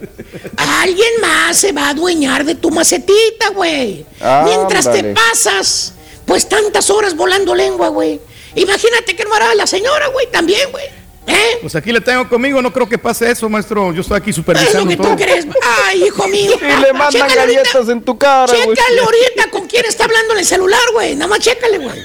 Alguien 0.57 1.13
más 1.21 1.57
se 1.59 1.73
va 1.73 1.87
a 1.87 1.91
adueñar 1.91 2.45
de 2.45 2.55
tu 2.55 2.71
macetita, 2.71 3.51
güey. 3.55 4.07
Mientras 4.45 4.91
te 4.91 5.05
pasas, 5.15 5.95
pues 6.27 6.49
tantas 6.49 6.91
horas 6.91 7.15
volando 7.17 7.55
lengua, 7.55 7.89
güey. 7.89 8.21
Imagínate 8.55 9.17
que 9.17 9.25
no 9.25 9.35
hará 9.35 9.55
la 9.55 9.67
señora, 9.67 10.09
güey, 10.09 10.31
también, 10.31 10.71
güey. 10.71 10.87
¿Eh? 11.27 11.59
Pues 11.61 11.77
aquí 11.77 11.93
le 11.93 12.01
tengo 12.01 12.29
conmigo, 12.29 12.61
no 12.61 12.73
creo 12.73 12.89
que 12.89 12.99
pase 12.99 13.31
eso, 13.31 13.49
maestro. 13.49 13.93
Yo 13.93 14.01
estoy 14.01 14.19
aquí 14.19 14.31
Es 14.31 14.37
lo 14.37 14.43
supervisando 14.43 14.89
que 14.89 14.97
todo. 14.97 15.09
tú 15.11 15.17
crees. 15.17 15.47
Ay, 15.87 16.05
hijo 16.05 16.27
mío. 16.29 16.53
Y 16.61 16.65
le 16.83 16.93
mandan 16.93 17.11
Chécale 17.13 17.41
ahorita. 17.41 17.63
galletas 17.63 17.89
en 17.89 18.03
tu 18.03 18.19
cara, 18.19 18.53
güey. 18.53 18.77
Chécale 18.77 19.01
ahorita 19.01 19.51
con 19.51 19.67
quién 19.69 19.85
está 19.87 20.05
hablando 20.05 20.33
en 20.35 20.41
el 20.41 20.45
celular, 20.47 20.81
güey. 20.93 21.15
Nada 21.15 21.29
más 21.29 21.39
chécale, 21.39 21.79
güey. 21.79 22.05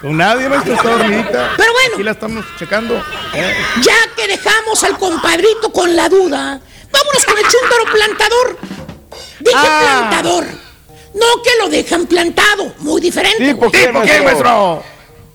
Con 0.00 0.16
nadie, 0.16 0.48
maestro, 0.48 0.74
está 0.74 0.90
dormidita. 0.90 1.54
Pero 1.56 1.72
bueno. 1.72 1.94
Aquí 1.94 2.02
la 2.04 2.10
estamos 2.12 2.44
checando. 2.58 2.94
Eh. 3.34 3.54
Ya 3.82 3.96
que 4.14 4.28
dejamos 4.28 4.84
al 4.84 4.96
compadrito 4.98 5.72
con 5.72 5.96
la 5.96 6.08
duda, 6.08 6.60
vámonos 6.92 7.24
con 7.24 7.38
el 7.38 7.44
chúntaro 7.48 7.84
plantador. 7.92 8.58
Dije 9.40 9.56
Ah. 9.56 10.06
plantador. 10.08 10.46
No 11.16 11.42
que 11.42 11.50
lo 11.58 11.68
dejan 11.68 12.06
plantado. 12.06 12.74
Muy 12.78 13.00
diferente. 13.00 13.44
Sí, 13.48 13.54
¿por 13.54 13.70
qué, 13.72 13.88
¿por 13.88 14.04
qué, 14.04 14.20
maestro? 14.22 14.82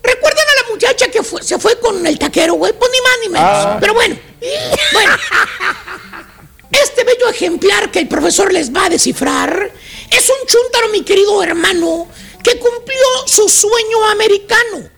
¿Recuerdan 0.03 0.45
a 0.47 0.61
la 0.63 0.69
muchacha 0.73 1.07
que 1.09 1.21
fue- 1.23 1.43
se 1.43 1.59
fue 1.59 1.79
con 1.79 2.05
el 2.07 2.17
taquero, 2.17 2.53
güey? 2.55 2.73
Pues 2.73 2.89
ni 2.91 3.01
más 3.01 3.13
ni 3.23 3.29
menos. 3.29 3.49
Ah. 3.67 3.77
Pero 3.79 3.93
bueno. 3.93 4.15
Bueno. 4.93 5.13
Este 6.71 7.03
bello 7.03 7.27
ejemplar 7.29 7.91
que 7.91 7.99
el 7.99 8.07
profesor 8.07 8.51
les 8.53 8.73
va 8.73 8.85
a 8.85 8.89
descifrar 8.89 9.71
es 10.09 10.29
un 10.29 10.47
chúntaro, 10.47 10.87
mi 10.89 11.03
querido 11.03 11.43
hermano, 11.43 12.07
que 12.43 12.57
cumplió 12.57 12.99
su 13.27 13.47
sueño 13.49 14.05
americano. 14.11 14.89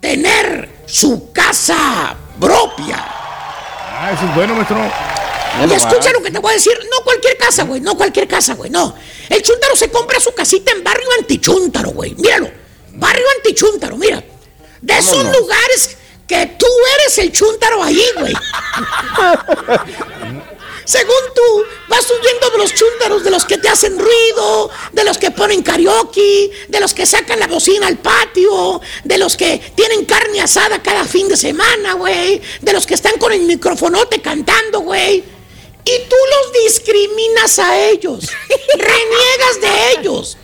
Tener 0.00 0.68
su 0.86 1.32
casa 1.32 2.16
propia. 2.40 2.96
Ah, 2.98 4.10
eso 4.14 4.24
es 4.24 4.34
bueno, 4.34 4.54
maestro. 4.54 4.76
Y 5.68 5.72
escucha 5.72 6.12
lo 6.12 6.22
que 6.22 6.30
te 6.30 6.38
voy 6.38 6.52
a 6.52 6.54
decir. 6.54 6.78
No 6.90 7.04
cualquier 7.04 7.36
casa, 7.36 7.64
güey. 7.64 7.80
No 7.80 7.96
cualquier 7.96 8.28
casa, 8.28 8.54
güey. 8.54 8.70
No. 8.70 8.94
El 9.28 9.42
chúntaro 9.42 9.76
se 9.76 9.90
compra 9.90 10.20
su 10.20 10.32
casita 10.32 10.72
en 10.72 10.84
barrio 10.84 11.08
antichúntaro, 11.18 11.90
güey. 11.90 12.14
Míralo. 12.14 12.50
Barrio 12.92 13.24
antichúntaro, 13.36 13.96
mira. 13.96 14.22
De 14.80 14.98
esos 14.98 15.24
lugares 15.24 15.96
que 16.26 16.54
tú 16.58 16.66
eres 17.00 17.18
el 17.18 17.32
chúntaro 17.32 17.82
ahí, 17.82 18.04
güey. 18.18 18.34
Según 20.84 21.16
tú, 21.34 21.64
vas 21.88 22.06
huyendo 22.08 22.50
de 22.50 22.58
los 22.58 22.72
chúntaros, 22.72 23.24
de 23.24 23.30
los 23.30 23.44
que 23.44 23.58
te 23.58 23.68
hacen 23.68 23.98
ruido, 23.98 24.70
de 24.92 25.02
los 25.02 25.18
que 25.18 25.32
ponen 25.32 25.64
karaoke, 25.64 26.52
de 26.68 26.80
los 26.80 26.94
que 26.94 27.06
sacan 27.06 27.40
la 27.40 27.48
bocina 27.48 27.88
al 27.88 27.98
patio, 27.98 28.80
de 29.02 29.18
los 29.18 29.36
que 29.36 29.58
tienen 29.74 30.04
carne 30.04 30.40
asada 30.40 30.80
cada 30.82 31.04
fin 31.04 31.26
de 31.26 31.36
semana, 31.36 31.94
güey, 31.94 32.40
de 32.60 32.72
los 32.72 32.86
que 32.86 32.94
están 32.94 33.18
con 33.18 33.32
el 33.32 33.42
microfonote 33.42 34.20
cantando, 34.20 34.80
güey. 34.80 35.24
Y 35.86 36.08
tú 36.08 36.16
los 36.16 36.64
discriminas 36.64 37.60
a 37.60 37.88
ellos, 37.88 38.26
reniegas 38.76 39.60
de 39.60 39.92
ellos. 39.92 40.36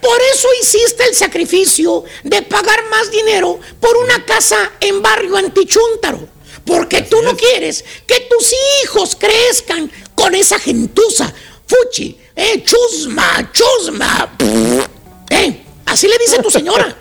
Por 0.00 0.20
eso 0.34 0.46
hiciste 0.60 1.04
el 1.04 1.14
sacrificio 1.14 2.04
de 2.22 2.42
pagar 2.42 2.84
más 2.90 3.10
dinero 3.10 3.58
por 3.80 3.96
una 3.96 4.24
casa 4.26 4.72
en 4.78 5.00
barrio 5.00 5.36
antichúntaro. 5.38 6.28
Porque 6.66 7.00
tú 7.02 7.22
no 7.22 7.34
quieres 7.34 7.82
que 8.06 8.20
tus 8.20 8.54
hijos 8.84 9.16
crezcan 9.18 9.90
con 10.14 10.34
esa 10.34 10.58
gentuza. 10.58 11.32
Fuchi, 11.66 12.18
eh, 12.36 12.62
chusma, 12.62 13.50
chusma. 13.52 14.36
eh, 15.30 15.64
así 15.86 16.06
le 16.06 16.18
dice 16.18 16.42
tu 16.42 16.50
señora. 16.50 16.94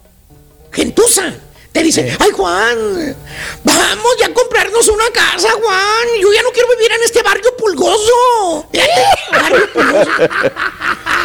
Gentuza. 0.72 1.32
Te 1.72 1.82
dice, 1.82 2.16
ay 2.20 2.30
Juan, 2.32 3.16
vamos 3.64 4.16
ya 4.18 4.26
a 4.26 4.34
comprarnos 4.34 4.88
una 4.88 5.10
casa, 5.10 5.50
Juan. 5.52 6.08
Yo 6.20 6.32
ya 6.32 6.42
no 6.42 6.50
quiero 6.50 6.68
vivir 6.76 6.92
en 6.92 7.02
este 7.02 7.22
barrio 7.22 7.56
pulgoso. 7.56 8.66
Fíjate, 8.70 9.02
barrio 9.32 9.72
pulgoso. 9.72 10.10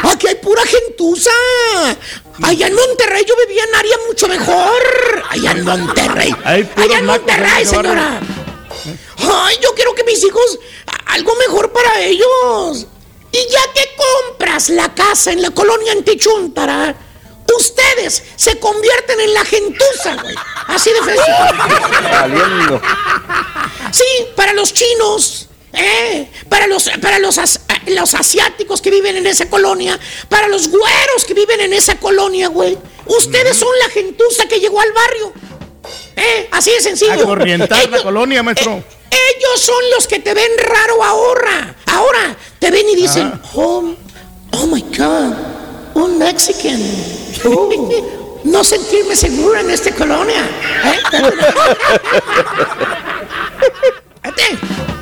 Aquí 0.04 0.28
hay 0.28 0.36
pura 0.36 0.64
gentuza. 0.66 1.32
Allá 2.44 2.68
en 2.68 2.76
Monterrey 2.76 3.26
yo 3.28 3.36
vivía 3.46 3.64
en 3.66 3.76
área 3.76 3.98
mucho 4.08 4.28
mejor. 4.28 5.24
Allá 5.30 5.52
en 5.52 5.66
Monterrey. 5.66 6.36
Allá 6.46 6.98
en 7.00 7.06
Monterrey, 7.06 7.66
señora. 7.66 8.22
Ay, 9.18 9.58
yo 9.62 9.74
quiero 9.76 9.94
que 9.96 10.04
mis 10.06 10.24
hijos 10.24 10.60
algo 11.08 11.36
mejor 11.36 11.72
para 11.72 12.02
ellos. 12.02 12.88
Y 13.32 13.52
ya 13.52 13.74
que 13.74 13.90
compras 13.98 14.70
la 14.70 14.94
casa 14.94 15.32
en 15.32 15.42
la 15.42 15.52
colonia 15.52 15.92
Antichuntara, 15.92 16.96
ustedes 17.56 18.24
se 18.36 18.60
convierten 18.60 19.20
en 19.22 19.34
la 19.34 19.46
gentuza, 19.46 20.16
güey. 20.22 20.36
Así 20.68 20.90
de 20.92 21.00
fácil. 21.00 22.80
Sí, 23.92 24.04
para 24.36 24.54
los 24.54 24.74
chinos, 24.74 25.48
¿eh? 25.74 26.30
para, 26.50 26.68
los, 26.68 26.90
para 27.02 27.20
los, 27.20 27.38
as- 27.38 27.62
eh, 27.86 27.92
los 27.92 28.14
asiáticos 28.14 28.82
que 28.82 28.92
viven 28.92 29.16
en 29.18 29.28
esa 29.28 29.50
colonia, 29.50 30.00
para 30.30 30.48
los 30.48 30.68
güeros 30.70 31.26
que 31.26 31.34
viven 31.34 31.62
en 31.62 31.74
esa 31.74 31.98
colonia, 32.00 32.48
güey. 32.50 32.78
Ustedes 33.06 33.58
son 33.58 33.70
la 33.80 33.90
gentuza 33.90 34.48
que 34.48 34.60
llegó 34.60 34.82
al 34.82 34.92
barrio. 34.92 35.34
¿eh? 36.18 36.50
Así 36.52 36.72
de 36.72 36.82
sencillo. 36.82 37.14
A 37.14 37.18
corrientar 37.24 37.70
la 37.78 37.84
Ellos- 37.86 38.02
colonia, 38.04 38.44
maestro. 38.44 38.84
ellos 39.10 39.62
son 39.62 39.84
los 39.96 40.08
que 40.08 40.20
te 40.20 40.34
ven 40.34 40.52
raro 40.58 41.04
ahora. 41.04 41.76
Ahora 41.86 42.36
te 42.60 42.70
ven 42.72 42.88
y 42.90 42.96
dicen, 42.96 43.32
oh, 43.56 43.94
oh 44.52 44.68
my 44.68 44.82
God, 44.98 45.34
un 45.98 46.18
Mexican. 46.18 46.80
Oh, 47.46 47.90
no 48.44 48.64
sentirme 48.64 49.16
seguro 49.16 49.60
en 49.60 49.70
esta 49.70 49.94
colonia. 49.94 50.50
¿eh? 50.86 50.98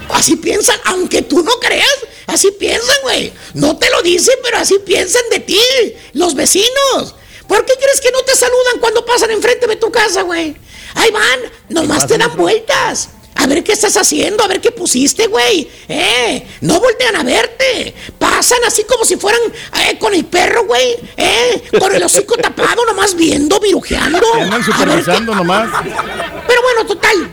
Así 0.10 0.38
piensan, 0.38 0.80
aunque 0.86 1.22
tú 1.22 1.44
no 1.44 1.60
creas, 1.60 1.98
así 2.28 2.52
piensan, 2.52 2.96
güey. 3.04 3.34
No 3.54 3.78
te 3.78 3.90
lo 3.90 4.02
dicen, 4.02 4.36
pero 4.42 4.58
así 4.58 4.80
piensan 4.80 5.22
de 5.30 5.40
ti, 5.42 5.60
los 6.14 6.34
vecinos. 6.36 7.16
¿Por 7.48 7.64
qué 7.66 7.74
crees 7.76 8.02
que 8.02 8.12
no 8.12 8.22
te 8.22 8.36
saludan 8.36 8.80
cuando 8.80 9.06
pasan 9.06 9.32
enfrente 9.32 9.68
de 9.68 9.76
tu 9.76 9.92
casa, 9.92 10.24
güey? 10.24 10.56
Ahí 10.96 11.12
van, 11.12 11.40
nomás 11.70 12.08
te 12.08 12.18
dan 12.18 12.36
vueltas. 12.36 13.10
A 13.38 13.48
ver 13.48 13.64
qué 13.64 13.74
estás 13.74 13.96
haciendo, 13.98 14.44
a 14.44 14.48
ver 14.48 14.62
qué 14.62 14.72
pusiste, 14.72 15.28
güey. 15.28 15.70
Eh, 15.90 16.48
no 16.62 16.80
voltean 16.80 17.18
a 17.18 17.24
verte. 17.24 17.94
Pasan 18.18 18.60
así 18.66 18.84
como 18.86 19.04
si 19.04 19.18
fueran 19.18 19.42
eh, 19.82 19.98
con 20.00 20.14
el 20.14 20.26
perro, 20.26 20.66
güey. 20.66 20.96
Eh, 21.18 21.64
con 21.78 21.94
el 21.94 22.02
hocico 22.02 22.36
tapado, 22.42 22.86
nomás 22.86 23.14
viendo, 23.16 23.60
virujeando. 23.60 24.22
Andan 24.36 24.64
qué- 24.64 24.72
supervisando 24.72 25.36
nomás. 25.36 25.70
pero 26.48 26.62
bueno, 26.62 26.86
total. 26.86 27.32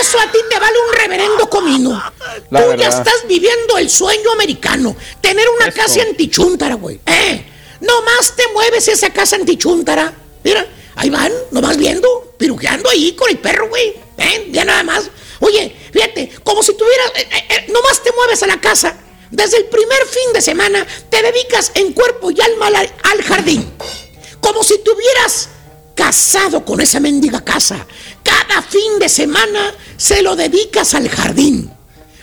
Eso 0.00 0.18
a 0.18 0.30
ti 0.32 0.38
te 0.50 0.58
vale 0.58 0.76
un 0.88 0.92
reverendo 0.98 1.48
comino. 1.48 2.02
La 2.50 2.64
Tú 2.64 2.74
ya 2.76 2.88
estás 2.88 3.14
viviendo 3.28 3.78
el 3.78 3.88
sueño 3.88 4.32
americano. 4.32 4.96
Tener 5.20 5.46
una 5.56 5.70
casa 5.70 6.02
antichúntara, 6.02 6.74
güey. 6.74 6.98
Eh, 7.06 7.44
nomás 7.80 8.34
te 8.34 8.42
mueves 8.52 8.88
esa 8.88 9.10
casa 9.10 9.36
antichúntara. 9.36 10.12
Mira, 10.42 10.66
Ahí 10.96 11.10
van, 11.10 11.32
nomás 11.52 11.76
viendo, 11.76 12.34
pirujeando 12.36 12.90
ahí 12.90 13.12
con 13.12 13.30
el 13.30 13.38
perro, 13.38 13.68
güey. 13.68 13.94
¿Eh? 14.18 14.48
Ya 14.50 14.64
nada 14.64 14.82
más. 14.82 15.10
Oye, 15.40 15.74
fíjate, 15.92 16.30
como 16.44 16.62
si 16.62 16.74
tuvieras. 16.76 17.12
eh, 17.16 17.28
eh, 17.50 17.66
nomás 17.72 18.02
te 18.02 18.12
mueves 18.12 18.42
a 18.42 18.46
la 18.46 18.60
casa. 18.60 18.96
Desde 19.30 19.58
el 19.58 19.66
primer 19.66 20.06
fin 20.06 20.32
de 20.32 20.40
semana 20.40 20.86
te 21.10 21.22
dedicas 21.22 21.70
en 21.74 21.92
cuerpo 21.92 22.30
y 22.30 22.40
alma 22.40 22.66
al, 22.68 22.76
al 22.76 23.22
jardín. 23.22 23.72
Como 24.40 24.62
si 24.64 24.78
tuvieras 24.78 25.48
casado 25.94 26.64
con 26.64 26.80
esa 26.80 26.98
mendiga 27.00 27.44
casa. 27.44 27.86
Cada 28.22 28.62
fin 28.62 28.98
de 28.98 29.08
semana 29.08 29.74
se 29.96 30.22
lo 30.22 30.34
dedicas 30.36 30.94
al 30.94 31.08
jardín. 31.08 31.70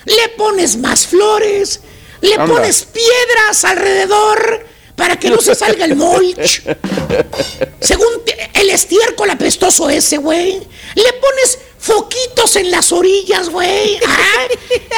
Le 0.05 0.29
pones 0.37 0.77
más 0.77 1.05
flores, 1.07 1.81
le 2.21 2.33
Anda. 2.35 2.45
pones 2.47 2.83
piedras 2.85 3.63
alrededor 3.65 4.65
para 4.95 5.19
que 5.19 5.29
no 5.29 5.39
se 5.41 5.53
salga 5.55 5.85
el 5.85 5.95
mulch. 5.95 6.63
Según 7.81 8.07
el 8.53 8.69
estiércol 8.69 9.29
apestoso 9.29 9.89
ese, 9.89 10.17
güey. 10.17 10.59
Le 10.95 11.13
pones 11.13 11.59
foquitos 11.85 12.55
en 12.55 12.71
las 12.71 12.91
orillas, 12.91 13.49
güey. 13.49 13.99
Ah, 14.07 14.47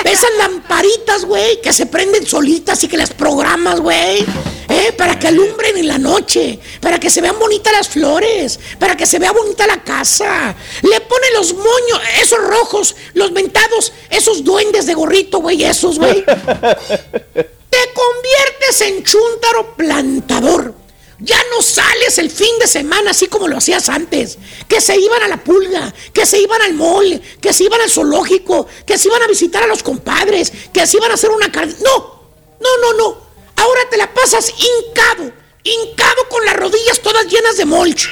Esas 0.05 0.29
lamparitas, 0.37 1.25
güey, 1.25 1.61
que 1.61 1.73
se 1.73 1.85
prenden 1.85 2.25
solitas 2.25 2.81
y 2.83 2.87
que 2.87 2.95
las 2.95 3.11
programas, 3.11 3.81
güey. 3.81 4.25
Eh, 4.69 4.93
para 4.97 5.19
que 5.19 5.27
alumbren 5.27 5.77
en 5.77 5.87
la 5.87 5.97
noche, 5.97 6.59
para 6.81 6.99
que 6.99 7.09
se 7.09 7.21
vean 7.21 7.37
bonitas 7.39 7.73
las 7.73 7.89
flores, 7.89 8.59
para 8.79 8.95
que 8.95 9.05
se 9.05 9.19
vea 9.19 9.31
bonita 9.31 9.67
la 9.67 9.83
casa. 9.83 10.55
Le 10.81 11.01
ponen 11.01 11.33
los 11.33 11.53
moños, 11.53 12.01
esos 12.21 12.39
rojos, 12.39 12.95
los 13.13 13.31
mentados, 13.31 13.91
esos 14.09 14.43
duendes 14.43 14.85
de 14.85 14.93
gorrito, 14.93 15.39
güey, 15.39 15.63
esos, 15.63 15.99
güey. 15.99 16.23
Te 17.69 17.93
conviertes 17.93 18.81
en 18.81 19.03
chúntaro 19.03 19.75
plantador. 19.75 20.86
Ya 21.19 21.37
no 21.51 21.63
sales 21.63 22.19
el 22.19 22.29
fin 22.29 22.59
de 22.59 22.67
semana 22.67 23.11
así 23.11 23.27
como 23.27 23.47
lo 23.47 23.57
hacías 23.57 23.89
antes. 23.89 24.37
Que 24.67 24.79
se 24.79 24.95
iban 24.99 25.23
a 25.23 25.27
la 25.27 25.37
pulga, 25.37 25.93
que 26.13 26.25
se 26.25 26.39
iban 26.39 26.61
al 26.61 26.75
mall, 26.75 27.21
que 27.41 27.53
se 27.53 27.63
iban 27.63 27.81
al 27.81 27.89
zoológico, 27.89 28.67
que 28.85 28.97
se 28.97 29.07
iban 29.07 29.23
a 29.23 29.27
visitar 29.27 29.63
a 29.63 29.67
los 29.67 29.81
compadres, 29.81 30.53
que 30.71 30.85
se 30.85 30.97
iban 30.97 31.09
a 31.09 31.15
hacer 31.15 31.31
una 31.31 31.51
carne. 31.51 31.73
No, 31.83 32.21
no, 32.59 32.77
no, 32.81 32.93
no. 32.97 33.27
Ahora 33.55 33.81
te 33.89 33.97
la 33.97 34.13
pasas 34.13 34.49
hincado, 34.49 35.31
hincado 35.63 36.29
con 36.29 36.45
las 36.45 36.55
rodillas 36.55 36.99
todas 36.99 37.25
llenas 37.25 37.57
de 37.57 37.65
mulch. 37.65 38.07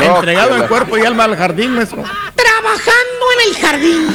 Entregado 0.00 0.56
en 0.56 0.66
cuerpo 0.66 0.96
y 0.96 1.02
alma 1.02 1.24
al 1.24 1.36
jardín, 1.36 1.72
maestro. 1.72 2.02
Trabajando 2.34 3.32
en 3.34 3.48
el 3.48 3.56
jardín. 3.60 4.08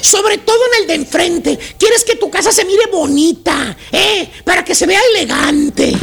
Sobre 0.00 0.38
todo 0.38 0.58
en 0.72 0.82
el 0.82 0.86
de 0.88 0.94
enfrente. 0.94 1.58
Quieres 1.78 2.04
que 2.04 2.16
tu 2.16 2.28
casa 2.28 2.50
se 2.50 2.64
mire 2.64 2.86
bonita, 2.86 3.76
¿eh? 3.92 4.28
Para 4.44 4.64
que 4.64 4.74
se 4.74 4.86
vea 4.86 5.00
elegante. 5.14 5.96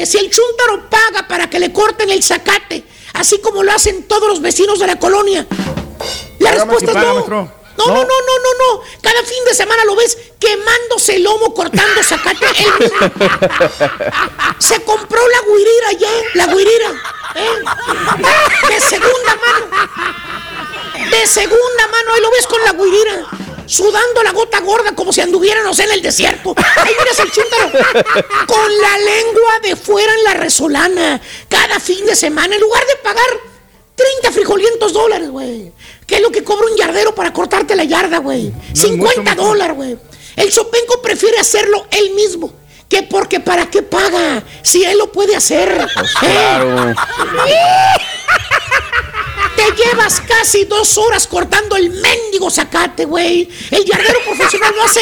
Pregúntenme 0.00 0.06
si 0.06 0.18
el 0.18 0.30
chúntaro 0.30 0.88
paga 0.88 1.28
para 1.28 1.50
que 1.50 1.58
le 1.58 1.72
corten 1.72 2.10
el 2.10 2.22
zacate, 2.22 2.84
así 3.14 3.38
como 3.40 3.62
lo 3.62 3.72
hacen 3.72 4.04
todos 4.04 4.28
los 4.28 4.40
vecinos 4.40 4.78
de 4.78 4.86
la 4.86 4.98
colonia. 4.98 5.46
La 6.38 6.52
respuesta 6.52 6.92
si 6.92 6.98
es 6.98 7.04
no. 7.04 7.14
maestro. 7.14 7.60
No, 7.78 7.86
no, 7.86 7.94
no, 7.94 8.02
no, 8.02 8.04
no, 8.04 8.74
no. 8.74 8.82
Cada 9.00 9.22
fin 9.22 9.42
de 9.46 9.54
semana 9.54 9.84
lo 9.84 9.96
ves 9.96 10.18
quemándose 10.38 11.16
el 11.16 11.22
lomo 11.22 11.54
cortando 11.54 12.02
zacate 12.02 12.46
él. 12.46 12.92
Se 14.58 14.82
compró 14.84 15.20
la 15.28 15.40
guirira 15.40 15.92
ya, 15.98 16.10
la 16.34 16.46
guirira. 16.46 16.90
¿eh? 17.36 18.68
De 18.68 18.80
segunda 18.80 19.36
mano. 19.46 19.66
De 21.10 21.26
segunda 21.26 21.86
mano, 21.90 22.12
ahí 22.14 22.20
lo 22.20 22.30
ves 22.30 22.46
con 22.46 22.62
la 22.64 22.72
guirira. 22.72 23.26
Sudando 23.70 24.24
la 24.24 24.32
gota 24.32 24.58
gorda 24.62 24.96
como 24.96 25.12
si 25.12 25.20
anduvieran, 25.20 25.62
no 25.62 25.72
sé, 25.72 25.84
en 25.84 25.92
el 25.92 26.02
desierto. 26.02 26.52
Ahí 26.56 26.92
miras 26.98 27.20
el 27.20 27.30
chúntaro. 27.30 27.70
Con 28.48 28.78
la 28.78 28.98
lengua 28.98 29.60
de 29.62 29.76
fuera 29.76 30.12
en 30.12 30.24
la 30.24 30.34
resolana. 30.34 31.20
Cada 31.48 31.78
fin 31.78 32.04
de 32.04 32.16
semana, 32.16 32.56
en 32.56 32.60
lugar 32.60 32.84
de 32.84 32.96
pagar 32.96 33.26
30 33.94 34.32
frijolientos 34.32 34.92
dólares, 34.92 35.30
güey. 35.30 35.70
¿Qué 36.04 36.16
es 36.16 36.20
lo 36.20 36.32
que 36.32 36.42
cobra 36.42 36.66
un 36.66 36.76
yardero 36.76 37.14
para 37.14 37.32
cortarte 37.32 37.76
la 37.76 37.84
yarda, 37.84 38.18
güey? 38.18 38.52
50 38.72 39.36
dólares, 39.36 39.76
güey. 39.76 39.96
El 40.34 40.50
Sopenco 40.50 41.00
prefiere 41.00 41.38
hacerlo 41.38 41.86
él 41.92 42.10
mismo. 42.14 42.52
Que 42.88 43.04
porque 43.04 43.38
para 43.38 43.70
qué 43.70 43.82
paga 43.82 44.42
si 44.62 44.82
él 44.82 44.98
lo 44.98 45.12
puede 45.12 45.36
hacer. 45.36 45.86
¿Eh? 46.22 46.94
Te 49.56 49.84
llevas 49.84 50.20
casi 50.20 50.64
dos 50.64 50.96
horas 50.98 51.26
cortando 51.26 51.76
el 51.76 51.90
mendigo 51.90 52.50
zacate, 52.50 53.04
güey. 53.04 53.48
El 53.70 53.84
yardero 53.84 54.20
profesional 54.24 54.74
lo 54.76 54.82
hace 54.84 55.00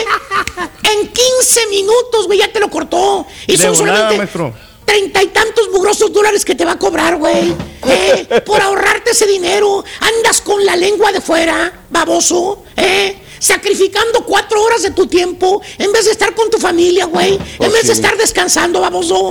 en 0.93 1.09
15 1.09 1.67
minutos, 1.71 2.27
güey. 2.27 2.39
Ya 2.39 2.53
te 2.53 2.61
lo 2.61 2.69
cortó. 2.71 3.27
Y 3.47 3.57
De 3.57 3.65
son 3.65 3.77
volada, 3.79 4.11
solamente 4.11 4.69
treinta 4.89 5.23
y 5.23 5.27
tantos 5.27 5.69
mugrosos 5.71 6.11
dólares 6.11 6.47
que 6.47 6.55
te 6.55 6.65
va 6.65 6.73
a 6.73 6.79
cobrar, 6.79 7.17
güey. 7.17 7.55
¿Eh? 7.87 8.41
Por 8.47 8.59
ahorrarte 8.61 9.11
ese 9.11 9.27
dinero. 9.27 9.85
Andas 10.01 10.41
con 10.41 10.65
la 10.65 10.77
lengua 10.77 11.13
de 11.13 11.21
fuera, 11.21 11.85
baboso. 11.91 12.65
¿Eh? 12.75 13.19
Sacrificando 13.39 14.25
cuatro 14.25 14.63
horas 14.63 14.83
de 14.83 14.91
tu 14.93 15.07
tiempo 15.07 15.61
en 15.77 15.93
vez 15.93 16.07
de 16.07 16.13
estar 16.13 16.35
con 16.35 16.51
tu 16.51 16.59
familia, 16.59 17.05
güey. 17.05 17.39
En 17.61 17.71
vez 17.71 17.87
de 17.87 17.93
estar 17.93 18.17
descansando, 18.17 18.81
baboso. 18.81 19.29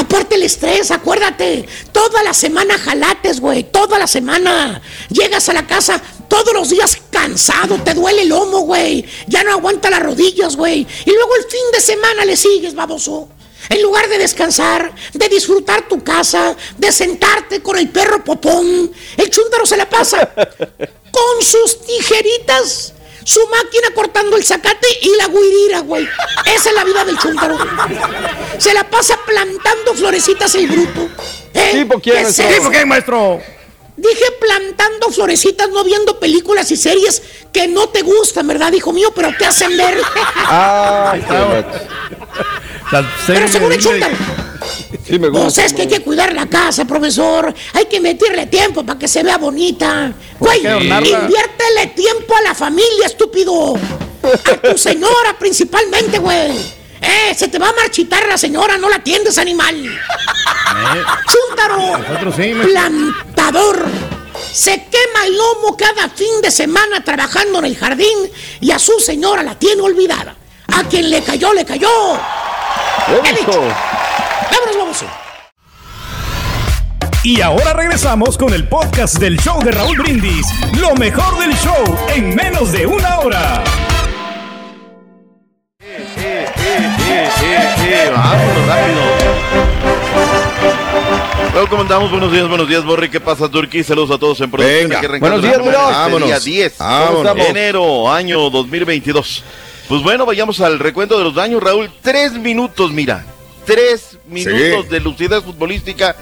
Aparte 0.00 0.36
el 0.36 0.44
estrés, 0.44 0.90
acuérdate. 0.90 1.68
Toda 1.92 2.22
la 2.22 2.32
semana 2.32 2.78
jalates, 2.78 3.38
güey. 3.38 3.64
Toda 3.64 3.98
la 3.98 4.06
semana. 4.06 4.80
Llegas 5.10 5.50
a 5.50 5.52
la 5.52 5.66
casa 5.66 6.00
todos 6.26 6.54
los 6.54 6.70
días 6.70 6.96
cansado. 7.10 7.76
Te 7.82 7.92
duele 7.92 8.22
el 8.22 8.30
lomo, 8.30 8.60
güey. 8.60 9.04
Ya 9.26 9.44
no 9.44 9.52
aguanta 9.52 9.90
las 9.90 10.02
rodillas, 10.02 10.56
güey. 10.56 10.86
Y 11.04 11.10
luego 11.10 11.36
el 11.36 11.44
fin 11.44 11.60
de 11.74 11.80
semana 11.80 12.24
le 12.24 12.34
sigues, 12.34 12.74
baboso. 12.74 13.28
En 13.68 13.82
lugar 13.82 14.08
de 14.08 14.16
descansar, 14.16 14.90
de 15.12 15.28
disfrutar 15.28 15.86
tu 15.86 16.02
casa, 16.02 16.56
de 16.78 16.90
sentarte 16.90 17.60
con 17.60 17.76
el 17.76 17.90
perro 17.90 18.24
popón, 18.24 18.90
el 19.18 19.30
chúntaro 19.30 19.66
se 19.66 19.76
la 19.76 19.88
pasa 19.88 20.32
con 20.34 21.42
sus 21.42 21.82
tijeritas, 21.82 22.94
su 23.30 23.40
máquina 23.48 23.94
cortando 23.94 24.36
el 24.36 24.44
zacate 24.44 24.86
y 25.02 25.16
la 25.16 25.28
guirira, 25.28 25.80
güey. 25.80 26.08
Esa 26.46 26.70
es 26.70 26.74
la 26.74 26.84
vida 26.84 27.04
del 27.04 27.16
chúntaro. 27.18 27.56
Se 28.58 28.74
la 28.74 28.88
pasa 28.90 29.18
plantando 29.24 29.94
florecitas 29.94 30.54
el 30.56 30.66
bruto. 30.66 31.08
¿Eh? 31.54 31.70
¿Tipo 31.72 32.00
quién, 32.00 32.16
¿Qué 32.16 32.22
es 32.22 32.26
maestro? 32.38 32.44
eso? 32.48 32.54
¿Tipo 32.58 32.70
quién, 32.70 32.88
maestro? 32.88 33.40
Dije 33.96 34.24
plantando 34.40 35.10
florecitas, 35.10 35.68
no 35.68 35.84
viendo 35.84 36.18
películas 36.18 36.70
y 36.70 36.76
series 36.76 37.22
que 37.52 37.68
no 37.68 37.88
te 37.90 38.02
gustan, 38.02 38.46
¿verdad, 38.46 38.72
hijo 38.72 38.92
mío? 38.92 39.12
Pero 39.14 39.30
te 39.38 39.44
hacen 39.44 39.76
ver. 39.76 40.00
Ah, 40.46 41.14
Pero 43.26 43.48
según 43.48 43.72
el 43.72 43.80
chúntaro. 43.82 44.14
Sí, 45.10 45.18
me 45.18 45.28
Pues 45.28 45.58
es 45.58 45.72
que 45.72 45.82
hay 45.82 45.88
que 45.88 46.00
cuidar 46.02 46.32
la 46.32 46.46
casa, 46.46 46.84
profesor. 46.84 47.52
Hay 47.72 47.86
que 47.86 48.00
meterle 48.00 48.46
tiempo 48.46 48.86
para 48.86 48.96
que 48.96 49.08
se 49.08 49.24
vea 49.24 49.38
bonita. 49.38 50.12
Güey, 50.38 50.58
inviértele 50.60 51.88
tiempo 51.96 52.36
a 52.36 52.42
la 52.42 52.54
familia, 52.54 53.06
estúpido. 53.06 53.74
A 53.74 54.56
tu 54.70 54.78
señora 54.78 55.36
principalmente, 55.36 56.18
güey. 56.18 56.52
Eh, 57.00 57.34
se 57.36 57.48
te 57.48 57.58
va 57.58 57.70
a 57.70 57.72
marchitar 57.72 58.28
la 58.28 58.38
señora, 58.38 58.78
no 58.78 58.88
la 58.88 58.96
atiendes, 58.96 59.36
animal. 59.38 59.74
Chúntaro. 61.26 62.32
Sí, 62.36 62.54
maestro. 62.54 62.70
Plantador. 62.70 63.86
Se 64.52 64.70
quema 64.70 65.26
el 65.26 65.36
lomo 65.36 65.76
cada 65.76 66.08
fin 66.08 66.40
de 66.40 66.52
semana 66.52 67.02
trabajando 67.02 67.58
en 67.58 67.64
el 67.64 67.76
jardín 67.76 68.30
y 68.60 68.70
a 68.70 68.78
su 68.78 69.00
señora 69.00 69.42
la 69.42 69.58
tiene 69.58 69.82
olvidada. 69.82 70.36
A 70.68 70.84
quien 70.84 71.10
le 71.10 71.20
cayó, 71.22 71.52
le 71.52 71.64
cayó. 71.64 71.88
He 73.08 73.89
Y 77.22 77.40
ahora 77.42 77.74
regresamos 77.74 78.36
con 78.36 78.52
el 78.52 78.66
podcast 78.66 79.18
del 79.18 79.38
show 79.38 79.62
de 79.62 79.70
Raúl 79.70 79.98
Brindis. 79.98 80.46
Lo 80.80 80.94
mejor 80.96 81.38
del 81.38 81.54
show 81.58 81.98
en 82.14 82.34
menos 82.34 82.72
de 82.72 82.86
una 82.86 83.20
hora. 83.20 83.62
vámonos 88.16 88.66
rápido. 88.66 89.00
Bueno, 91.52 91.68
¿cómo 91.68 91.82
andamos? 91.82 92.10
Buenos 92.10 92.32
días, 92.32 92.48
buenos 92.48 92.68
días, 92.68 92.84
Borri. 92.84 93.08
¿Qué 93.10 93.20
pasa, 93.20 93.48
Turquí? 93.48 93.84
Saludos 93.84 94.10
a 94.10 94.18
todos 94.18 94.40
en 94.40 94.50
producción. 94.50 94.82
Venga. 94.88 94.98
Aquí 94.98 95.06
arrancando 95.06 95.40
Buenos 95.40 95.62
días, 95.64 95.92
Vámonos. 95.92 96.28
Día 96.28 96.40
10 96.40 96.78
Vámonos. 96.78 97.34
de 97.36 97.46
enero, 97.48 98.10
año 98.10 98.50
2022. 98.50 99.44
Pues 99.88 100.02
bueno, 100.02 100.26
vayamos 100.26 100.60
al 100.60 100.78
recuento 100.78 101.16
de 101.18 101.24
los 101.24 101.34
daños, 101.34 101.62
Raúl. 101.62 101.90
Tres 102.02 102.32
minutos, 102.32 102.92
mira. 102.92 103.24
Tres 103.64 104.18
minutos 104.26 104.88
de 104.88 105.00
lucidez 105.00 105.42
futbolística. 105.42 106.16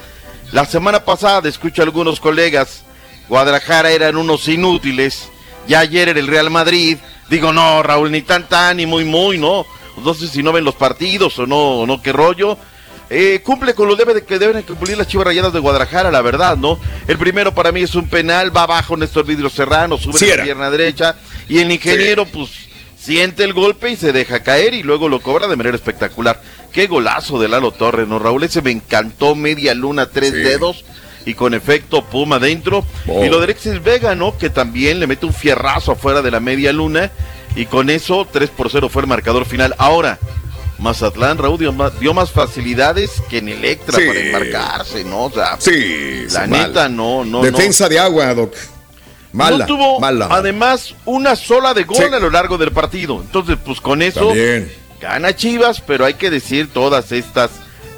La 0.52 0.64
semana 0.64 1.04
pasada, 1.04 1.48
escucho 1.48 1.82
a 1.82 1.84
algunos 1.84 2.20
colegas, 2.20 2.82
Guadalajara 3.28 3.90
eran 3.90 4.16
unos 4.16 4.48
inútiles. 4.48 5.28
Ya 5.66 5.80
ayer 5.80 6.08
era 6.08 6.18
el 6.18 6.26
Real 6.26 6.50
Madrid. 6.50 6.98
Digo, 7.28 7.52
no, 7.52 7.82
Raúl, 7.82 8.10
ni 8.10 8.22
tan 8.22 8.48
tan, 8.48 8.78
ni 8.78 8.86
muy 8.86 9.04
muy, 9.04 9.38
no. 9.38 9.66
No 10.02 10.14
sé 10.14 10.28
si 10.28 10.42
no 10.42 10.52
ven 10.52 10.64
los 10.64 10.74
partidos 10.74 11.38
o 11.38 11.46
no, 11.46 11.80
o 11.80 11.86
no, 11.86 12.00
qué 12.00 12.12
rollo. 12.12 12.56
Eh, 13.10 13.40
cumple 13.42 13.74
con 13.74 13.88
lo 13.88 13.96
debe 13.96 14.12
de, 14.12 14.24
que 14.24 14.38
deben 14.38 14.62
cumplir 14.62 14.98
las 14.98 15.08
chivas 15.08 15.26
rayadas 15.26 15.52
de 15.52 15.60
Guadalajara, 15.60 16.10
la 16.10 16.20
verdad, 16.20 16.56
¿no? 16.56 16.78
El 17.06 17.16
primero 17.16 17.54
para 17.54 17.72
mí 17.72 17.80
es 17.80 17.94
un 17.94 18.06
penal, 18.06 18.54
va 18.54 18.64
abajo 18.64 18.96
Néstor 18.96 19.24
Vidrio 19.24 19.48
Serrano, 19.48 19.96
sube 19.96 20.18
Sí 20.18 20.26
la 20.26 20.42
pierna 20.42 20.70
derecha 20.70 21.16
y 21.48 21.58
el 21.58 21.70
ingeniero, 21.72 22.26
pues, 22.26 22.67
siente 23.08 23.42
el 23.42 23.54
golpe 23.54 23.90
y 23.90 23.96
se 23.96 24.12
deja 24.12 24.42
caer 24.42 24.74
y 24.74 24.82
luego 24.82 25.08
lo 25.08 25.20
cobra 25.20 25.48
de 25.48 25.56
manera 25.56 25.74
espectacular. 25.74 26.42
Qué 26.72 26.86
golazo 26.88 27.40
de 27.40 27.48
Lalo 27.48 27.70
Torres, 27.72 28.06
¿no, 28.06 28.18
Raúl? 28.18 28.44
Ese 28.44 28.60
me 28.60 28.70
encantó, 28.70 29.34
media 29.34 29.74
luna, 29.74 30.10
tres 30.10 30.34
dedos 30.34 30.84
y 31.24 31.32
con 31.32 31.54
efecto 31.54 32.04
puma 32.04 32.36
adentro. 32.36 32.84
Oh. 33.06 33.24
Y 33.24 33.30
lo 33.30 33.38
de 33.38 33.44
Alexis 33.44 33.82
Vega, 33.82 34.14
¿no? 34.14 34.36
Que 34.36 34.50
también 34.50 35.00
le 35.00 35.06
mete 35.06 35.24
un 35.24 35.32
fierrazo 35.32 35.92
afuera 35.92 36.20
de 36.20 36.30
la 36.30 36.38
media 36.40 36.70
luna 36.74 37.10
y 37.56 37.64
con 37.64 37.88
eso 37.88 38.28
3 38.30 38.50
por 38.50 38.70
0 38.70 38.90
fue 38.90 39.00
el 39.02 39.08
marcador 39.08 39.46
final. 39.46 39.74
Ahora, 39.78 40.18
Mazatlán, 40.78 41.38
Raúl, 41.38 41.58
dio 41.58 41.72
más, 41.72 41.98
dio 41.98 42.12
más 42.12 42.30
facilidades 42.30 43.10
que 43.30 43.38
en 43.38 43.48
Electra 43.48 43.98
Sí. 43.98 44.06
para 44.06 44.20
embarcarse, 44.20 45.02
¿no? 45.04 45.24
O 45.24 45.30
sea, 45.32 45.56
Sí, 45.58 46.26
la 46.30 46.46
neta, 46.46 46.82
mal. 46.82 46.96
no, 46.96 47.24
no, 47.24 47.40
Defensa 47.42 47.88
de 47.88 47.98
agua, 47.98 48.34
Doc. 48.34 48.54
Mala, 49.32 49.58
no 49.58 49.66
tuvo, 49.66 50.00
mala. 50.00 50.28
además, 50.30 50.94
una 51.04 51.36
sola 51.36 51.74
de 51.74 51.84
gol 51.84 51.96
Sí. 51.96 52.04
a 52.14 52.18
lo 52.18 52.30
largo 52.30 52.56
del 52.58 52.72
partido. 52.72 53.20
Entonces, 53.20 53.58
pues 53.64 53.80
con 53.80 54.00
eso 54.02 54.28
También. 54.28 54.72
gana 55.00 55.36
Chivas, 55.36 55.80
pero 55.80 56.04
hay 56.06 56.14
que 56.14 56.30
decir 56.30 56.72
todas 56.72 57.12
estas 57.12 57.50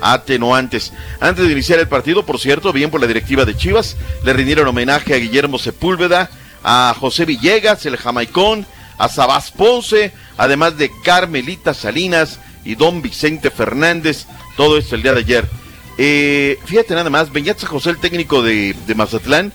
atenuantes. 0.02 0.92
Antes 1.20 1.46
de 1.46 1.52
iniciar 1.52 1.78
el 1.78 1.88
partido, 1.88 2.24
por 2.24 2.38
cierto, 2.40 2.72
bien 2.72 2.90
por 2.90 3.00
la 3.00 3.06
directiva 3.06 3.44
de 3.44 3.56
Chivas, 3.56 3.96
le 4.24 4.32
rindieron 4.32 4.66
homenaje 4.66 5.14
a 5.14 5.18
Guillermo 5.18 5.58
Sepúlveda, 5.58 6.30
a 6.64 6.94
José 6.98 7.24
Villegas, 7.24 7.86
el 7.86 7.96
jamaicón, 7.96 8.66
a 8.98 9.08
Sabás 9.08 9.50
Ponce, 9.50 10.12
además 10.36 10.76
de 10.78 10.90
Carmelita 11.04 11.74
Salinas 11.74 12.38
y 12.64 12.74
don 12.74 13.02
Vicente 13.02 13.50
Fernández, 13.50 14.26
todo 14.56 14.76
esto 14.78 14.94
el 14.94 15.02
día 15.02 15.12
de 15.12 15.20
ayer. 15.20 15.48
Eh, 15.98 16.58
fíjate 16.64 16.94
nada 16.94 17.10
más, 17.10 17.30
Beñatza 17.32 17.66
José, 17.66 17.90
el 17.90 17.98
técnico 17.98 18.42
de, 18.42 18.74
de 18.86 18.94
Mazatlán, 18.94 19.52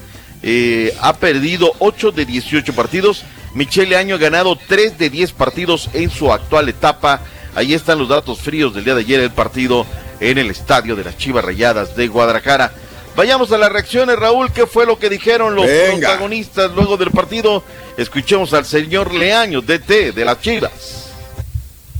eh, 0.47 0.93
ha 1.01 1.17
perdido 1.17 1.73
8 1.79 2.11
de 2.11 2.25
18 2.25 2.73
partidos. 2.73 3.23
Michele 3.55 3.97
Año 3.97 4.15
ha 4.15 4.19
ganado 4.19 4.55
3 4.67 4.97
de 4.99 5.09
10 5.09 5.31
partidos 5.31 5.89
en 5.93 6.11
su 6.11 6.31
actual 6.31 6.69
etapa. 6.69 7.21
Ahí 7.55 7.73
están 7.73 7.97
los 7.97 8.09
datos 8.09 8.39
fríos 8.41 8.75
del 8.75 8.83
día 8.85 8.93
de 8.93 9.01
ayer, 9.01 9.19
el 9.21 9.31
partido 9.31 9.87
en 10.19 10.37
el 10.37 10.51
estadio 10.51 10.95
de 10.95 11.03
las 11.03 11.17
Chivas 11.17 11.43
Rayadas 11.43 11.95
de 11.95 12.07
Guadalajara. 12.07 12.71
Vayamos 13.15 13.51
a 13.53 13.57
las 13.57 13.71
reacciones, 13.71 14.17
Raúl. 14.19 14.51
¿Qué 14.51 14.67
fue 14.67 14.85
lo 14.85 14.99
que 14.99 15.09
dijeron 15.09 15.55
los 15.55 15.65
Venga. 15.65 16.09
protagonistas 16.09 16.71
luego 16.73 16.95
del 16.97 17.09
partido? 17.11 17.63
Escuchemos 17.97 18.53
al 18.53 18.65
señor 18.65 19.13
Leaño, 19.15 19.61
DT 19.61 20.11
de 20.13 20.25
las 20.25 20.41
Chivas. 20.41 21.01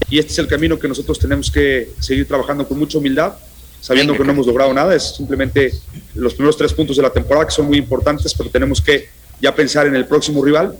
y 0.08 0.20
este 0.20 0.30
es 0.32 0.38
el 0.38 0.46
camino 0.46 0.78
que 0.78 0.86
nosotros 0.86 1.18
tenemos 1.18 1.50
que 1.50 1.90
seguir 1.98 2.28
trabajando 2.28 2.68
con 2.68 2.78
mucha 2.78 2.98
humildad, 2.98 3.32
sabiendo 3.86 4.16
que 4.16 4.24
no 4.24 4.32
hemos 4.32 4.48
logrado 4.48 4.74
nada, 4.74 4.96
es 4.96 5.14
simplemente 5.14 5.72
los 6.16 6.34
primeros 6.34 6.56
tres 6.56 6.72
puntos 6.72 6.96
de 6.96 7.04
la 7.04 7.10
temporada 7.10 7.46
que 7.46 7.52
son 7.52 7.66
muy 7.66 7.78
importantes, 7.78 8.34
pero 8.34 8.50
tenemos 8.50 8.80
que 8.80 9.08
ya 9.40 9.54
pensar 9.54 9.86
en 9.86 9.94
el 9.94 10.06
próximo 10.06 10.44
rival, 10.44 10.76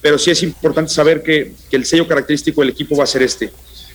pero 0.00 0.18
sí 0.18 0.30
es 0.30 0.40
importante 0.44 0.92
saber 0.92 1.20
que, 1.20 1.52
que 1.68 1.74
el 1.74 1.84
sello 1.84 2.06
característico 2.06 2.60
del 2.60 2.70
equipo 2.70 2.96
va 2.96 3.02
a 3.02 3.08
ser 3.08 3.24
este, 3.24 3.50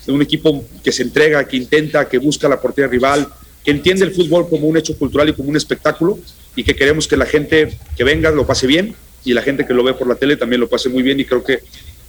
de 0.05 0.11
un 0.11 0.21
equipo 0.21 0.65
que 0.83 0.91
se 0.91 1.03
entrega, 1.03 1.47
que 1.47 1.55
intenta, 1.55 2.09
que 2.09 2.17
busca 2.17 2.49
la 2.49 2.59
portería 2.59 2.89
rival, 2.89 3.29
que 3.63 3.71
entiende 3.71 4.03
el 4.03 4.13
fútbol 4.13 4.49
como 4.49 4.67
un 4.67 4.75
hecho 4.75 4.97
cultural 4.97 5.29
y 5.29 5.33
como 5.33 5.47
un 5.47 5.55
espectáculo 5.55 6.19
y 6.53 6.65
que 6.65 6.75
queremos 6.75 7.07
que 7.07 7.15
la 7.15 7.25
gente 7.25 7.79
que 7.95 8.03
venga 8.03 8.29
lo 8.29 8.45
pase 8.45 8.67
bien 8.67 8.93
y 9.23 9.31
la 9.31 9.41
gente 9.41 9.65
que 9.65 9.73
lo 9.73 9.85
ve 9.85 9.93
por 9.93 10.09
la 10.09 10.15
tele 10.15 10.35
también 10.35 10.59
lo 10.59 10.67
pase 10.67 10.89
muy 10.89 11.01
bien 11.01 11.17
y 11.17 11.23
creo 11.23 11.45
que 11.45 11.59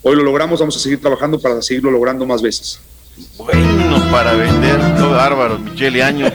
hoy 0.02 0.16
lo 0.16 0.24
logramos, 0.24 0.58
vamos 0.58 0.76
a 0.76 0.80
seguir 0.80 1.00
trabajando 1.00 1.38
para 1.38 1.62
seguirlo 1.62 1.92
logrando 1.92 2.26
más 2.26 2.42
veces. 2.42 2.80
Bueno, 3.36 4.10
para 4.10 4.32
vender, 4.34 4.78
todo 4.96 5.10
bárbaro, 5.12 5.58
Michele 5.58 6.02
Año. 6.02 6.30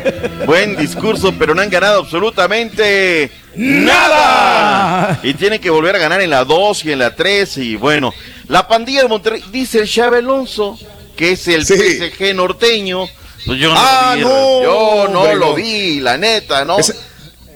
Buen 0.46 0.76
discurso, 0.76 1.34
pero 1.38 1.54
no 1.54 1.62
han 1.62 1.70
ganado 1.70 2.00
absolutamente 2.02 3.30
nada. 3.56 5.20
Y 5.24 5.34
tienen 5.36 5.60
que 5.62 5.70
volver 5.70 5.96
a 5.96 6.00
ganar 6.00 6.22
en 6.22 6.30
la 6.30 6.44
2 6.44 6.86
y 6.86 6.92
en 6.92 7.00
la 7.00 7.16
3. 7.16 7.58
Y 7.58 7.76
bueno, 7.76 8.14
la 8.48 8.68
pandilla 8.68 9.04
de 9.04 9.08
Monterrey, 9.08 9.44
dice 9.52 9.80
el 9.80 9.88
Chave 9.90 10.18
Alonso, 10.20 10.78
que 11.16 11.34
es 11.34 11.48
el 11.48 11.66
PSG 11.66 12.34
norteño. 12.36 13.08
Pues 13.46 13.60
yo 13.60 13.70
no 13.70 13.76
Ah, 13.78 14.16
lo 14.18 14.18
vi, 14.18 14.24
no, 14.24 14.64
yo 14.64 15.08
no 15.12 15.20
hombre, 15.22 15.36
lo 15.36 15.46
no. 15.50 15.54
vi, 15.56 16.00
la 16.00 16.18
neta, 16.18 16.66
¿no? 16.66 16.80
Es, 16.80 16.96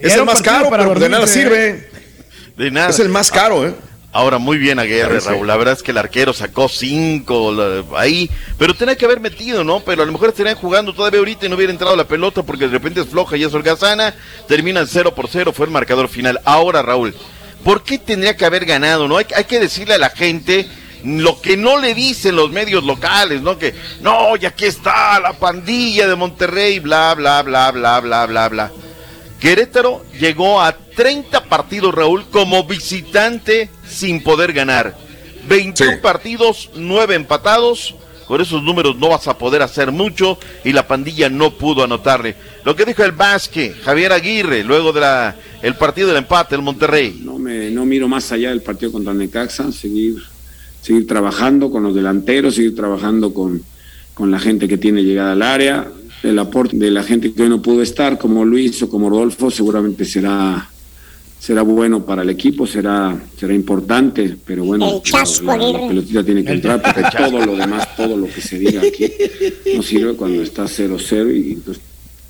es 0.02 0.14
el 0.16 0.26
más 0.26 0.42
caro, 0.42 0.70
pero 0.70 0.94
de 0.96 1.10
nada 1.10 1.26
sirve. 1.26 1.90
De 2.56 2.70
nada. 2.70 2.90
Es 2.90 3.00
el 3.00 3.10
más 3.10 3.32
caro, 3.32 3.66
¿eh? 3.68 3.74
Ahora, 4.12 4.40
muy 4.40 4.58
bien 4.58 4.80
Aguirre. 4.80 5.20
Raúl. 5.20 5.46
La 5.46 5.56
verdad 5.56 5.76
es 5.76 5.84
que 5.84 5.92
el 5.92 5.98
arquero 6.00 6.34
sacó 6.34 6.68
cinco 6.68 7.52
la- 7.52 7.84
ahí, 8.00 8.28
pero 8.58 8.74
tenía 8.74 8.96
que 8.96 9.06
haber 9.06 9.20
metido, 9.20 9.64
¿no? 9.64 9.82
Pero 9.82 10.02
a 10.02 10.06
lo 10.06 10.12
mejor 10.12 10.30
estarían 10.30 10.56
jugando 10.56 10.94
todavía 10.94 11.20
ahorita 11.20 11.46
y 11.46 11.50
no 11.50 11.56
hubiera 11.56 11.72
entrado 11.72 11.96
la 11.96 12.06
pelota 12.08 12.42
porque 12.42 12.66
de 12.66 12.72
repente 12.72 13.02
es 13.02 13.08
floja 13.08 13.38
y 13.38 13.44
es 13.44 13.54
holgazana. 13.54 14.16
Terminan 14.48 14.88
0 14.88 15.14
por 15.14 15.28
0, 15.30 15.54
fue 15.54 15.68
el 15.68 15.72
marcador 15.72 16.08
final. 16.10 16.40
Ahora, 16.44 16.82
Raúl, 16.82 17.14
¿por 17.64 17.84
qué 17.84 18.00
tendría 18.00 18.36
que 18.36 18.46
haber 18.46 18.66
ganado, 18.66 19.08
no? 19.08 19.18
Hay, 19.18 19.28
hay 19.36 19.44
que 19.44 19.60
decirle 19.60 19.94
a 19.94 20.00
la 20.00 20.10
gente 20.10 20.68
lo 21.04 21.40
que 21.40 21.56
no 21.56 21.78
le 21.78 21.94
dicen 21.94 22.36
los 22.36 22.50
medios 22.52 22.84
locales, 22.84 23.42
¿no? 23.44 23.60
Que, 23.60 23.76
no, 24.02 24.36
y 24.42 24.46
aquí 24.48 24.66
está 24.66 25.20
la 25.20 25.34
pandilla 25.34 26.08
de 26.08 26.16
Monterrey, 26.16 26.80
bla, 26.80 27.14
bla, 27.14 27.44
bla, 27.44 27.72
bla, 27.72 28.00
bla, 28.00 28.26
bla, 28.26 28.50
bla. 28.50 28.72
Querétaro 29.40 30.04
llegó 30.20 30.62
a 30.62 30.74
30 30.74 31.46
partidos, 31.46 31.96
Raúl, 31.96 32.26
como 32.30 32.66
visitante 32.66 33.70
sin 33.88 34.22
poder 34.22 34.54
ganar. 34.54 34.98
21 35.48 36.02
partidos, 36.02 36.70
9 36.76 37.16
empatados. 37.16 37.96
Con 38.28 38.42
esos 38.42 38.62
números 38.62 38.96
no 38.98 39.10
vas 39.10 39.28
a 39.28 39.40
poder 39.40 39.64
hacer 39.64 39.92
mucho 39.92 40.38
y 40.64 40.72
la 40.72 40.88
pandilla 40.88 41.30
no 41.30 41.58
pudo 41.58 41.84
anotarle. 41.84 42.36
Lo 42.64 42.76
que 42.76 42.86
dijo 42.86 43.04
el 43.04 43.12
Basque, 43.12 43.74
Javier 43.84 44.12
Aguirre, 44.12 44.64
luego 44.64 44.94
del 44.94 45.34
el 45.64 45.74
partido 45.76 46.10
del 46.10 46.18
empate, 46.18 46.54
el 46.54 46.62
Monterrey. 46.62 47.22
No, 47.24 47.40
me, 47.40 47.72
no 47.72 47.88
miro 47.88 48.08
más 48.08 48.32
allá 48.32 48.50
del 48.50 48.62
partido 48.62 48.92
contra 48.92 49.16
Necaxa, 49.16 49.72
seguir, 49.72 50.18
seguir 50.80 51.08
trabajando 51.08 51.72
con 51.72 51.82
los 51.82 51.96
delanteros, 51.96 52.54
seguir 52.54 52.76
trabajando 52.76 53.34
con, 53.34 53.64
con 54.14 54.30
la 54.30 54.38
gente 54.38 54.68
que 54.68 54.78
tiene 54.78 55.02
llegada 55.02 55.32
al 55.32 55.42
área. 55.42 55.88
El 56.24 56.38
aporte 56.40 56.76
de 56.78 56.92
la 56.92 57.04
gente 57.04 57.32
que 57.34 57.44
hoy 57.44 57.50
no 57.50 57.62
pudo 57.62 57.82
estar, 57.82 58.18
como 58.18 58.44
Luis 58.44 58.82
o 58.84 58.90
como 58.90 59.10
Rodolfo, 59.10 59.50
seguramente 59.50 60.04
será, 60.04 60.70
será 61.40 61.62
bueno 61.62 62.06
para 62.06 62.24
el 62.24 62.30
equipo, 62.30 62.68
será, 62.68 63.18
será 63.38 63.54
importante, 63.54 64.36
pero 64.46 64.66
bueno, 64.66 65.02
la, 65.72 65.88
pelotita 65.88 66.24
tiene 66.24 66.44
que 66.44 66.52
entrar 66.52 66.82
porque 66.82 67.04
todo 67.18 67.46
lo 67.46 67.56
demás, 67.56 67.96
todo 67.96 68.18
lo 68.18 68.28
que 68.28 68.42
se 68.42 68.60
diga 68.60 68.82
aquí, 68.82 69.06
no 69.76 69.82
sirve 69.82 70.14
cuando 70.16 70.42
estás 70.44 70.78
0-0 70.78 71.34
y 71.36 71.54
entonces 71.54 71.82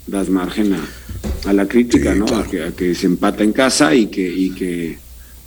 das 0.06 0.30
margen 0.30 0.74
a, 0.74 1.50
a 1.50 1.54
la 1.54 1.68
crítica, 1.68 2.14
¿no? 2.16 2.26
A, 2.26 2.44
que, 2.48 2.64
a 2.64 2.72
que 2.72 2.94
se 2.94 3.08
empata 3.08 3.44
en 3.44 3.54
casa 3.54 3.94
y 3.96 4.06
que, 4.08 4.28
y 4.28 4.52
que 4.52 4.98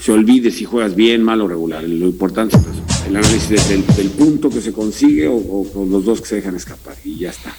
se 0.01 0.11
olvide 0.11 0.51
si 0.51 0.65
juegas 0.65 0.97
bien, 0.97 1.23
mal 1.23 1.41
o 1.43 1.47
regular. 1.49 1.85
Lo 1.85 2.07
importante 2.07 2.57
es 2.57 3.07
el 3.09 3.17
análisis 3.17 3.69
del, 3.69 3.85
del 3.97 4.09
punto 4.11 4.51
que 4.51 4.61
se 4.61 4.73
consigue 4.73 5.29
o, 5.29 5.35
o- 5.35 5.71
o 5.75 5.85
los 5.85 6.05
dos 6.05 6.21
que 6.21 6.27
se 6.27 6.35
dejan 6.37 6.57
escapar 6.57 6.97
y 7.05 7.19
ya 7.21 7.31
está. 7.31 7.55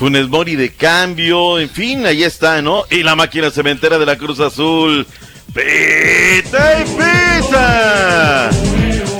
Funes 0.00 0.28
Mori 0.30 0.56
de 0.56 0.72
cambio, 0.72 1.58
en 1.60 1.68
fin, 1.68 2.06
ahí 2.06 2.24
está, 2.24 2.62
¿no? 2.62 2.84
Y 2.90 3.02
la 3.02 3.14
máquina 3.16 3.50
cementera 3.50 3.98
de 3.98 4.06
la 4.06 4.16
Cruz 4.16 4.40
Azul. 4.40 5.06
¡Pita 5.52 6.80
y 6.80 6.84
pita! 6.84 8.50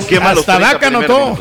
Qué 0.09 0.19
malo. 0.19 0.39
Hasta 0.39 0.57
Vaca 0.57 0.87
anotó. 0.87 1.37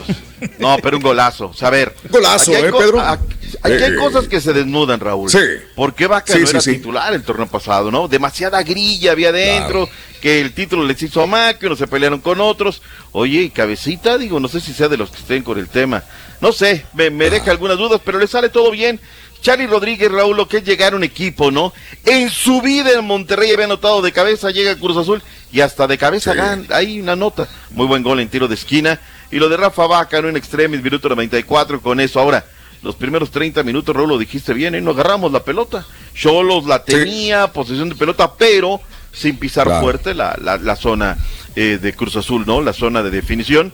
No, 0.58 0.76
pero 0.82 0.98
un 0.98 1.02
golazo. 1.02 1.46
O 1.48 1.54
sea, 1.54 1.68
a 1.68 1.70
ver. 1.70 1.94
Golazo, 2.10 2.50
aquí 2.52 2.60
hay 2.60 2.68
¿eh, 2.68 2.72
Pedro? 2.78 3.00
Aquí, 3.00 3.24
hay 3.62 3.72
Eh. 3.72 3.96
cosas 3.98 4.28
que 4.28 4.42
se 4.42 4.52
desnudan, 4.52 5.00
Raúl. 5.00 5.30
Sí. 5.30 5.38
¿Por 5.74 5.94
qué 5.94 6.06
Vaca 6.06 6.34
Sí, 6.34 6.40
no 6.40 6.46
sí, 6.46 6.50
era 6.50 6.60
sí. 6.60 6.72
titular 6.74 7.14
el 7.14 7.22
torneo 7.22 7.46
pasado, 7.46 7.90
no? 7.90 8.08
Demasiada 8.08 8.62
grilla 8.62 9.12
había 9.12 9.32
dentro, 9.32 9.88
que 10.20 10.40
el 10.42 10.52
título 10.52 10.84
les 10.84 11.02
hizo 11.02 11.22
a 11.22 11.26
Mac, 11.26 11.58
que 11.58 11.66
unos 11.66 11.78
se 11.78 11.86
pelearon 11.86 12.20
con 12.20 12.42
otros. 12.42 12.82
Oye, 13.12 13.40
y 13.42 13.50
Cabecita, 13.50 14.18
digo, 14.18 14.38
no 14.38 14.48
sé 14.48 14.60
si 14.60 14.74
sea 14.74 14.88
de 14.88 14.98
los 14.98 15.10
que 15.10 15.16
estén 15.18 15.42
con 15.42 15.58
el 15.58 15.68
tema. 15.68 16.02
No 16.42 16.52
sé, 16.52 16.84
me, 16.94 17.08
me 17.10 17.30
deja 17.30 17.50
algunas 17.50 17.76
dudas, 17.78 18.00
pero 18.04 18.18
le 18.18 18.26
sale 18.26 18.48
todo 18.50 18.70
bien. 18.70 19.00
Charlie 19.40 19.66
Rodríguez, 19.66 20.10
Raúl, 20.10 20.36
lo 20.36 20.46
que 20.48 20.58
es 20.58 20.64
llegar 20.64 20.92
a 20.92 20.96
un 20.96 21.04
equipo, 21.04 21.50
¿no? 21.50 21.72
En 22.04 22.28
su 22.30 22.60
vida 22.60 22.92
en 22.92 23.04
Monterrey 23.04 23.52
había 23.52 23.64
anotado 23.64 24.02
de 24.02 24.12
cabeza, 24.12 24.50
llega 24.50 24.76
Cruz 24.76 24.96
Azul 24.96 25.22
y 25.52 25.60
hasta 25.60 25.86
de 25.86 25.96
cabeza 25.98 26.34
gan- 26.34 26.66
hay 26.72 27.00
una 27.00 27.16
nota. 27.16 27.48
Muy 27.70 27.86
buen 27.86 28.02
gol 28.02 28.20
en 28.20 28.28
tiro 28.28 28.48
de 28.48 28.54
esquina. 28.54 29.00
Y 29.30 29.36
lo 29.38 29.48
de 29.48 29.56
Rafa 29.56 29.86
Vaca, 29.86 30.20
¿no? 30.20 30.28
En 30.28 30.36
extremis, 30.36 30.82
minuto 30.82 31.08
94, 31.08 31.80
con 31.80 32.00
eso. 32.00 32.20
Ahora, 32.20 32.44
los 32.82 32.96
primeros 32.96 33.30
30 33.30 33.62
minutos, 33.62 33.94
Raúl, 33.94 34.08
lo 34.10 34.18
dijiste 34.18 34.52
bien, 34.52 34.74
¿eh? 34.74 34.80
No 34.80 34.90
agarramos 34.90 35.30
la 35.32 35.44
pelota. 35.44 35.86
Cholos 36.14 36.64
la 36.66 36.82
tenía, 36.84 37.52
posesión 37.52 37.88
de 37.88 37.94
pelota, 37.94 38.32
pero 38.36 38.80
sin 39.12 39.36
pisar 39.38 39.66
Claro. 39.66 39.82
fuerte 39.82 40.14
la, 40.14 40.36
la, 40.42 40.56
la 40.58 40.76
zona 40.76 41.16
eh, 41.56 41.78
de 41.80 41.92
Cruz 41.94 42.16
Azul, 42.16 42.44
¿no? 42.46 42.60
La 42.60 42.72
zona 42.72 43.02
de 43.02 43.10
definición. 43.10 43.72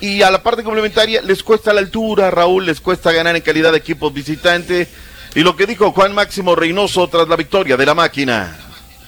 Y 0.00 0.22
a 0.22 0.30
la 0.30 0.42
parte 0.42 0.62
complementaria 0.62 1.22
les 1.22 1.42
cuesta 1.42 1.72
la 1.72 1.80
altura, 1.80 2.30
Raúl, 2.30 2.66
les 2.66 2.80
cuesta 2.80 3.12
ganar 3.12 3.34
en 3.34 3.42
calidad 3.42 3.72
de 3.72 3.78
equipos 3.78 4.12
visitante. 4.14 4.86
Y 5.34 5.40
lo 5.40 5.56
que 5.56 5.66
dijo 5.66 5.92
Juan 5.92 6.14
Máximo 6.14 6.54
Reynoso 6.54 7.08
tras 7.08 7.28
la 7.28 7.36
victoria 7.36 7.76
de 7.76 7.86
la 7.86 7.94
máquina. 7.94 8.56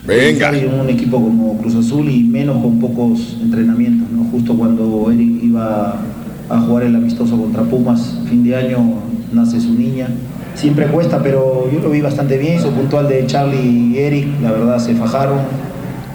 Venga. 0.02 0.50
Un 0.50 0.88
equipo 0.88 1.22
como 1.22 1.58
Cruz 1.58 1.74
Azul 1.74 2.10
y 2.10 2.24
menos 2.24 2.62
con 2.62 2.80
pocos 2.80 3.36
entrenamientos, 3.40 4.10
¿no? 4.10 4.24
Justo 4.30 4.54
cuando 4.54 5.10
Eric 5.10 5.44
iba 5.44 6.00
a 6.48 6.60
jugar 6.60 6.84
el 6.84 6.96
amistoso 6.96 7.36
contra 7.36 7.62
Pumas, 7.62 8.18
fin 8.28 8.42
de 8.42 8.56
año 8.56 8.98
nace 9.32 9.60
su 9.60 9.72
niña. 9.72 10.08
Siempre 10.54 10.86
cuesta, 10.86 11.22
pero 11.22 11.70
yo 11.72 11.78
lo 11.80 11.90
vi 11.90 12.00
bastante 12.00 12.36
bien. 12.36 12.60
Su 12.60 12.70
puntual 12.72 13.08
de 13.08 13.26
Charlie 13.26 13.92
y 13.94 13.98
Eric, 13.98 14.40
la 14.42 14.50
verdad 14.50 14.78
se 14.78 14.94
fajaron. 14.94 15.38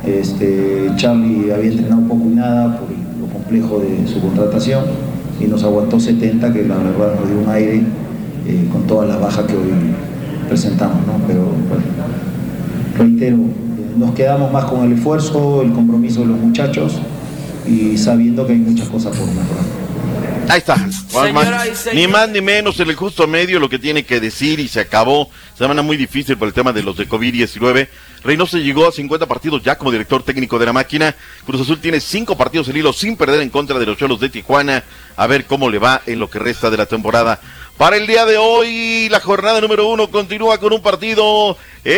Este, 0.05 0.91
Charlie 0.97 1.51
había 1.51 1.71
entrenado 1.71 2.01
poco 2.07 2.25
y 2.25 2.35
nada 2.35 2.77
por 2.77 3.04
complejo 3.45 3.79
de 3.79 4.07
su 4.07 4.19
contratación. 4.19 4.83
y 5.39 5.45
nos 5.45 5.63
aguantó 5.63 5.99
70, 5.99 6.53
que 6.53 6.63
la 6.63 6.77
verdad 6.77 7.19
nos 7.19 7.29
dio 7.29 7.39
un 7.39 7.49
aire 7.49 7.83
eh, 8.47 8.69
con 8.71 8.87
toda 8.87 9.05
la 9.05 9.17
baja 9.17 9.45
que 9.45 9.53
hoy 9.53 9.69
presentamos, 10.47 11.05
¿no? 11.05 11.19
Pero 11.27 11.41
bueno, 11.41 11.83
reitero, 12.97 13.37
nos 13.97 14.11
quedamos 14.15 14.51
más 14.51 14.63
con 14.65 14.85
el 14.85 14.93
esfuerzo, 14.93 15.61
el 15.61 15.73
compromiso 15.73 16.21
de 16.21 16.27
los 16.27 16.39
muchachos 16.39 16.99
y 17.67 17.97
sabiendo 17.97 18.47
que 18.47 18.53
hay 18.53 18.59
muchas 18.59 18.87
cosas 18.87 19.15
por 19.15 19.27
mejorar. 19.27 19.65
Ahí 20.47 20.59
está. 20.59 20.77
Ni 21.93 22.07
más 22.07 22.29
ni 22.29 22.39
menos 22.39 22.79
en 22.79 22.89
el 22.89 22.95
justo 22.95 23.27
medio 23.27 23.59
lo 23.59 23.67
que 23.67 23.79
tiene 23.79 24.03
que 24.03 24.19
decir 24.19 24.59
y 24.59 24.67
se 24.67 24.79
acabó. 24.79 25.29
Semana 25.57 25.81
muy 25.81 25.97
difícil 25.97 26.37
por 26.37 26.47
el 26.47 26.53
tema 26.53 26.71
de 26.71 26.83
los 26.83 26.95
de 26.95 27.09
COVID-19. 27.09 27.87
Reynoso 28.25 28.57
llegó 28.57 28.87
a 28.87 28.91
50 28.91 29.27
partidos 29.27 29.61
ya 29.63 29.77
como 29.77 29.91
director 29.91 30.23
técnico 30.23 30.57
de 30.57 30.65
la 30.65 30.73
máquina. 30.73 31.15
Cruz 31.45 31.61
Azul 31.61 31.79
tiene 31.79 31.99
5 32.01 32.35
partidos 32.35 32.67
en 32.69 32.77
hilo 32.77 32.91
sin 32.91 33.15
perder 33.15 33.39
en 33.41 33.51
contra 33.51 33.77
de 33.77 33.85
los 33.85 33.97
Cholos 33.97 34.19
de 34.19 34.29
Tijuana. 34.29 34.83
A 35.15 35.27
ver 35.27 35.45
cómo 35.45 35.69
le 35.69 35.77
va 35.77 36.01
en 36.07 36.19
lo 36.19 36.27
que 36.29 36.39
resta 36.39 36.69
de 36.71 36.77
la 36.77 36.87
temporada. 36.87 37.39
Para 37.77 37.97
el 37.97 38.07
día 38.07 38.25
de 38.25 38.37
hoy, 38.37 39.09
la 39.09 39.19
jornada 39.19 39.61
número 39.61 39.87
uno 39.87 40.09
continúa 40.09 40.57
con 40.57 40.73
un 40.73 40.81
partido 40.81 41.55
en 41.83 41.93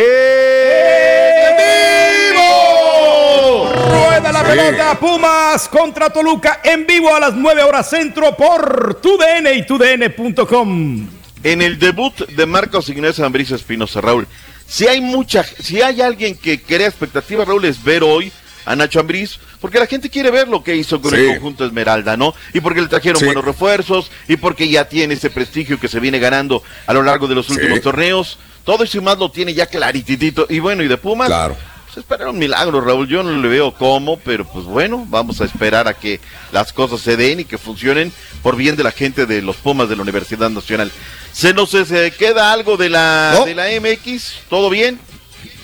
vivo. 2.38 3.72
Rueda 3.72 4.32
la 4.32 4.40
Sí. 4.40 4.46
pelota, 4.50 4.98
Pumas 5.00 5.68
contra 5.68 6.10
Toluca 6.10 6.60
en 6.62 6.86
vivo 6.86 7.14
a 7.14 7.20
las 7.20 7.34
9 7.34 7.62
horas 7.62 7.88
centro 7.88 8.36
por 8.36 9.00
TUDN 9.00 9.54
y 9.54 9.64
TUDN.com. 9.66 11.08
En 11.44 11.62
el 11.62 11.78
debut 11.78 12.14
de 12.28 12.46
Marcos 12.46 12.88
Ignacio 12.88 13.24
Ambriz 13.24 13.50
Espinosa, 13.52 14.00
Raúl. 14.00 14.26
Si 14.68 14.86
hay 14.86 15.00
mucha, 15.00 15.42
si 15.44 15.80
hay 15.80 16.00
alguien 16.02 16.36
que 16.36 16.60
crea 16.60 16.86
expectativas, 16.86 17.48
Raúl, 17.48 17.64
es 17.64 17.82
ver 17.82 18.02
hoy 18.02 18.30
a 18.66 18.76
Nacho 18.76 19.00
Ambriz, 19.00 19.38
porque 19.62 19.78
la 19.78 19.86
gente 19.86 20.10
quiere 20.10 20.30
ver 20.30 20.46
lo 20.46 20.62
que 20.62 20.76
hizo 20.76 21.00
con 21.00 21.10
Sí. 21.14 21.16
el 21.20 21.26
conjunto 21.34 21.64
Esmeralda, 21.64 22.18
¿no? 22.18 22.34
Y 22.52 22.60
porque 22.60 22.82
le 22.82 22.88
trajeron 22.88 23.18
Sí. 23.18 23.24
buenos 23.24 23.44
refuerzos, 23.44 24.10
y 24.28 24.36
porque 24.36 24.68
ya 24.68 24.86
tiene 24.86 25.14
ese 25.14 25.30
prestigio 25.30 25.80
que 25.80 25.88
se 25.88 26.00
viene 26.00 26.18
ganando 26.18 26.62
a 26.86 26.92
lo 26.92 27.02
largo 27.02 27.26
de 27.26 27.34
los 27.34 27.46
Sí. 27.46 27.52
últimos 27.54 27.80
torneos. 27.80 28.38
Todo 28.64 28.84
eso 28.84 28.98
y 28.98 29.00
más 29.00 29.18
lo 29.18 29.30
tiene 29.30 29.54
ya 29.54 29.64
clarititito. 29.64 30.46
Y 30.50 30.58
bueno, 30.58 30.82
y 30.82 30.88
de 30.88 30.98
Pumas, 30.98 31.28
Claro. 31.28 31.56
Pues 31.88 31.98
esperar 31.98 32.28
un 32.28 32.38
milagro, 32.38 32.80
Raúl. 32.80 33.08
Yo 33.08 33.22
no 33.22 33.30
le 33.40 33.48
veo 33.48 33.72
cómo, 33.72 34.18
pero 34.18 34.44
pues 34.46 34.66
bueno, 34.66 35.06
vamos 35.08 35.40
a 35.40 35.44
esperar 35.44 35.88
a 35.88 35.94
que 35.94 36.20
las 36.52 36.72
cosas 36.72 37.00
se 37.00 37.16
den 37.16 37.40
y 37.40 37.44
que 37.44 37.56
funcionen 37.56 38.12
por 38.42 38.56
bien 38.56 38.76
de 38.76 38.84
la 38.84 38.92
gente 38.92 39.24
de 39.24 39.40
los 39.40 39.56
Pumas 39.56 39.88
de 39.88 39.96
la 39.96 40.02
Universidad 40.02 40.50
Nacional. 40.50 40.92
¿Se 41.32 41.54
nos 41.54 41.72
eh, 41.74 42.12
queda 42.18 42.52
algo 42.52 42.76
de 42.76 42.90
la, 42.90 43.32
No. 43.38 43.46
de 43.46 43.54
la 43.54 43.66
MX? 43.80 44.40
¿Todo 44.50 44.68
bien? 44.68 45.00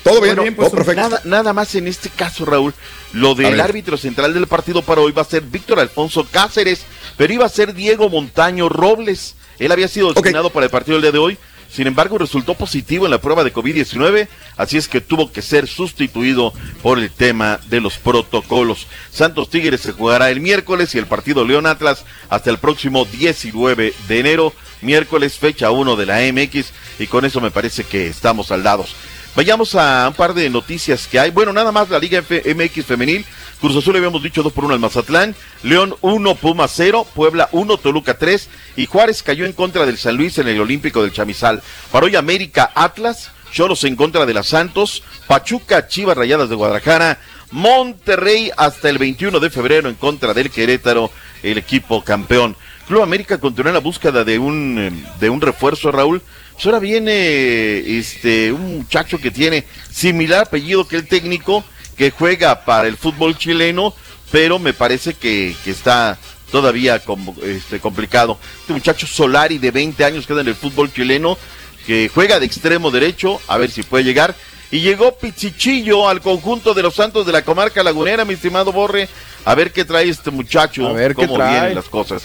Todo 0.03 0.21
bien, 0.21 0.35
Bueno, 0.35 0.55
oh, 0.57 0.71
perfecto. 0.71 1.01
Nada, 1.01 1.21
nada 1.25 1.53
más 1.53 1.73
en 1.75 1.87
este 1.87 2.09
caso, 2.09 2.45
Raúl. 2.45 2.73
Lo 3.13 3.33
del 3.33 3.59
árbitro 3.59 3.97
central 3.97 4.33
del 4.33 4.47
partido 4.47 4.81
para 4.81 5.01
hoy 5.01 5.11
va 5.11 5.21
a 5.21 5.25
ser 5.25 5.41
Víctor 5.41 5.79
Alfonso 5.79 6.27
Cáceres, 6.29 6.85
pero 7.17 7.33
iba 7.33 7.45
a 7.45 7.49
ser 7.49 7.73
Diego 7.73 8.09
Montaño 8.09 8.67
Robles. 8.69 9.35
Él 9.57 9.71
había 9.71 9.87
sido 9.87 10.13
designado 10.13 10.49
para 10.49 10.65
el 10.65 10.69
partido 10.69 10.95
del 10.97 11.03
día 11.03 11.11
de 11.11 11.19
hoy. 11.19 11.37
Sin 11.71 11.87
embargo, 11.87 12.17
resultó 12.17 12.53
positivo 12.53 13.05
en 13.05 13.11
la 13.11 13.21
prueba 13.21 13.43
de 13.43 13.53
COVID-19, 13.53 14.27
así 14.57 14.77
es 14.77 14.87
que 14.87 15.01
tuvo 15.01 15.31
que 15.31 15.41
ser 15.41 15.67
sustituido 15.67 16.53
por 16.81 16.99
el 16.99 17.09
tema 17.09 17.59
de 17.67 17.81
los 17.81 17.97
protocolos. 17.97 18.87
Santos 19.11 19.49
Tigres 19.49 19.81
se 19.81 19.91
jugará 19.91 20.29
el 20.29 20.39
miércoles 20.39 20.95
y 20.95 20.97
el 20.97 21.05
partido 21.05 21.43
León 21.43 21.65
Atlas 21.65 22.05
hasta 22.29 22.49
el 22.49 22.59
próximo 22.59 23.05
19 23.05 23.93
de 24.07 24.19
enero, 24.19 24.53
miércoles 24.81 25.37
fecha 25.37 25.71
1 25.71 25.95
de 25.95 26.05
la 26.05 26.19
MX, 26.31 26.71
y 26.99 27.07
con 27.07 27.25
eso 27.25 27.41
me 27.41 27.51
parece 27.51 27.83
que 27.83 28.07
estamos 28.07 28.47
saldados. 28.47 28.95
Vayamos 29.35 29.75
a 29.75 30.07
un 30.07 30.13
par 30.13 30.33
de 30.33 30.49
noticias 30.49 31.07
que 31.07 31.19
hay. 31.19 31.29
Bueno, 31.29 31.51
nada 31.51 31.73
más 31.73 31.89
la 31.89 31.99
Liga 31.99 32.21
MX 32.21 32.85
femenil. 32.85 33.25
Cruz 33.59 33.75
Azul 33.75 33.97
habíamos 33.97 34.23
dicho 34.23 34.41
2 34.43 34.53
por 34.53 34.63
1 34.63 34.75
al 34.75 34.79
Mazatlán. 34.79 35.35
León 35.61 35.93
1, 35.99 36.35
Puma 36.35 36.67
0. 36.69 37.05
Puebla 37.13 37.49
1, 37.51 37.77
Toluca 37.77 38.17
3. 38.17 38.49
Y 38.77 38.85
Juárez 38.85 39.23
cayó 39.23 39.45
en 39.45 39.51
contra 39.51 39.85
del 39.85 39.97
San 39.97 40.15
Luis 40.15 40.37
en 40.37 40.47
el 40.47 40.61
Olímpico 40.61 41.03
del 41.03 41.11
Chamizal. 41.11 41.61
Para 41.91 42.05
hoy 42.05 42.15
América 42.15 42.71
Atlas. 42.73 43.31
Cholos 43.51 43.83
en 43.83 43.97
contra 43.97 44.25
de 44.25 44.33
las 44.33 44.47
Santos. 44.47 45.03
Pachuca 45.27 45.87
Chivas 45.87 46.15
Rayadas 46.15 46.49
de 46.49 46.55
Guadalajara. 46.55 47.19
Monterrey 47.51 48.51
hasta 48.55 48.89
el 48.89 48.97
21 48.97 49.39
de 49.39 49.49
febrero 49.49 49.89
en 49.89 49.95
contra 49.95 50.33
del 50.33 50.49
Querétaro, 50.49 51.11
el 51.43 51.57
equipo 51.57 52.03
campeón. 52.03 52.55
Club 52.87 53.01
América 53.01 53.37
continúa 53.37 53.69
en 53.69 53.75
la 53.75 53.79
búsqueda 53.79 54.23
de 54.23 54.37
un, 54.39 54.77
eh, 54.77 54.91
de 55.19 55.29
un 55.29 55.41
refuerzo, 55.41 55.91
Raúl. 55.91 56.21
Pues 56.55 56.65
ahora 56.67 56.79
viene 56.79 57.97
este 57.99 58.51
un 58.51 58.77
muchacho 58.77 59.19
que 59.19 59.29
tiene 59.31 59.65
similar 59.91 60.41
apellido 60.43 60.87
que 60.87 60.95
el 60.95 61.07
técnico, 61.07 61.63
que 61.97 62.11
juega 62.11 62.63
para 62.65 62.87
el 62.87 62.97
fútbol 62.97 63.37
chileno, 63.37 63.93
pero 64.31 64.57
me 64.57 64.73
parece 64.73 65.13
que, 65.13 65.55
que 65.63 65.71
está 65.71 66.17
todavía 66.51 66.99
com- 66.99 67.35
este, 67.43 67.79
complicado. 67.79 68.37
Este 68.61 68.73
muchacho 68.73 69.05
Solari 69.05 69.57
de 69.57 69.71
20 69.71 70.03
años 70.05 70.25
queda 70.25 70.41
en 70.41 70.47
el 70.47 70.55
fútbol 70.55 70.91
chileno, 70.93 71.37
que 71.85 72.09
juega 72.13 72.39
de 72.39 72.45
extremo 72.45 72.89
derecho, 72.89 73.39
a 73.47 73.57
ver 73.57 73.69
si 73.69 73.83
puede 73.83 74.03
llegar. 74.05 74.33
Y 74.71 74.79
llegó 74.79 75.17
Pichichillo 75.17 76.09
al 76.09 76.21
conjunto 76.21 76.73
de 76.73 76.81
los 76.83 76.95
Santos 76.95 77.25
de 77.25 77.31
la 77.33 77.43
comarca 77.43 77.83
lagunera, 77.83 78.25
mi 78.25 78.33
estimado 78.33 78.71
Borre. 78.71 79.07
A 79.43 79.53
ver 79.55 79.71
qué 79.71 79.85
trae 79.85 80.09
este 80.09 80.31
muchacho, 80.31 80.87
A 80.87 80.93
ver 80.93 81.15
qué 81.15 81.27
cómo 81.27 81.35
trae. 81.35 81.51
vienen 81.51 81.75
las 81.75 81.85
cosas. 81.85 82.23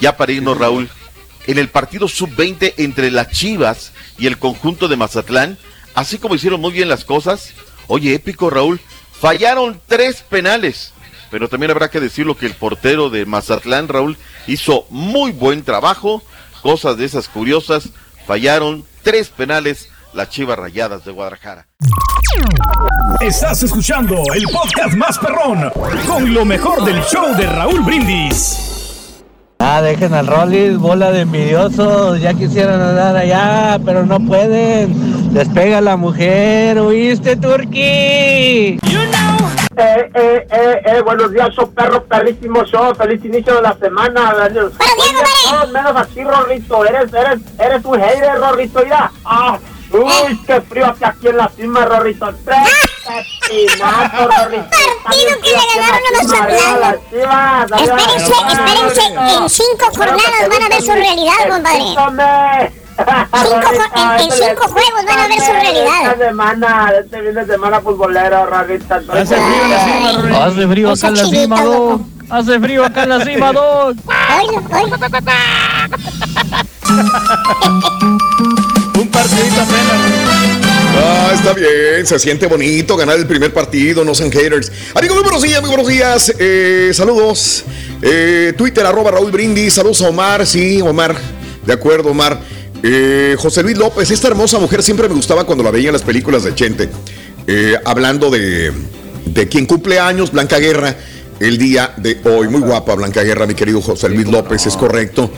Ya 0.00 0.16
para 0.16 0.32
irnos, 0.32 0.56
Raúl, 0.56 0.88
en 1.50 1.58
el 1.58 1.68
partido 1.68 2.06
sub-20 2.06 2.74
entre 2.76 3.10
las 3.10 3.30
Chivas 3.30 3.92
y 4.18 4.26
el 4.26 4.38
conjunto 4.38 4.86
de 4.86 4.96
Mazatlán, 4.96 5.58
así 5.94 6.18
como 6.18 6.36
hicieron 6.36 6.60
muy 6.60 6.72
bien 6.72 6.88
las 6.88 7.04
cosas, 7.04 7.54
oye, 7.88 8.14
épico, 8.14 8.50
Raúl, 8.50 8.80
fallaron 9.12 9.80
tres 9.88 10.22
penales. 10.22 10.92
Pero 11.30 11.48
también 11.48 11.70
habrá 11.70 11.90
que 11.90 12.00
decirlo 12.00 12.36
que 12.36 12.46
el 12.46 12.54
portero 12.54 13.10
de 13.10 13.26
Mazatlán, 13.26 13.88
Raúl, 13.88 14.16
hizo 14.46 14.86
muy 14.90 15.32
buen 15.32 15.62
trabajo. 15.62 16.22
Cosas 16.62 16.96
de 16.96 17.04
esas 17.06 17.28
curiosas, 17.28 17.90
fallaron 18.26 18.84
tres 19.02 19.28
penales 19.28 19.88
las 20.12 20.28
Chivas 20.30 20.58
Rayadas 20.58 21.04
de 21.04 21.12
Guadalajara. 21.12 21.66
Estás 23.20 23.62
escuchando 23.62 24.22
el 24.34 24.44
podcast 24.44 24.94
más 24.94 25.18
perrón 25.18 25.70
con 26.06 26.32
lo 26.32 26.44
mejor 26.44 26.84
del 26.84 27.00
show 27.04 27.34
de 27.36 27.46
Raúl 27.46 27.80
Brindis. 27.80 28.79
Ah, 29.62 29.82
dejen 29.82 30.14
al 30.14 30.26
Rollis, 30.26 30.78
bola 30.78 31.12
de 31.12 31.20
envidiosos. 31.20 32.18
Ya 32.18 32.32
quisieran 32.32 32.80
andar 32.80 33.14
allá, 33.14 33.78
pero 33.84 34.06
no 34.06 34.18
pueden. 34.18 35.34
Les 35.34 35.48
pega 35.50 35.82
la 35.82 35.98
mujer, 35.98 36.78
¿oíste, 36.78 37.36
Turki? 37.36 38.78
Eh, 39.76 40.10
eh, 40.14 40.46
eh, 40.50 40.82
eh, 40.84 41.02
buenos 41.02 41.30
días, 41.32 41.50
show 41.54 41.70
perro, 41.72 42.02
perrísimo 42.04 42.64
show, 42.64 42.94
feliz 42.94 43.22
inicio 43.22 43.54
de 43.56 43.62
la 43.62 43.76
semana. 43.78 44.32
Oye, 44.46 44.60
todos 45.50 45.72
menos 45.72 45.94
así, 45.94 46.24
Rorrito, 46.24 46.84
eres, 46.86 47.12
eres, 47.12 47.40
eres 47.58 47.84
un 47.84 48.00
hater, 48.00 48.38
Rorrito, 48.38 48.82
ya. 48.86 49.12
Ah, 49.26 49.58
uy, 49.92 50.40
qué 50.46 50.60
frío 50.62 50.86
hace 50.86 51.04
aquí 51.04 51.28
en 51.28 51.36
la 51.36 51.48
cima, 51.48 51.84
Rorrito. 51.84 52.26
Tres 52.44 52.56
Rorrito. 52.56 52.89
Partido 53.06 53.72
que 55.42 55.50
le 55.50 55.56
ganaron 55.74 56.02
a 56.06 56.10
los 56.12 56.28
Espérense, 57.80 58.32
espérense, 58.50 59.04
en 59.06 59.48
cinco 59.48 59.86
jornadas 59.96 60.48
van 60.50 60.62
a 60.62 60.68
ver 60.68 60.82
su 60.82 60.92
realidad, 60.92 61.48
compadre. 61.48 61.80
Cinco 61.80 63.68
en, 63.96 64.20
en 64.20 64.30
cinco 64.30 64.68
juegos 64.68 65.04
van 65.06 65.18
a 65.18 65.28
ver 65.28 65.40
su 65.40 65.52
realidad. 65.52 66.12
Esta 66.12 66.26
semana, 66.26 66.92
este 67.00 67.22
fin 67.22 67.34
de 67.34 67.46
semana 67.46 67.80
futbolero, 67.80 68.46
Rorrito. 68.46 68.94
Hace 68.94 70.68
frío 70.68 70.90
acá 70.92 71.08
en 71.08 71.14
la 71.14 71.24
cima, 71.24 71.62
Doc. 71.62 72.02
Hace 72.28 72.60
frío 72.60 72.84
acá 72.84 73.02
en 73.04 73.08
la 73.08 73.24
cima, 73.24 73.52
Doc. 73.52 73.96
Un 78.94 79.08
partidito 79.08 79.62
apenas. 79.62 80.59
Ah, 80.92 81.32
está 81.34 81.52
bien, 81.52 82.04
se 82.04 82.18
siente 82.18 82.46
bonito 82.46 82.96
ganar 82.96 83.16
el 83.16 83.26
primer 83.26 83.52
partido, 83.52 84.04
no 84.04 84.14
sean 84.14 84.30
haters. 84.30 84.70
Amigos, 84.94 85.16
muy 85.16 85.24
buenos 85.24 85.42
días, 85.42 85.60
muy 85.60 85.68
buenos 85.68 85.86
días. 85.86 86.34
Eh, 86.38 86.90
saludos. 86.92 87.64
Eh, 88.02 88.52
Twitter, 88.56 88.84
arroba 88.84 89.12
Raúl 89.12 89.30
Brindis. 89.30 89.74
Saludos 89.74 90.02
a 90.02 90.08
Omar, 90.08 90.46
sí, 90.46 90.80
Omar. 90.80 91.16
De 91.64 91.72
acuerdo, 91.72 92.10
Omar. 92.10 92.40
Eh, 92.82 93.36
José 93.38 93.62
Luis 93.62 93.78
López, 93.78 94.10
esta 94.10 94.28
hermosa 94.28 94.58
mujer 94.58 94.82
siempre 94.82 95.08
me 95.08 95.14
gustaba 95.14 95.44
cuando 95.44 95.62
la 95.62 95.70
veía 95.70 95.88
en 95.88 95.92
las 95.92 96.02
películas 96.02 96.42
de 96.44 96.54
Chente. 96.54 96.88
Hablando 97.84 98.30
de, 98.30 98.72
de 99.26 99.48
quien 99.48 99.66
cumple 99.66 99.98
años, 99.98 100.32
Blanca 100.32 100.58
Guerra, 100.58 100.96
el 101.40 101.58
día 101.58 101.94
de 101.96 102.20
hoy. 102.24 102.48
Muy 102.48 102.60
guapa 102.60 102.94
Blanca 102.94 103.22
Guerra, 103.22 103.46
mi 103.46 103.54
querido 103.54 103.80
José 103.80 104.08
Luis 104.08 104.28
López, 104.28 104.66
es 104.66 104.76
correcto. 104.76 105.30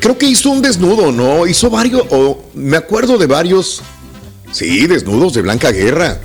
Creo 0.00 0.18
que 0.18 0.26
hizo 0.26 0.50
un 0.50 0.62
desnudo, 0.62 1.12
¿no? 1.12 1.46
Hizo 1.46 1.70
varios, 1.70 2.02
o 2.10 2.42
me 2.54 2.76
acuerdo 2.76 3.18
de 3.18 3.26
varios 3.26 3.82
Sí, 4.56 4.86
desnudos 4.86 5.34
de 5.34 5.42
Blanca 5.42 5.70
Guerra. 5.70 6.18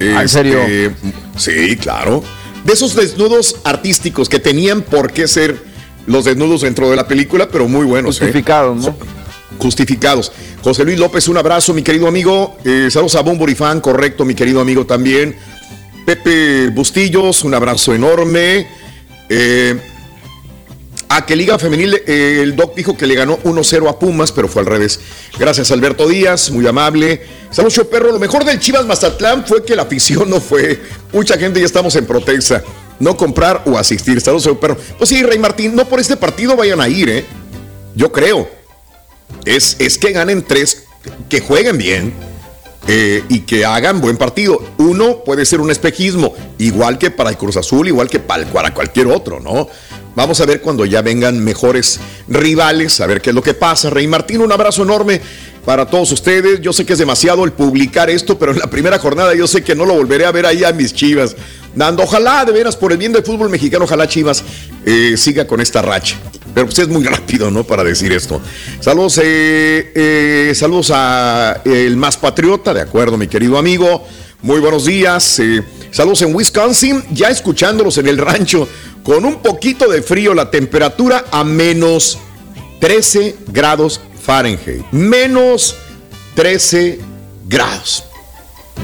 ¿Ah, 0.00 0.22
en 0.22 0.28
serio? 0.30 0.62
Este, 0.62 0.94
Sí, 1.36 1.76
claro. 1.76 2.24
De 2.64 2.72
esos 2.72 2.96
desnudos 2.96 3.56
artísticos 3.62 4.30
que 4.30 4.38
tenían 4.38 4.80
por 4.80 5.12
qué 5.12 5.28
ser 5.28 5.62
los 6.06 6.24
desnudos 6.24 6.62
dentro 6.62 6.88
de 6.88 6.96
la 6.96 7.06
película, 7.06 7.46
pero 7.50 7.68
muy 7.68 7.84
buenos. 7.84 8.18
Justificados, 8.18 8.86
¿no? 8.86 8.96
Justificados. 9.58 10.32
José 10.62 10.82
Luis 10.86 10.98
López, 10.98 11.28
un 11.28 11.36
abrazo, 11.36 11.74
mi 11.74 11.82
querido 11.82 12.08
amigo. 12.08 12.56
Eh, 12.64 12.88
saludos 12.90 13.16
a 13.16 13.20
Bomborifán, 13.20 13.82
correcto, 13.82 14.24
mi 14.24 14.34
querido 14.34 14.62
amigo 14.62 14.86
también. 14.86 15.36
Pepe 16.06 16.68
Bustillos, 16.68 17.44
un 17.44 17.52
abrazo 17.52 17.94
enorme. 17.94 18.66
Eh, 19.28 19.78
A 21.10 21.24
que 21.24 21.36
Liga 21.36 21.58
Femenil, 21.58 22.02
eh, 22.06 22.40
el 22.42 22.54
Doc 22.54 22.74
dijo 22.74 22.96
que 22.96 23.06
le 23.06 23.14
ganó 23.14 23.38
1-0 23.38 23.88
a 23.88 23.98
Pumas, 23.98 24.30
pero 24.30 24.46
fue 24.46 24.60
al 24.60 24.66
revés. 24.66 25.00
Gracias, 25.38 25.70
Alberto 25.70 26.06
Díaz, 26.06 26.50
muy 26.50 26.66
amable. 26.66 27.22
Saludos, 27.50 27.86
Perro. 27.90 28.12
Lo 28.12 28.18
mejor 28.18 28.44
del 28.44 28.60
Chivas 28.60 28.84
Mazatlán 28.84 29.46
fue 29.46 29.64
que 29.64 29.74
la 29.74 29.82
afición 29.82 30.28
no 30.28 30.40
fue. 30.40 30.80
Mucha 31.12 31.38
gente 31.38 31.60
ya 31.60 31.66
estamos 31.66 31.96
en 31.96 32.04
protesta. 32.04 32.62
No 33.00 33.16
comprar 33.16 33.62
o 33.64 33.78
asistir. 33.78 34.20
Saludos, 34.20 34.50
Perro. 34.60 34.76
Pues 34.98 35.08
sí, 35.08 35.22
Rey 35.22 35.38
Martín, 35.38 35.74
no 35.74 35.88
por 35.88 35.98
este 35.98 36.16
partido 36.16 36.56
vayan 36.56 36.80
a 36.80 36.88
ir, 36.88 37.08
¿eh? 37.08 37.24
Yo 37.94 38.12
creo. 38.12 38.48
Es, 39.46 39.76
es 39.78 39.96
que 39.96 40.12
ganen 40.12 40.42
tres, 40.42 40.84
que 41.28 41.40
jueguen 41.40 41.78
bien 41.78 42.12
eh, 42.86 43.22
y 43.28 43.40
que 43.40 43.64
hagan 43.64 44.00
buen 44.00 44.16
partido. 44.16 44.62
Uno 44.78 45.22
puede 45.24 45.44
ser 45.44 45.60
un 45.60 45.70
espejismo, 45.70 46.34
igual 46.58 46.98
que 46.98 47.10
para 47.10 47.30
el 47.30 47.36
Cruz 47.36 47.56
Azul, 47.56 47.86
igual 47.88 48.08
que 48.08 48.18
para 48.18 48.74
cualquier 48.74 49.08
otro, 49.08 49.40
¿no? 49.40 49.68
Vamos 50.18 50.40
a 50.40 50.46
ver 50.46 50.60
cuando 50.60 50.84
ya 50.84 51.00
vengan 51.00 51.38
mejores 51.38 52.00
rivales, 52.26 53.00
a 53.00 53.06
ver 53.06 53.22
qué 53.22 53.30
es 53.30 53.36
lo 53.36 53.40
que 53.40 53.54
pasa. 53.54 53.88
Rey 53.88 54.08
Martín, 54.08 54.40
un 54.40 54.50
abrazo 54.50 54.82
enorme 54.82 55.20
para 55.64 55.86
todos 55.86 56.10
ustedes. 56.10 56.60
Yo 56.60 56.72
sé 56.72 56.84
que 56.84 56.94
es 56.94 56.98
demasiado 56.98 57.44
el 57.44 57.52
publicar 57.52 58.10
esto, 58.10 58.36
pero 58.36 58.50
en 58.50 58.58
la 58.58 58.68
primera 58.68 58.98
jornada 58.98 59.32
yo 59.36 59.46
sé 59.46 59.62
que 59.62 59.76
no 59.76 59.84
lo 59.84 59.94
volveré 59.94 60.24
a 60.24 60.32
ver 60.32 60.44
ahí 60.44 60.64
a 60.64 60.72
mis 60.72 60.92
chivas. 60.92 61.36
Dando, 61.72 62.02
ojalá, 62.02 62.44
de 62.44 62.50
veras, 62.50 62.74
por 62.74 62.90
el 62.90 62.98
bien 62.98 63.12
del 63.12 63.22
fútbol 63.22 63.48
mexicano, 63.48 63.84
ojalá 63.84 64.08
Chivas 64.08 64.42
eh, 64.84 65.14
siga 65.16 65.46
con 65.46 65.60
esta 65.60 65.82
racha. 65.82 66.16
Pero 66.52 66.66
pues 66.66 66.80
es 66.80 66.88
muy 66.88 67.04
rápido, 67.04 67.52
¿no? 67.52 67.62
Para 67.62 67.84
decir 67.84 68.10
esto. 68.10 68.40
Saludos, 68.80 69.20
eh, 69.22 69.92
eh, 69.94 70.52
saludos 70.56 70.90
a 70.92 71.60
el 71.64 71.96
más 71.96 72.16
patriota, 72.16 72.74
de 72.74 72.80
acuerdo, 72.80 73.16
mi 73.16 73.28
querido 73.28 73.56
amigo. 73.56 74.04
Muy 74.42 74.58
buenos 74.58 74.84
días. 74.84 75.40
Saludos 75.90 76.22
en 76.22 76.34
Wisconsin, 76.34 77.02
ya 77.10 77.28
escuchándolos 77.28 77.98
en 77.98 78.08
el 78.08 78.18
rancho, 78.18 78.68
con 79.02 79.24
un 79.24 79.36
poquito 79.36 79.88
de 79.88 80.02
frío, 80.02 80.34
la 80.34 80.50
temperatura 80.50 81.24
a 81.30 81.44
menos 81.44 82.18
13 82.80 83.36
grados 83.48 84.00
Fahrenheit. 84.22 84.84
Menos 84.92 85.76
13 86.34 87.00
grados. 87.46 88.04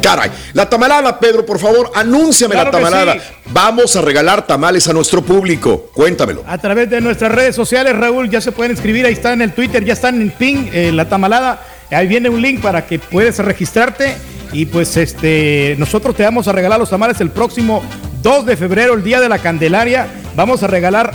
Caray, 0.02 0.30
la 0.52 0.68
tamalada, 0.68 1.18
Pedro, 1.20 1.46
por 1.46 1.58
favor, 1.58 1.90
anúnciame 1.94 2.54
la 2.54 2.70
tamalada. 2.70 3.16
Vamos 3.46 3.94
a 3.96 4.02
regalar 4.02 4.46
tamales 4.46 4.88
a 4.88 4.92
nuestro 4.92 5.22
público. 5.22 5.90
Cuéntamelo. 5.92 6.42
A 6.46 6.58
través 6.58 6.90
de 6.90 7.00
nuestras 7.00 7.30
redes 7.30 7.54
sociales, 7.54 7.96
Raúl, 7.96 8.28
ya 8.28 8.40
se 8.40 8.52
pueden 8.52 8.72
inscribir. 8.72 9.06
Ahí 9.06 9.12
está 9.12 9.32
en 9.32 9.42
el 9.42 9.52
Twitter, 9.52 9.84
ya 9.84 9.92
están 9.92 10.20
en 10.20 10.30
ping, 10.30 10.68
eh, 10.72 10.90
la 10.92 11.08
tamalada. 11.08 11.64
Ahí 11.90 12.06
viene 12.06 12.28
un 12.28 12.42
link 12.42 12.60
para 12.60 12.86
que 12.86 12.98
puedas 12.98 13.38
registrarte. 13.38 14.16
Y 14.54 14.66
pues 14.66 14.96
este, 14.96 15.74
nosotros 15.78 16.14
te 16.14 16.22
vamos 16.22 16.46
a 16.46 16.52
regalar 16.52 16.78
los 16.78 16.88
tamales 16.88 17.20
el 17.20 17.30
próximo 17.30 17.82
2 18.22 18.46
de 18.46 18.56
febrero, 18.56 18.94
el 18.94 19.02
día 19.02 19.20
de 19.20 19.28
la 19.28 19.40
Candelaria. 19.40 20.06
Vamos 20.36 20.62
a 20.62 20.68
regalar 20.68 21.12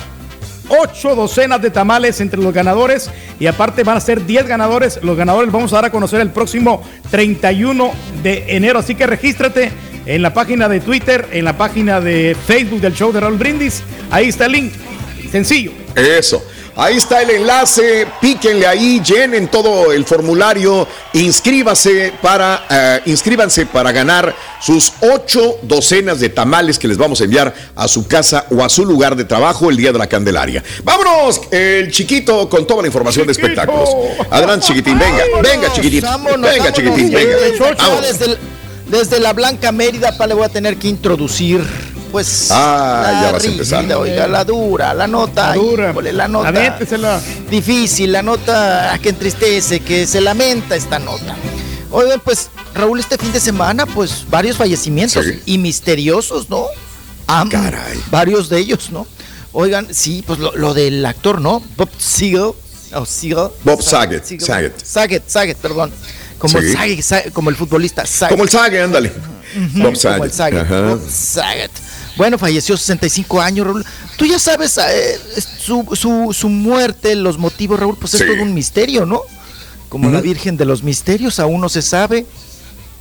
ocho 0.67 1.15
docenas 1.15 1.61
de 1.61 1.71
tamales 1.71 2.19
entre 2.19 2.41
los 2.41 2.53
ganadores 2.53 3.09
y 3.39 3.47
aparte 3.47 3.83
van 3.83 3.95
a 3.95 4.01
ser 4.01 4.25
10 4.25 4.45
ganadores. 4.45 4.99
Los 5.01 5.17
ganadores 5.17 5.53
vamos 5.53 5.71
a 5.71 5.77
dar 5.77 5.85
a 5.85 5.89
conocer 5.89 6.19
el 6.19 6.31
próximo 6.31 6.83
31 7.11 7.91
de 8.21 8.43
enero. 8.49 8.79
Así 8.79 8.93
que 8.93 9.07
regístrate 9.07 9.71
en 10.05 10.21
la 10.21 10.33
página 10.33 10.67
de 10.67 10.81
Twitter, 10.81 11.29
en 11.31 11.45
la 11.45 11.57
página 11.57 12.01
de 12.01 12.35
Facebook 12.45 12.81
del 12.81 12.93
show 12.93 13.13
de 13.13 13.21
Raúl 13.21 13.37
Brindis. 13.37 13.83
Ahí 14.11 14.27
está 14.27 14.47
el 14.47 14.51
link. 14.51 14.73
Sencillo. 15.31 15.71
Eso. 15.95 16.43
Ahí 16.80 16.95
está 16.95 17.21
el 17.21 17.30
enlace, 17.32 18.07
píquenle 18.21 18.65
ahí, 18.65 19.01
llenen 19.01 19.49
todo 19.49 19.91
el 19.91 20.05
formulario, 20.05 20.88
inscríbase 21.11 22.13
para, 22.21 22.65
eh, 22.69 23.01
inscríbanse 23.05 23.65
para 23.65 23.91
ganar 23.91 24.34
sus 24.61 24.93
ocho 25.01 25.57
docenas 25.63 26.21
de 26.21 26.30
tamales 26.30 26.80
que 26.80 26.88
les 26.88 26.97
vamos 26.97 27.19
a 27.19 27.25
enviar 27.25 27.53
a 27.75 27.86
su 27.89 28.07
casa 28.07 28.45
o 28.49 28.63
a 28.63 28.69
su 28.69 28.86
lugar 28.86 29.17
de 29.17 29.25
trabajo 29.25 29.69
el 29.69 29.75
día 29.75 29.91
de 29.91 29.99
la 29.99 30.07
Candelaria. 30.07 30.63
Vámonos, 30.86 31.41
el 31.51 31.91
chiquito 31.91 32.47
con 32.47 32.65
toda 32.65 32.82
la 32.82 32.88
información 32.88 33.25
de 33.25 33.34
espectáculos. 33.34 33.89
Adelante, 34.32 34.67
chiquitín, 34.67 34.97
venga, 34.97 35.23
venga, 35.43 35.73
chiquitín. 35.73 36.01
venga, 36.39 36.71
chiquitín, 36.71 37.11
venga. 37.11 37.36
Desde, 38.01 38.38
desde 38.88 39.19
la 39.19 39.34
Blanca 39.34 39.73
Mérida, 39.73 40.17
pa, 40.17 40.27
le 40.27 40.34
voy 40.34 40.45
a 40.45 40.49
tener 40.49 40.77
que 40.77 40.88
introducir 40.88 41.61
pues 42.12 42.47
ah, 42.51 43.22
ya 43.24 43.32
vas 43.32 43.43
a 43.43 43.47
empezar. 43.47 43.93
oiga, 43.93 44.28
la 44.28 44.43
dura, 44.43 44.93
la 44.93 45.07
nota, 45.07 45.49
La 45.49 45.53
dura. 45.55 45.91
híjole, 45.91 46.14
la 46.14 46.28
nota 46.28 46.47
Aviéntesela. 46.49 47.22
difícil, 47.49 48.12
la 48.12 48.22
nota 48.22 48.97
que 49.01 49.10
entristece, 49.10 49.80
que 49.80 50.05
se 50.07 50.22
lamenta 50.22 50.76
esta 50.76 50.99
nota. 50.99 51.36
Oigan, 51.91 52.20
pues 52.20 52.49
Raúl, 52.76 52.99
este 52.99 53.18
fin 53.18 53.32
de 53.32 53.39
semana, 53.39 53.86
pues 53.86 54.26
varios 54.30 54.57
fallecimientos 54.57 55.26
y 55.45 55.57
misteriosos, 55.57 56.49
¿no? 56.49 56.66
Caray. 57.28 57.99
Varios 58.12 58.49
de 58.49 58.60
ellos, 58.60 58.89
¿no? 58.91 59.07
Oigan, 59.51 59.88
sí, 59.93 60.24
pues 60.26 60.39
lo, 60.39 60.55
lo 60.55 60.74
del 60.74 61.05
actor, 61.05 61.41
¿no? 61.41 61.64
Bob 61.78 61.89
Seagull. 61.97 62.53
Oh, 62.93 63.05
Seagull. 63.05 63.51
Bob 63.64 63.82
Saget. 63.82 64.24
Saget. 64.39 64.74
Saget, 64.84 65.24
Saget, 65.28 65.57
perdón. 65.57 65.91
Como, 66.38 66.60
Sí. 66.60 66.72
Saget, 66.74 67.01
Saget, 67.03 67.34
como 67.34 67.49
el 67.49 67.55
futbolista. 67.55 68.05
Saget. 68.05 68.30
Como 68.32 68.43
el 68.43 68.49
Sague, 68.49 68.82
ándale. 68.82 69.12
Bob 69.74 69.99
como 69.99 70.24
el 70.24 70.32
Saget. 70.32 70.34
Saget. 70.34 70.68
Bob 70.70 71.01
Saget. 71.10 71.72
Bueno, 72.20 72.38
falleció 72.38 72.76
65 72.78 73.39
años, 73.41 73.65
Raúl. 73.65 73.86
Tú 74.17 74.26
ya 74.26 74.38
sabes 74.38 74.78
eh, 74.78 75.17
su, 75.57 75.88
su, 75.93 76.34
su 76.34 76.49
muerte, 76.49 77.15
los 77.15 77.38
motivos, 77.38 77.80
Raúl, 77.80 77.95
pues 77.97 78.13
es 78.13 78.20
Sí. 78.20 78.28
todo 78.28 78.43
un 78.43 78.53
misterio, 78.53 79.05
¿no? 79.05 79.22
Como 79.88 80.09
la. 80.11 80.20
Virgen 80.22 80.57
de 80.57 80.65
los 80.65 80.84
Misterios, 80.84 81.39
aún 81.39 81.61
no 81.61 81.70
se 81.70 81.82
sabe. 81.82 82.26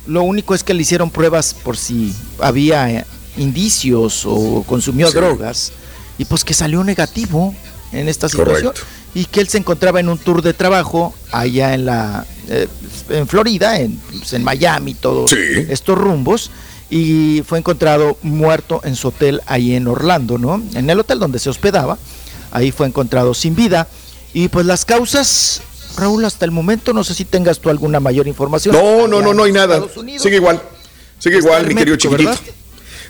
Lo 0.07 0.23
único 0.23 0.55
es 0.55 0.63
que 0.63 0.73
le 0.73 0.81
hicieron 0.83 1.11
pruebas 1.11 1.53
por 1.53 1.75
si 1.75 2.15
había 2.39 2.89
eh, 2.89 3.05
indicios 3.37 4.23
o 4.25 4.63
consumió 4.65 5.07
Sí. 5.09 5.13
drogas. 5.15 5.71
Y 6.17 6.23
pues 6.25 6.43
que 6.45 6.53
salió 6.53 6.81
negativo 6.85 7.53
en 7.91 8.07
esta 8.07 8.29
situación. 8.29 8.71
Correcto. 8.73 8.81
Y 9.13 9.25
que 9.25 9.41
él 9.41 9.49
se 9.49 9.57
encontraba 9.57 9.99
en 9.99 10.07
un 10.07 10.17
tour 10.17 10.41
de 10.41 10.53
trabajo 10.53 11.13
allá 11.31 11.73
en 11.73 11.85
la 11.85 12.25
eh, 12.47 12.67
en 13.09 13.27
Florida, 13.27 13.79
en, 13.81 13.97
pues, 14.17 14.31
en 14.33 14.43
Miami, 14.45 14.93
todos 14.95 15.29
Sí. 15.31 15.37
estos 15.69 15.97
rumbos. 15.97 16.49
Y 16.89 17.43
fue 17.45 17.59
encontrado 17.59 18.17
muerto 18.23 18.81
en 18.83 18.95
su 18.95 19.09
hotel 19.09 19.41
ahí 19.45 19.75
en 19.75 19.87
Orlando, 19.87 20.37
¿no? 20.37 20.61
En 20.73 20.89
el 20.89 20.99
hotel 20.99 21.19
donde 21.19 21.39
se 21.39 21.49
hospedaba. 21.49 21.97
Ahí 22.51 22.71
fue 22.71 22.87
encontrado 22.87 23.33
sin 23.33 23.55
vida. 23.55 23.87
Y 24.33 24.47
pues 24.47 24.65
las 24.65 24.85
causas, 24.85 25.61
Raúl, 25.97 26.25
hasta 26.25 26.45
el 26.45 26.51
momento, 26.51 26.93
no 26.93 27.03
sé 27.03 27.13
si 27.13 27.25
tengas 27.25 27.59
tú 27.59 27.69
alguna 27.69 27.99
mayor 27.99 28.27
información. 28.27 28.75
No, 28.75 29.07
no, 29.07 29.21
no, 29.21 29.33
no 29.33 29.43
hay 29.43 29.51
nada. 29.51 29.83
Sigue 30.17 30.37
igual. 30.37 30.61
Sigue 31.19 31.37
Está 31.37 31.47
igual, 31.49 31.67
mi 31.67 31.75
querido 31.75 31.97
chiquitito. 31.97 32.29
¿verdad? 32.29 32.43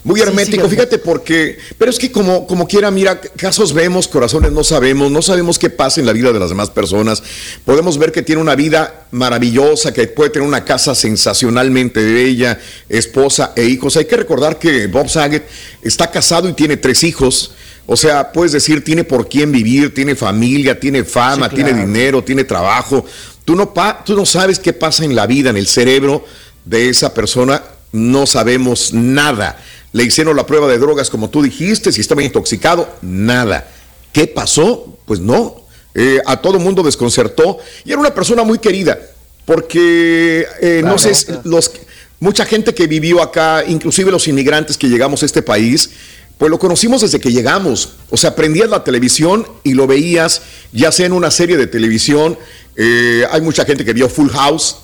Muy 0.03 0.19
Sí, 0.21 0.25
hermético, 0.27 0.63
sigue 0.63 0.69
fíjate 0.75 0.97
porque, 0.97 1.57
pero 1.77 1.91
es 1.91 1.99
que 1.99 2.09
como, 2.11 2.47
como 2.47 2.67
quiera, 2.67 2.89
mira, 2.89 3.19
casos 3.19 3.73
vemos, 3.73 4.07
corazones 4.07 4.51
no 4.53 4.63
sabemos, 4.63 5.11
no 5.11 5.21
sabemos 5.21 5.59
qué 5.59 5.69
pasa 5.69 5.99
en 5.99 6.05
la 6.05 6.13
vida 6.13 6.31
de 6.31 6.39
las 6.39 6.49
demás 6.49 6.69
personas. 6.69 7.21
Podemos 7.65 7.97
ver 7.97 8.11
que 8.13 8.21
tiene 8.21 8.41
una 8.41 8.55
vida 8.55 9.07
maravillosa, 9.11 9.91
que 9.93 10.07
puede 10.07 10.29
tener 10.29 10.47
una 10.47 10.63
casa 10.63 10.95
sensacionalmente 10.95 12.01
bella, 12.03 12.59
esposa 12.87 13.53
e 13.55 13.65
hijos. 13.65 13.97
Hay 13.97 14.05
que 14.05 14.15
recordar 14.17 14.57
que 14.57 14.87
Bob 14.87 15.09
Saget 15.09 15.43
está 15.81 16.09
casado 16.09 16.47
y 16.49 16.53
tiene 16.53 16.77
tres 16.77 17.03
hijos. 17.03 17.51
O 17.85 17.97
sea, 17.97 18.31
puedes 18.31 18.51
decir, 18.51 18.83
tiene 18.83 19.03
por 19.03 19.27
quién 19.27 19.51
vivir, 19.51 19.93
tiene 19.93 20.15
familia, 20.15 20.79
tiene 20.79 21.03
fama, 21.03 21.49
Sí, 21.49 21.55
tiene 21.55 21.73
dinero, 21.73 22.23
tiene 22.23 22.43
trabajo. 22.43 23.03
Tú 23.45 23.55
no, 23.55 23.73
pa- 23.73 24.03
tú 24.05 24.15
no 24.15 24.25
sabes 24.25 24.59
qué 24.59 24.73
pasa 24.73 25.03
en 25.03 25.15
la 25.15 25.25
vida, 25.25 25.49
en 25.49 25.57
el 25.57 25.67
cerebro 25.67 26.23
de 26.65 26.87
esa 26.89 27.13
persona, 27.13 27.63
no 27.91 28.27
sabemos 28.27 28.93
nada. 28.93 29.57
Le 29.91 30.03
hicieron 30.03 30.35
la 30.35 30.45
prueba 30.45 30.67
de 30.67 30.77
drogas, 30.77 31.09
como 31.09 31.29
tú 31.29 31.41
dijiste, 31.41 31.91
si 31.91 32.01
estaba 32.01 32.23
intoxicado, 32.23 32.87
nada. 33.01 33.67
¿Qué 34.13 34.27
pasó? 34.27 34.97
Pues 35.05 35.19
no. 35.19 35.63
Eh, 35.95 36.21
a 36.25 36.37
todo 36.37 36.59
mundo 36.59 36.83
desconcertó 36.83 37.57
y 37.83 37.91
era 37.91 37.99
una 37.99 38.13
persona 38.13 38.43
muy 38.43 38.59
querida, 38.59 38.99
porque 39.45 40.45
eh, 40.61 40.81
no 40.85 40.99
sé, 40.99 41.11
los, 41.43 41.71
mucha 42.19 42.45
gente 42.45 42.75
que 42.75 42.85
vivió 42.85 43.23
acá, 43.23 43.63
inclusive 43.67 44.11
los 44.11 44.27
inmigrantes 44.27 44.77
que 44.77 44.87
llegamos 44.87 45.23
a 45.23 45.25
este 45.25 45.41
país, 45.41 45.89
pues 46.37 46.51
lo 46.51 46.59
conocimos 46.59 47.01
desde 47.01 47.19
que 47.19 47.31
llegamos. 47.31 47.95
O 48.11 48.17
sea, 48.17 48.35
prendías 48.35 48.69
la 48.69 48.83
televisión 48.83 49.47
y 49.63 49.73
lo 49.73 49.87
veías, 49.87 50.43
ya 50.71 50.91
sea 50.91 51.07
en 51.07 51.13
una 51.13 51.31
serie 51.31 51.57
de 51.57 51.65
televisión. 51.65 52.37
eh, 52.75 53.25
hay 53.31 53.41
mucha 53.41 53.65
gente 53.65 53.83
que 53.83 53.93
vio 53.93 54.07
Full 54.07 54.29
House 54.29 54.77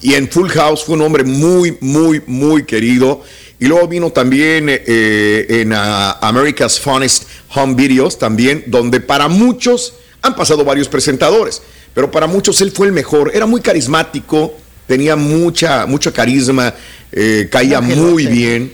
y 0.00 0.14
en 0.14 0.28
Full 0.28 0.50
House 0.50 0.84
fue 0.84 0.94
un 0.94 1.02
hombre 1.02 1.24
muy, 1.24 1.76
muy, 1.80 2.22
muy 2.26 2.64
querido. 2.64 3.22
Y 3.60 3.66
luego 3.66 3.88
vino 3.88 4.10
también 4.10 4.66
eh, 4.68 5.46
en 5.48 5.72
ah, 5.72 6.18
America's 6.20 6.78
Funniest 6.78 7.24
Home 7.54 7.74
Videos, 7.74 8.18
también, 8.18 8.62
donde 8.66 9.00
para 9.00 9.28
muchos 9.28 9.94
han 10.22 10.36
pasado 10.36 10.64
varios 10.64 10.88
presentadores, 10.88 11.62
pero 11.94 12.10
para 12.10 12.26
muchos 12.26 12.60
él 12.60 12.70
fue 12.70 12.86
el 12.86 12.92
mejor. 12.92 13.32
Era 13.34 13.46
muy 13.46 13.60
carismático, 13.60 14.54
tenía 14.86 15.16
mucha, 15.16 15.86
mucho 15.86 16.12
carisma, 16.12 16.72
eh, 17.12 17.48
caía 17.50 17.80
muy 17.80 18.26
bien. 18.26 18.72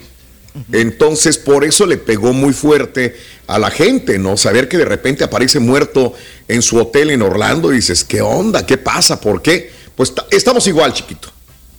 Entonces, 0.70 1.36
por 1.36 1.64
eso 1.64 1.84
le 1.84 1.96
pegó 1.96 2.32
muy 2.32 2.52
fuerte 2.52 3.16
a 3.48 3.58
la 3.58 3.70
gente, 3.70 4.18
¿no? 4.18 4.36
Saber 4.36 4.68
que 4.68 4.78
de 4.78 4.84
repente 4.84 5.24
aparece 5.24 5.58
muerto 5.58 6.14
en 6.46 6.62
su 6.62 6.76
hotel 6.78 7.10
en 7.10 7.22
Orlando 7.22 7.72
y 7.72 7.76
dices, 7.76 8.04
¿qué 8.04 8.20
onda? 8.20 8.64
¿Qué 8.64 8.78
pasa? 8.78 9.20
¿Por 9.20 9.42
qué? 9.42 9.72
Pues 9.96 10.14
ta- 10.14 10.26
estamos 10.30 10.66
igual, 10.68 10.92
chiquito. 10.92 11.32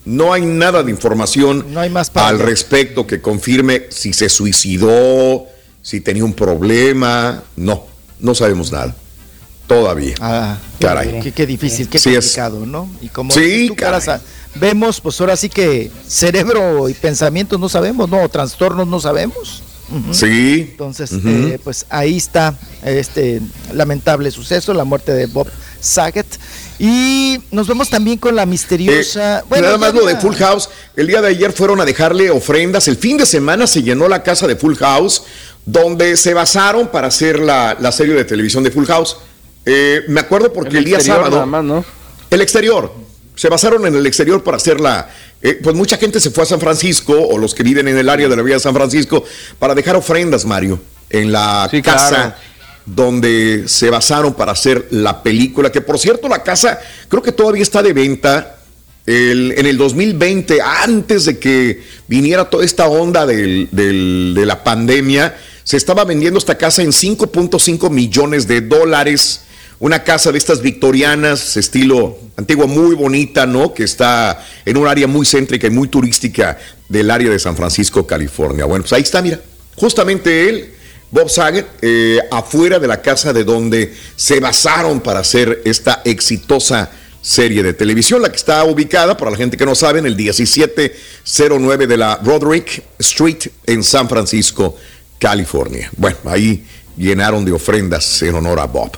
No 0.05 0.31
hay 0.33 0.45
nada 0.45 0.83
de 0.83 0.91
información 0.91 1.65
No 1.69 1.79
hay 1.79 1.89
más 1.89 2.09
para 2.11 2.27
al 2.27 2.39
respecto 2.39 3.07
que 3.07 3.21
confirme 3.21 3.87
si 3.89 4.13
se 4.13 4.29
suicidó, 4.29 5.45
si 5.81 5.99
tenía 6.01 6.23
un 6.23 6.33
problema. 6.33 7.43
No, 7.55 7.85
no 8.19 8.35
sabemos 8.35 8.71
nada. 8.71 8.95
Todavía. 9.67 10.13
Ah, 10.19 10.57
Caray. 10.79 11.19
Qué, 11.21 11.31
qué 11.31 11.45
difícil, 11.47 11.89
qué 11.89 11.97
Sí 11.97 12.09
es. 12.09 12.17
complicado, 12.25 12.65
¿no? 12.65 12.87
Y 13.01 13.07
como 13.09 13.33
Sí, 13.33 13.67
tú, 13.69 13.75
caray. 13.75 14.19
Vemos, 14.55 15.01
pues 15.01 15.19
ahora 15.19 15.35
sí 15.35 15.49
que 15.49 15.91
cerebro 16.07 16.87
y 16.87 16.93
pensamientos 16.93 17.59
no 17.59 17.67
sabemos, 17.67 18.07
¿no? 18.09 18.29
Trastornos 18.29 18.87
no 18.87 18.99
sabemos. 18.99 19.63
Sí. 20.11 20.67
Entonces, 20.71 21.11
eh, 21.13 21.59
pues 21.63 21.85
ahí 21.89 22.17
está 22.17 22.57
este 22.83 23.41
lamentable 23.73 24.31
suceso, 24.31 24.73
la 24.73 24.83
muerte 24.83 25.13
de 25.13 25.27
Bob 25.27 25.47
Saget. 25.79 26.25
Y 26.79 27.39
nos 27.51 27.67
vemos 27.67 27.89
también 27.89 28.17
con 28.17 28.35
la 28.35 28.45
misteriosa. 28.45 29.39
Eh, 29.39 29.43
bueno, 29.47 29.65
nada 29.67 29.77
más 29.77 29.93
lo 29.93 30.05
de 30.05 30.15
Full 30.17 30.35
House. 30.35 30.69
El 30.95 31.07
día 31.07 31.21
de 31.21 31.29
ayer 31.29 31.53
fueron 31.53 31.79
a 31.79 31.85
dejarle 31.85 32.29
ofrendas. 32.31 32.87
El 32.87 32.97
fin 32.97 33.17
de 33.17 33.25
semana 33.25 33.67
se 33.67 33.83
llenó 33.83 34.07
la 34.07 34.23
casa 34.23 34.47
de 34.47 34.55
Full 34.55 34.75
House, 34.75 35.23
donde 35.65 36.17
se 36.17 36.33
basaron 36.33 36.87
para 36.89 37.07
hacer 37.07 37.39
la, 37.39 37.77
la 37.79 37.91
serie 37.91 38.13
de 38.15 38.25
televisión 38.25 38.63
de 38.63 38.71
Full 38.71 38.85
House. 38.85 39.17
Eh, 39.65 40.01
me 40.07 40.19
acuerdo 40.19 40.51
porque 40.51 40.71
el, 40.71 40.77
El 40.79 40.85
día 40.85 40.99
sábado. 40.99 41.31
nada 41.31 41.45
más, 41.45 41.63
¿no? 41.63 41.85
El 42.29 42.41
exterior. 42.41 42.91
Se 43.35 43.49
basaron 43.49 43.85
en 43.85 43.95
el 43.95 44.05
exterior 44.05 44.43
para 44.43 44.57
hacerla. 44.57 45.09
Eh, 45.47 45.59
pues 45.61 45.75
mucha 45.75 45.97
gente 45.97 46.19
se 46.19 46.31
fue 46.31 46.43
a 46.43 46.47
San 46.47 46.59
Francisco, 46.59 47.13
o 47.13 47.37
los 47.37 47.53
que 47.53 47.63
viven 47.63 47.87
en 47.87 47.97
el 47.97 48.09
área 48.09 48.27
de 48.27 48.35
la 48.35 48.41
vía 48.41 48.55
de 48.55 48.59
San 48.59 48.73
Francisco, 48.73 49.23
para 49.59 49.75
dejar 49.75 49.95
ofrendas, 49.95 50.43
Mario, 50.45 50.79
en 51.09 51.31
la 51.31 51.67
Sí, 51.69 51.81
casa 51.81 52.09
claro. 52.09 52.33
donde 52.85 53.63
se 53.67 53.89
basaron 53.89 54.33
para 54.33 54.51
hacer 54.53 54.87
la 54.91 55.23
película. 55.23 55.71
Que 55.71 55.81
por 55.81 55.97
cierto, 55.99 56.27
la 56.27 56.43
casa 56.43 56.79
creo 57.07 57.21
que 57.21 57.31
todavía 57.31 57.63
está 57.63 57.81
de 57.83 57.93
venta. 57.93 58.51
El- 59.05 59.53
en 59.55 59.67
el 59.67 59.77
2020, 59.77 60.59
antes 60.61 61.25
de 61.25 61.37
que 61.37 61.83
viniera 62.07 62.49
toda 62.49 62.65
esta 62.65 62.87
onda 62.87 63.25
del- 63.27 63.69
del- 63.71 64.33
de 64.35 64.45
la 64.47 64.63
pandemia, 64.63 65.37
se 65.63 65.77
estaba 65.77 66.05
vendiendo 66.05 66.39
esta 66.39 66.57
casa 66.57 66.81
en 66.81 66.91
5.5 66.91 67.91
millones 67.91 68.47
de 68.47 68.61
dólares. 68.61 69.41
Una 69.85 70.03
casa 70.03 70.31
de 70.31 70.39
estas 70.39 70.63
victorianas, 70.63 71.57
estilo 71.57 72.17
antiguo, 72.37 72.65
muy 72.65 72.95
bonita, 72.95 73.45
¿no? 73.45 73.71
Que 73.71 73.83
está 73.83 74.43
en 74.65 74.77
un 74.77 74.87
área 74.87 75.05
muy 75.05 75.27
céntrica 75.27 75.67
y 75.67 75.69
muy 75.69 75.89
turística 75.89 76.57
del 76.89 77.11
área 77.11 77.29
de 77.29 77.37
San 77.37 77.55
Francisco, 77.55 78.07
California. 78.07 78.65
Bueno, 78.65 78.81
pues 78.81 78.93
ahí 78.93 79.03
está, 79.03 79.21
mira. 79.21 79.39
Justamente 79.75 80.49
él, 80.49 80.73
Bob 81.11 81.29
Saget, 81.29 81.67
eh, 81.83 82.19
afuera 82.31 82.79
de 82.79 82.87
la 82.87 82.99
casa 82.99 83.31
de 83.31 83.43
donde 83.43 83.93
se 84.15 84.39
basaron 84.39 85.01
para 85.01 85.19
hacer 85.19 85.61
esta 85.65 86.01
exitosa 86.03 86.89
serie 87.21 87.61
de 87.61 87.73
televisión, 87.73 88.23
la 88.23 88.31
que 88.31 88.37
está 88.37 88.63
ubicada, 88.63 89.15
para 89.15 89.29
la 89.29 89.37
gente 89.37 89.55
que 89.55 89.67
no 89.67 89.75
sabe, 89.75 89.99
en 89.99 90.07
el 90.07 90.15
1709 90.15 91.85
de 91.85 91.97
la 91.97 92.19
Roderick 92.23 92.81
Street 92.97 93.49
en 93.67 93.83
San 93.83 94.09
Francisco, 94.09 94.75
California. 95.19 95.91
Bueno, 95.95 96.17
ahí 96.25 96.65
llenaron 96.97 97.43
de 97.45 97.51
ofrendas 97.51 98.21
en 98.21 98.35
honor 98.35 98.59
a 98.59 98.65
Bob. 98.65 98.91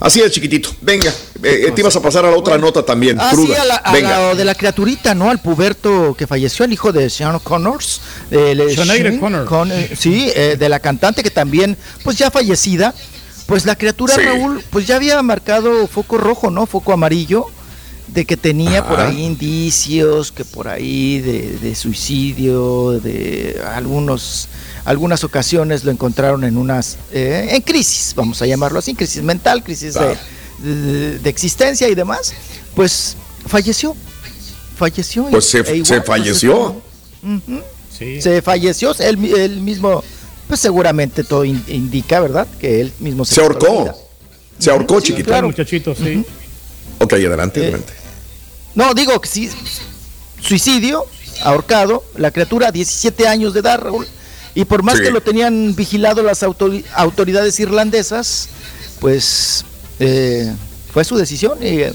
Así 0.00 0.20
es, 0.20 0.30
chiquitito. 0.32 0.70
Venga, 0.80 1.10
eh, 1.42 1.66
eh, 1.68 1.72
te 1.74 1.80
ibas 1.80 1.96
a 1.96 2.02
pasar 2.02 2.24
a 2.24 2.30
la 2.30 2.36
otra 2.36 2.58
nota 2.58 2.84
también, 2.84 3.18
Ah, 3.20 3.32
sí, 3.34 3.52
a 3.54 3.64
la, 3.64 3.76
a 3.76 3.92
Venga. 3.92 4.10
la 4.20 4.34
de 4.34 4.44
la 4.44 4.54
criaturita, 4.54 5.14
¿no? 5.14 5.30
Al 5.30 5.40
puberto 5.40 6.14
que 6.16 6.26
falleció, 6.26 6.64
el 6.64 6.72
hijo 6.72 6.92
de 6.92 7.08
Sean 7.10 7.38
Connors. 7.38 8.00
eh, 8.30 8.74
Sinead 8.76 9.18
Connor. 9.20 9.44
Con- 9.46 9.72
eh, 9.72 9.90
sí, 9.98 10.30
eh, 10.34 10.56
de 10.58 10.68
la 10.68 10.80
cantante 10.80 11.22
que 11.22 11.30
también, 11.30 11.76
pues 12.04 12.16
ya 12.18 12.30
fallecida. 12.30 12.94
Pues 13.46 13.64
la 13.64 13.76
criatura, 13.76 14.14
Sí. 14.14 14.20
Raúl, 14.20 14.62
pues 14.68 14.86
ya 14.86 14.96
había 14.96 15.22
marcado 15.22 15.86
foco 15.86 16.18
rojo, 16.18 16.50
¿no? 16.50 16.66
Foco 16.66 16.92
amarillo, 16.92 17.46
de 18.08 18.26
que 18.26 18.36
tenía 18.36 18.86
por 18.86 19.00
ahí 19.00 19.22
indicios, 19.24 20.32
que 20.32 20.44
por 20.44 20.68
ahí 20.68 21.20
de, 21.20 21.58
de 21.58 21.74
suicidio, 21.74 23.00
de 23.00 23.58
algunos 23.74 24.48
algunas 24.88 25.22
ocasiones 25.22 25.84
lo 25.84 25.90
encontraron 25.90 26.44
en 26.44 26.56
unas 26.56 26.96
eh, 27.12 27.48
en 27.52 27.60
crisis, 27.62 28.14
vamos 28.16 28.40
a 28.40 28.46
llamarlo 28.46 28.78
así, 28.78 28.94
crisis 28.94 29.22
mental, 29.22 29.62
crisis 29.62 29.92
de- 29.94 30.00
Claro. 30.00 30.18
de, 30.60 31.18
de 31.18 31.30
existencia 31.30 31.88
y 31.88 31.94
demás, 31.94 32.32
pues 32.74 33.16
falleció. 33.46 33.94
Falleció. 34.76 35.28
y- 35.28 35.32
Pues 35.32 35.44
se- 35.50 35.58
e 35.58 35.76
igual, 35.76 35.84
se 35.86 35.94
pues, 36.00 36.06
falleció. 36.06 36.82
Sí. 37.98 38.22
Se 38.22 38.40
falleció, 38.42 38.94
él, 39.00 39.16
mi- 39.18 39.30
él 39.32 39.60
mismo, 39.60 40.02
pues 40.46 40.60
seguramente 40.60 41.22
todo 41.24 41.44
in- 41.44 41.64
indica, 41.68 42.20
¿verdad? 42.20 42.46
Que 42.60 42.80
él 42.80 42.92
mismo 43.00 43.24
se, 43.24 43.40
ahorcó. 43.40 43.92
Se 44.58 44.70
ahorcó, 44.70 45.00
Sí, 45.00 45.08
chiquito. 45.08 45.26
claro. 45.28 45.48
Muchachito, 45.48 45.94
sí. 45.94 46.24
Ok, 46.98 47.12
adelante, 47.12 47.60
Eh, 47.60 47.62
adelante. 47.64 47.92
No, 48.74 48.94
digo 48.94 49.20
que 49.20 49.28
sí, 49.28 49.50
suicidio, 50.40 51.04
ahorcado, 51.42 52.04
la 52.16 52.30
criatura, 52.30 52.70
17 52.70 53.26
años 53.28 53.52
de 53.54 53.60
edad, 53.60 53.80
Raúl. 53.80 54.06
Y 54.54 54.64
por 54.64 54.82
más 54.82 54.96
Sí. 54.96 55.02
que 55.04 55.10
lo 55.10 55.20
tenían 55.20 55.74
vigilado 55.76 56.22
las 56.22 56.42
autori- 56.42 56.84
autoridades 56.94 57.58
irlandesas, 57.60 58.48
pues 59.00 59.64
eh, 60.00 60.52
fue 60.92 61.04
su 61.04 61.16
decisión. 61.16 61.58
Y 61.62 61.80
eh, 61.82 61.92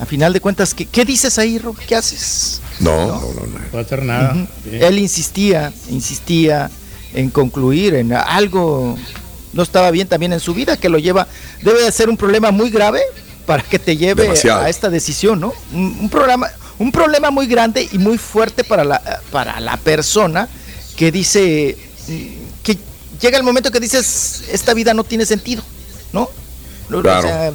a 0.00 0.06
final 0.06 0.32
de 0.32 0.40
cuentas, 0.40 0.74
¿qué, 0.74 0.86
qué 0.86 1.04
dices 1.04 1.38
ahí, 1.38 1.58
Rob? 1.58 1.76
¿Qué 1.86 1.94
haces? 1.94 2.60
No, 2.80 3.06
no, 3.06 3.20
no. 3.20 3.46
no. 3.46 3.58
No 3.72 3.78
hacer 3.78 4.02
nada. 4.04 4.34
Él 4.70 4.98
insistía, 4.98 5.72
insistía 5.90 6.70
en 7.12 7.30
concluir 7.30 7.94
en 7.94 8.12
algo 8.12 8.96
no 9.52 9.62
estaba 9.64 9.90
bien 9.90 10.06
también 10.06 10.32
en 10.32 10.38
su 10.38 10.54
vida, 10.54 10.76
que 10.76 10.88
lo 10.88 10.98
lleva, 10.98 11.26
debe 11.62 11.82
de 11.82 11.90
ser 11.90 12.08
un 12.08 12.16
problema 12.16 12.52
muy 12.52 12.70
grave 12.70 13.00
para 13.46 13.64
que 13.64 13.80
te 13.80 13.96
lleve 13.96 14.22
Demasiado. 14.22 14.60
a 14.60 14.68
esta 14.70 14.88
decisión, 14.90 15.40
¿no? 15.40 15.52
Un, 15.72 15.98
un 16.02 16.08
programa, 16.08 16.48
un 16.78 16.92
problema 16.92 17.32
muy 17.32 17.48
grande 17.48 17.88
y 17.90 17.98
muy 17.98 18.16
fuerte 18.16 18.62
para 18.62 18.84
la, 18.84 19.20
para 19.32 19.58
la 19.58 19.76
persona 19.76 20.48
que 21.00 21.10
dice 21.10 21.78
que 22.62 22.76
llega 23.22 23.38
el 23.38 23.42
momento 23.42 23.70
que 23.70 23.80
dices 23.80 24.44
esta 24.52 24.74
vida 24.74 24.92
no 24.92 25.02
tiene 25.02 25.24
sentido, 25.24 25.62
¿no? 26.12 26.28
No, 26.90 26.98
o 26.98 27.00
Claro. 27.02 27.22
sea, 27.26 27.52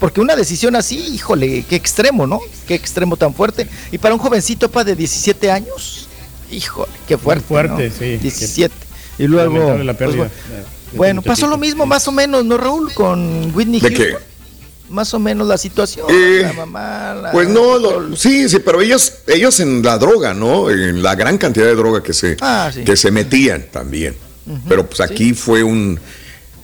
porque 0.00 0.22
una 0.22 0.34
decisión 0.34 0.74
así, 0.74 0.96
híjole, 0.96 1.66
qué 1.68 1.76
extremo, 1.76 2.26
¿no? 2.26 2.40
Qué 2.66 2.74
extremo 2.74 3.18
tan 3.18 3.34
fuerte. 3.34 3.68
Y 3.92 3.98
para 3.98 4.14
un 4.14 4.20
jovencito 4.20 4.70
pa 4.70 4.84
de 4.84 4.96
17 4.96 5.50
años, 5.50 6.08
híjole, 6.50 6.90
qué 7.06 7.18
fuerte. 7.18 7.44
fuerte, 7.46 7.88
¿no? 7.90 7.94
sí. 7.98 8.16
17. 8.16 8.74
Y 9.18 9.24
luego. 9.26 9.52
Pues, 9.52 9.64
bueno, 9.66 9.84
de- 9.84 10.18
de 10.24 10.96
bueno, 10.96 11.20
pasó 11.20 11.46
lo 11.46 11.58
mismo, 11.58 11.84
más 11.84 12.08
o 12.08 12.12
menos, 12.12 12.42
¿no, 12.46 12.56
Raúl? 12.56 12.90
Con 12.94 13.54
Whitney 13.54 13.80
¿De 13.80 13.88
Houston. 13.94 14.06
qué? 14.06 14.37
Más 14.88 15.12
o 15.14 15.18
menos 15.18 15.46
la 15.46 15.58
situación. 15.58 16.06
Eh, 16.10 16.40
la 16.42 16.52
mamá, 16.54 17.14
la- 17.14 17.30
Pues 17.32 17.48
no, 17.48 17.78
lo- 17.78 18.16
sí, 18.16 18.48
sí, 18.48 18.58
pero 18.60 18.80
ellos, 18.80 19.12
ellos 19.26 19.60
en 19.60 19.82
la 19.82 19.98
droga, 19.98 20.32
¿no? 20.34 20.70
En 20.70 21.02
la 21.02 21.14
gran 21.14 21.36
cantidad 21.38 21.66
de 21.66 21.74
droga 21.74 22.02
que 22.02 22.12
se, 22.14 22.36
Ah, 22.40 22.70
sí. 22.72 22.84
que 22.84 22.96
se 22.96 23.10
metían 23.10 23.66
también. 23.70 24.16
pero 24.66 24.86
pues 24.86 25.00
aquí 25.02 25.34
fue 25.34 25.62
un 25.62 26.00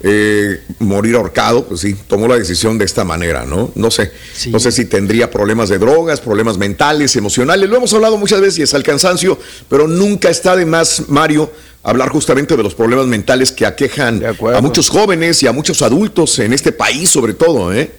eh, 0.06 0.60
morir 0.80 1.16
ahorcado, 1.16 1.64
pues 1.64 1.80
sí, 1.80 1.94
tomó 2.06 2.28
la 2.28 2.36
decisión 2.36 2.76
de 2.78 2.84
esta 2.84 3.04
manera, 3.04 3.44
¿no? 3.46 3.70
No 3.74 3.90
sé, 3.90 4.10
Sí. 4.34 4.50
no 4.50 4.58
sé 4.60 4.70
si 4.72 4.84
tendría 4.84 5.30
problemas 5.30 5.68
de 5.70 5.78
drogas, 5.78 6.20
problemas 6.20 6.58
mentales, 6.58 7.16
emocionales. 7.16 7.68
Lo 7.70 7.76
hemos 7.76 7.92
hablado 7.94 8.18
muchas 8.18 8.40
veces 8.42 8.74
al 8.74 8.82
cansancio, 8.82 9.38
pero 9.68 9.86
nunca 9.88 10.28
está 10.28 10.56
de 10.56 10.66
más, 10.66 11.04
Mario, 11.08 11.50
hablar 11.82 12.10
justamente 12.10 12.54
de 12.56 12.62
los 12.62 12.74
problemas 12.74 13.06
mentales 13.06 13.50
que 13.52 13.64
aquejan 13.66 14.22
a 14.24 14.60
muchos 14.60 14.88
jóvenes 14.90 15.42
y 15.42 15.46
a 15.46 15.52
muchos 15.52 15.80
adultos 15.80 16.38
en 16.38 16.52
este 16.52 16.72
país, 16.72 17.08
sobre 17.08 17.32
todo, 17.34 17.72
¿eh? 17.72 17.90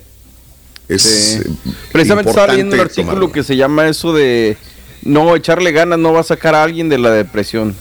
Es 0.88 1.02
Sí. 1.02 1.40
eh, 1.44 1.72
Precisamente 1.92 2.30
estaba 2.30 2.48
leyendo 2.54 2.76
un 2.76 2.82
artículo 2.82 3.06
tomarlo. 3.08 3.32
que 3.32 3.44
se 3.44 3.56
llama 3.56 3.88
eso 3.88 4.14
de 4.14 4.58
no 5.04 5.36
echarle 5.36 5.72
ganas 5.72 5.98
no 6.00 6.14
va 6.14 6.20
a 6.22 6.24
sacar 6.24 6.56
a 6.56 6.64
alguien 6.64 6.90
de 6.90 6.98
la 6.98 7.12
depresión. 7.12 7.76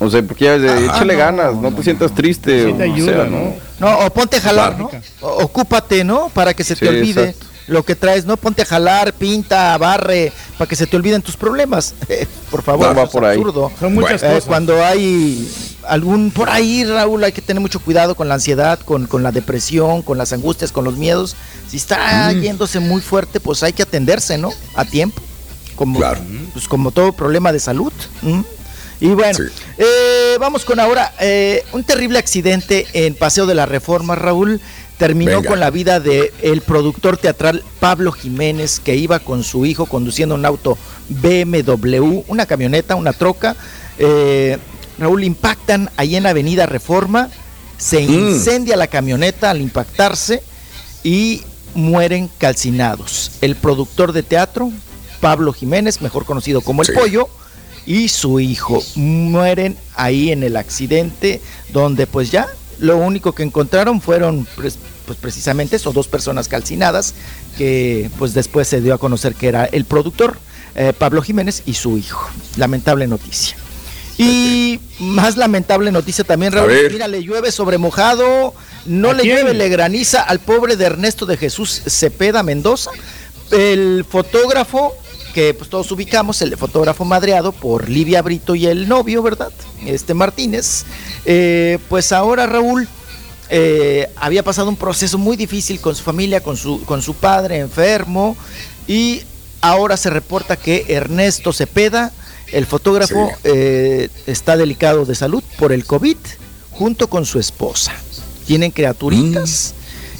O 0.00 0.10
sea, 0.10 0.22
porque 0.22 0.44
ya 0.44 0.58
de 0.58 0.68
Ah, 0.70 0.80
échale 0.86 1.14
no, 1.14 1.18
ganas, 1.18 1.54
no, 1.54 1.72
te 1.72 1.82
sientas 1.82 2.14
triste. 2.14 2.64
Sí 2.66 2.74
o 2.78 2.82
ayuda, 2.82 3.12
sea, 3.14 3.24
¿no? 3.24 3.54
No, 3.78 3.98
o 4.00 4.10
ponte 4.10 4.36
a 4.36 4.40
jalar, 4.40 4.78
¿no? 4.78 4.90
Ocúpate, 5.20 6.04
¿no? 6.04 6.30
Para 6.34 6.52
que 6.54 6.64
se 6.64 6.74
te 6.76 6.88
olvide 6.88 7.30
exacto. 7.30 7.46
Lo 7.66 7.82
que 7.84 7.94
traes, 7.96 8.26
¿no? 8.26 8.36
Ponte 8.36 8.62
a 8.62 8.64
jalar, 8.66 9.12
pinta, 9.14 9.76
barre, 9.78 10.32
para 10.58 10.68
que 10.68 10.76
se 10.76 10.86
te 10.86 10.96
olviden 10.96 11.22
tus 11.22 11.36
problemas. 11.36 11.94
por 12.50 12.62
favor, 12.62 12.96
Va 12.96 13.04
es 13.04 13.10
por 13.10 13.24
ahí. 13.24 13.36
absurdo. 13.38 13.72
Son 13.80 13.94
muchas 13.94 14.22
Eh, 14.22 14.26
cosas. 14.28 14.44
cuando 14.44 14.84
hay 14.84 15.48
algún 15.88 16.30
por 16.30 16.48
ahí, 16.50 16.84
Raúl, 16.84 17.24
hay 17.24 17.32
que 17.32 17.42
tener 17.42 17.60
mucho 17.60 17.80
cuidado 17.80 18.14
con 18.14 18.28
la 18.28 18.34
ansiedad, 18.34 18.78
con, 18.80 19.06
con 19.06 19.22
la 19.22 19.32
depresión, 19.32 20.02
con 20.02 20.18
las 20.18 20.32
angustias, 20.32 20.72
con 20.72 20.84
los 20.84 20.96
miedos. 20.96 21.36
Si 21.70 21.76
está 21.76 22.30
Mm. 22.32 22.40
yéndose 22.40 22.80
muy 22.80 23.00
fuerte, 23.00 23.40
pues 23.40 23.62
hay 23.62 23.72
que 23.72 23.82
atenderse, 23.82 24.36
¿no? 24.38 24.52
A 24.74 24.84
tiempo. 24.84 25.20
Como, 25.76 25.98
Claro. 25.98 26.20
pues 26.52 26.68
como 26.68 26.90
todo 26.92 27.12
problema 27.12 27.52
de 27.52 27.58
salud. 27.60 27.92
¿m? 28.22 28.44
Y 29.00 29.08
bueno, 29.08 29.34
Sí. 29.34 29.42
eh, 29.76 30.36
vamos 30.38 30.64
con 30.64 30.78
ahora 30.78 31.12
eh, 31.18 31.64
un 31.72 31.82
terrible 31.82 32.18
accidente 32.18 32.86
en 32.92 33.14
Paseo 33.16 33.44
de 33.46 33.54
la 33.54 33.66
Reforma, 33.66 34.14
Raúl. 34.14 34.60
Terminó 34.98 35.32
Venga. 35.38 35.48
con 35.48 35.60
la 35.60 35.70
vida 35.70 35.98
de 35.98 36.32
el 36.42 36.60
productor 36.60 37.16
teatral 37.16 37.64
Pablo 37.80 38.12
Jiménez, 38.12 38.78
que 38.78 38.94
iba 38.94 39.18
con 39.18 39.42
su 39.42 39.66
hijo 39.66 39.86
conduciendo 39.86 40.34
un 40.36 40.46
auto 40.46 40.78
BMW, 41.08 42.22
una 42.28 42.46
camioneta, 42.46 42.94
una 42.94 43.12
troca. 43.12 43.56
Eh, 43.98 44.58
Raúl, 44.98 45.24
impactan 45.24 45.90
ahí 45.96 46.14
en 46.14 46.26
Avenida 46.26 46.66
Reforma, 46.66 47.28
se 47.76 48.06
Mm. 48.06 48.12
incendia 48.12 48.76
la 48.76 48.86
camioneta 48.86 49.50
al 49.50 49.60
impactarse 49.60 50.42
y 51.02 51.42
mueren 51.74 52.30
calcinados. 52.38 53.32
El 53.40 53.56
productor 53.56 54.12
de 54.12 54.22
teatro, 54.22 54.70
Pablo 55.20 55.52
Jiménez, 55.52 56.00
mejor 56.00 56.24
conocido 56.24 56.60
como 56.60 56.82
El. 56.82 56.94
Pollo, 56.94 57.28
y 57.86 58.08
su 58.08 58.38
hijo 58.40 58.82
mueren 58.94 59.76
ahí 59.96 60.30
en 60.30 60.44
el 60.44 60.56
accidente, 60.56 61.40
donde 61.72 62.06
pues 62.06 62.30
ya 62.30 62.46
lo 62.78 62.96
único 62.98 63.32
que 63.32 63.42
encontraron 63.42 64.00
fueron 64.00 64.46
pues, 64.56 64.78
pues 65.06 65.18
precisamente 65.18 65.76
eso, 65.76 65.92
dos 65.92 66.08
personas 66.08 66.48
calcinadas, 66.48 67.14
que 67.56 68.10
pues 68.18 68.34
después 68.34 68.68
se 68.68 68.80
dio 68.80 68.94
a 68.94 68.98
conocer 68.98 69.34
que 69.34 69.48
era 69.48 69.64
el 69.66 69.84
productor, 69.84 70.38
eh, 70.74 70.92
Pablo 70.96 71.22
Jiménez, 71.22 71.62
y 71.66 71.74
su 71.74 71.98
hijo. 71.98 72.28
Lamentable 72.56 73.06
noticia. 73.06 73.56
Y 74.16 74.80
más 75.00 75.36
lamentable 75.36 75.90
noticia 75.90 76.24
también, 76.24 76.52
Raúl. 76.52 76.72
Mira, 76.90 77.08
le 77.08 77.22
llueve 77.22 77.50
sobre 77.50 77.78
mojado, 77.78 78.54
no 78.86 79.12
le 79.12 79.24
llueve, 79.24 79.54
le 79.54 79.68
graniza 79.68 80.22
al 80.22 80.38
pobre 80.38 80.76
de 80.76 80.84
Ernesto 80.86 81.26
de 81.26 81.36
Jesús 81.36 81.82
Cepeda 81.86 82.42
Mendoza, 82.42 82.90
el 83.50 84.04
fotógrafo 84.08 84.94
que 85.34 85.52
pues 85.52 85.68
todos 85.68 85.90
ubicamos, 85.90 86.40
el 86.42 86.56
fotógrafo 86.56 87.04
madreado 87.04 87.50
por 87.50 87.88
Livia 87.88 88.22
Brito 88.22 88.54
y 88.54 88.66
el 88.66 88.88
novio, 88.88 89.20
¿verdad? 89.20 89.52
Este 89.84 90.14
Martínez. 90.14 90.84
Eh, 91.26 91.78
pues 91.88 92.12
ahora 92.12 92.46
Raúl 92.46 92.88
eh, 93.50 94.08
había 94.16 94.44
pasado 94.44 94.68
un 94.68 94.76
proceso 94.76 95.18
muy 95.18 95.36
difícil 95.36 95.80
con 95.80 95.96
su 95.96 96.04
familia, 96.04 96.40
con 96.40 96.56
su, 96.56 96.82
con 96.84 97.02
su 97.02 97.14
padre 97.14 97.58
enfermo, 97.58 98.36
y 98.86 99.22
ahora 99.60 99.96
se 99.96 100.08
reporta 100.08 100.56
que 100.56 100.86
Ernesto 100.88 101.52
Cepeda, 101.52 102.12
el 102.52 102.64
fotógrafo, 102.64 103.30
eh, 103.42 104.08
está 104.26 104.56
delicado 104.56 105.04
de 105.04 105.16
salud 105.16 105.42
por 105.58 105.72
el 105.72 105.84
COVID, 105.84 106.16
junto 106.70 107.08
con 107.08 107.26
su 107.26 107.40
esposa. 107.40 107.92
Tienen 108.46 108.70
criaturitas. 108.70 109.74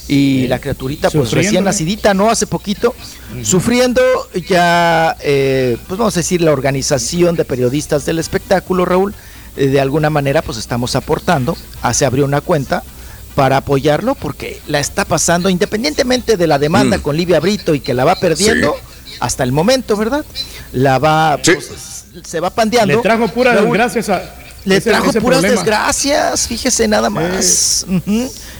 Y 0.06 0.46
la 0.48 0.58
criaturita, 0.58 1.10
pues 1.10 1.30
recién 1.32 1.64
nacidita, 1.64 2.12
¿no? 2.12 2.30
Hace 2.30 2.46
poquito, 2.46 2.94
sufriendo 3.42 4.02
ya, 4.48 5.16
eh, 5.20 5.78
pues 5.88 5.98
vamos 5.98 6.14
a 6.16 6.20
decir, 6.20 6.42
la 6.42 6.52
organización 6.52 7.36
de 7.36 7.44
periodistas 7.46 8.04
del 8.04 8.18
espectáculo, 8.18 8.84
Raúl, 8.84 9.14
eh, 9.56 9.68
de 9.68 9.80
alguna 9.80 10.10
manera, 10.10 10.42
pues 10.42 10.58
estamos 10.58 10.94
aportando. 10.94 11.56
Ah, 11.80 11.94
se 11.94 12.04
abrió 12.04 12.24
una 12.26 12.42
cuenta 12.42 12.82
para 13.34 13.56
apoyarlo 13.56 14.14
porque 14.14 14.60
la 14.68 14.78
está 14.78 15.04
pasando, 15.04 15.48
independientemente 15.48 16.36
de 16.36 16.46
la 16.46 16.58
demanda 16.58 16.98
Mm. 16.98 17.00
con 17.00 17.16
Livia 17.16 17.40
Brito 17.40 17.74
y 17.74 17.80
que 17.80 17.94
la 17.94 18.04
va 18.04 18.14
perdiendo 18.16 18.76
hasta 19.20 19.42
el 19.42 19.52
momento, 19.52 19.96
¿verdad? 19.96 20.24
La 20.72 20.98
va, 20.98 21.38
pues, 21.42 22.04
se 22.24 22.40
va 22.40 22.50
pandeando. 22.50 22.96
Le 22.96 23.02
trajo 23.02 23.26
puras 23.28 23.54
Raúl, 23.54 23.68
desgracias 23.68 24.08
a. 24.10 24.34
le 24.64 24.76
ese- 24.76 24.90
trajo 24.90 25.10
ese 25.10 25.20
puras 25.20 25.40
problema. 25.40 25.60
desgracias, 25.62 26.46
fíjese 26.48 26.88
nada 26.88 27.10
más. 27.10 27.86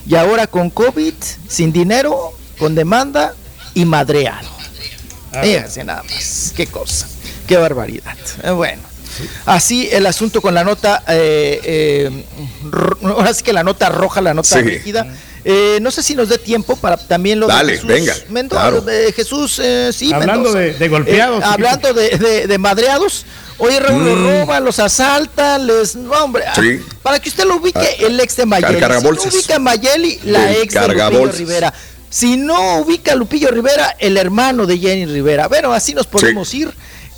Y 0.06 0.14
ahora 0.14 0.46
con 0.46 0.70
COVID, 0.70 1.14
sin 1.48 1.72
dinero, 1.72 2.32
con 2.58 2.74
demanda 2.74 3.34
y 3.74 3.84
madreado. 3.84 4.48
Ah. 5.32 5.40
Fíjese 5.42 5.84
nada 5.84 6.02
más. 6.02 6.52
Qué 6.56 6.66
cosa. 6.66 7.06
Qué 7.46 7.56
barbaridad. 7.56 8.16
Eh, 8.42 8.50
Bueno. 8.50 8.82
Así 9.46 9.88
el 9.92 10.06
asunto 10.06 10.42
con 10.42 10.54
la 10.54 10.64
nota, 10.64 11.04
eh, 11.06 11.60
eh, 11.62 12.24
ahora 13.04 13.32
sí 13.32 13.44
que 13.44 13.52
la 13.52 13.62
nota 13.62 13.88
roja, 13.88 14.20
la 14.20 14.34
nota 14.34 14.56
Sí. 14.58 14.62
rígida. 14.62 15.06
Eh, 15.44 15.78
no 15.82 15.92
sé 15.92 16.02
si 16.02 16.16
nos 16.16 16.28
dé 16.30 16.36
tiempo 16.38 16.74
para 16.74 16.96
también 16.96 17.38
lo 17.38 17.46
Dale, 17.46 17.72
de 17.74 17.78
Jesús 17.78 17.88
venga, 17.88 18.14
Mendoza, 18.30 18.60
claro. 18.62 18.80
de 18.80 19.12
Jesús, 19.12 19.60
eh, 19.62 19.90
sí, 19.92 20.12
Hablando 20.12 20.34
Mendoza. 20.52 20.58
de- 20.58 20.72
de 20.74 20.88
golpeados, 20.88 21.42
Eh, 21.42 21.46
hablando 21.46 21.92
de, 21.94 22.08
de- 22.18 22.46
de 22.48 22.58
madreados. 22.58 23.24
Oye, 23.58 23.78
Raúl, 23.80 24.02
Mm. 24.02 24.06
los 24.06 24.20
roban, 24.40 24.64
los 24.64 24.78
asaltan, 24.80 25.66
les. 25.66 25.94
No, 25.96 26.12
hombre. 26.12 26.44
ah, 26.46 26.52
Sí. 26.54 26.80
Para 27.02 27.18
que 27.20 27.28
usted 27.28 27.44
lo 27.44 27.56
ubique, 27.56 27.78
Ah, 27.78 28.06
el 28.06 28.18
ex 28.20 28.36
de 28.36 28.46
Mayeli. 28.46 28.74
Si 28.74 28.80
no 28.80 28.98
ubica 29.22 29.56
a 29.56 29.58
Mayeli, 29.58 30.18
la 30.24 30.50
El 30.50 30.62
ex 30.62 30.74
de 30.74 30.88
Lupillo. 30.88 31.32
Rivera. 31.32 31.72
Si 32.10 32.36
no 32.36 32.78
ubica 32.78 33.12
a 33.12 33.14
Lupillo 33.16 33.50
Rivera, 33.50 33.96
el 33.98 34.16
hermano 34.16 34.66
de 34.66 34.78
Jenny 34.78 35.06
Rivera. 35.06 35.48
Bueno, 35.48 35.72
así 35.72 35.94
nos 35.94 36.06
podemos 36.06 36.52
ir. 36.54 36.70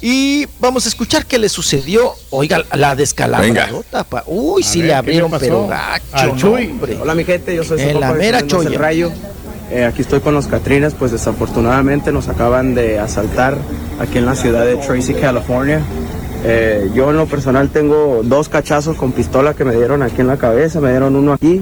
Y 0.02 0.46
vamos 0.60 0.84
a 0.84 0.88
escuchar 0.90 1.24
qué 1.24 1.38
le 1.38 1.48
sucedió. 1.48 2.12
Oiga, 2.30 2.62
la 2.74 2.94
descalabradota. 2.94 4.04
pa- 4.04 4.24
Uy, 4.26 4.62
A 4.62 4.66
sí 4.66 4.78
ver, 4.80 4.86
le 4.88 4.92
¿qué 4.92 4.96
abrieron, 4.96 5.30
pero 5.38 5.66
gacho. 5.68 6.26
No, 6.26 6.36
Chuy. 6.36 6.66
hombre. 6.66 6.98
Hola 7.00 7.14
mi 7.14 7.24
gente, 7.24 7.54
yo 7.56 7.64
soy 7.64 7.80
En 7.80 7.98
la 8.00 8.12
mera. 8.12 8.40
El 8.40 8.74
Rayo. 8.74 9.10
Eh, 9.70 9.84
aquí 9.84 10.02
estoy 10.02 10.20
con 10.20 10.32
los 10.34 10.46
Catrinas, 10.46 10.94
pues 10.94 11.12
desafortunadamente 11.12 12.12
nos 12.12 12.28
acaban 12.28 12.74
de 12.74 12.98
asaltar 13.00 13.56
aquí 13.98 14.18
en 14.18 14.26
la 14.26 14.36
ciudad 14.36 14.64
de 14.64 14.76
Tracy, 14.76 15.14
California. 15.14 15.80
Eh, 16.48 16.92
yo 16.94 17.10
en 17.10 17.16
lo 17.16 17.26
personal 17.26 17.70
tengo 17.70 18.20
dos 18.22 18.48
cachazos 18.48 18.96
con 18.96 19.10
pistola 19.10 19.54
que 19.54 19.64
me 19.64 19.74
dieron 19.74 20.04
aquí 20.04 20.20
en 20.20 20.28
la 20.28 20.36
cabeza, 20.36 20.80
me 20.80 20.90
dieron 20.90 21.16
uno 21.16 21.32
aquí 21.32 21.60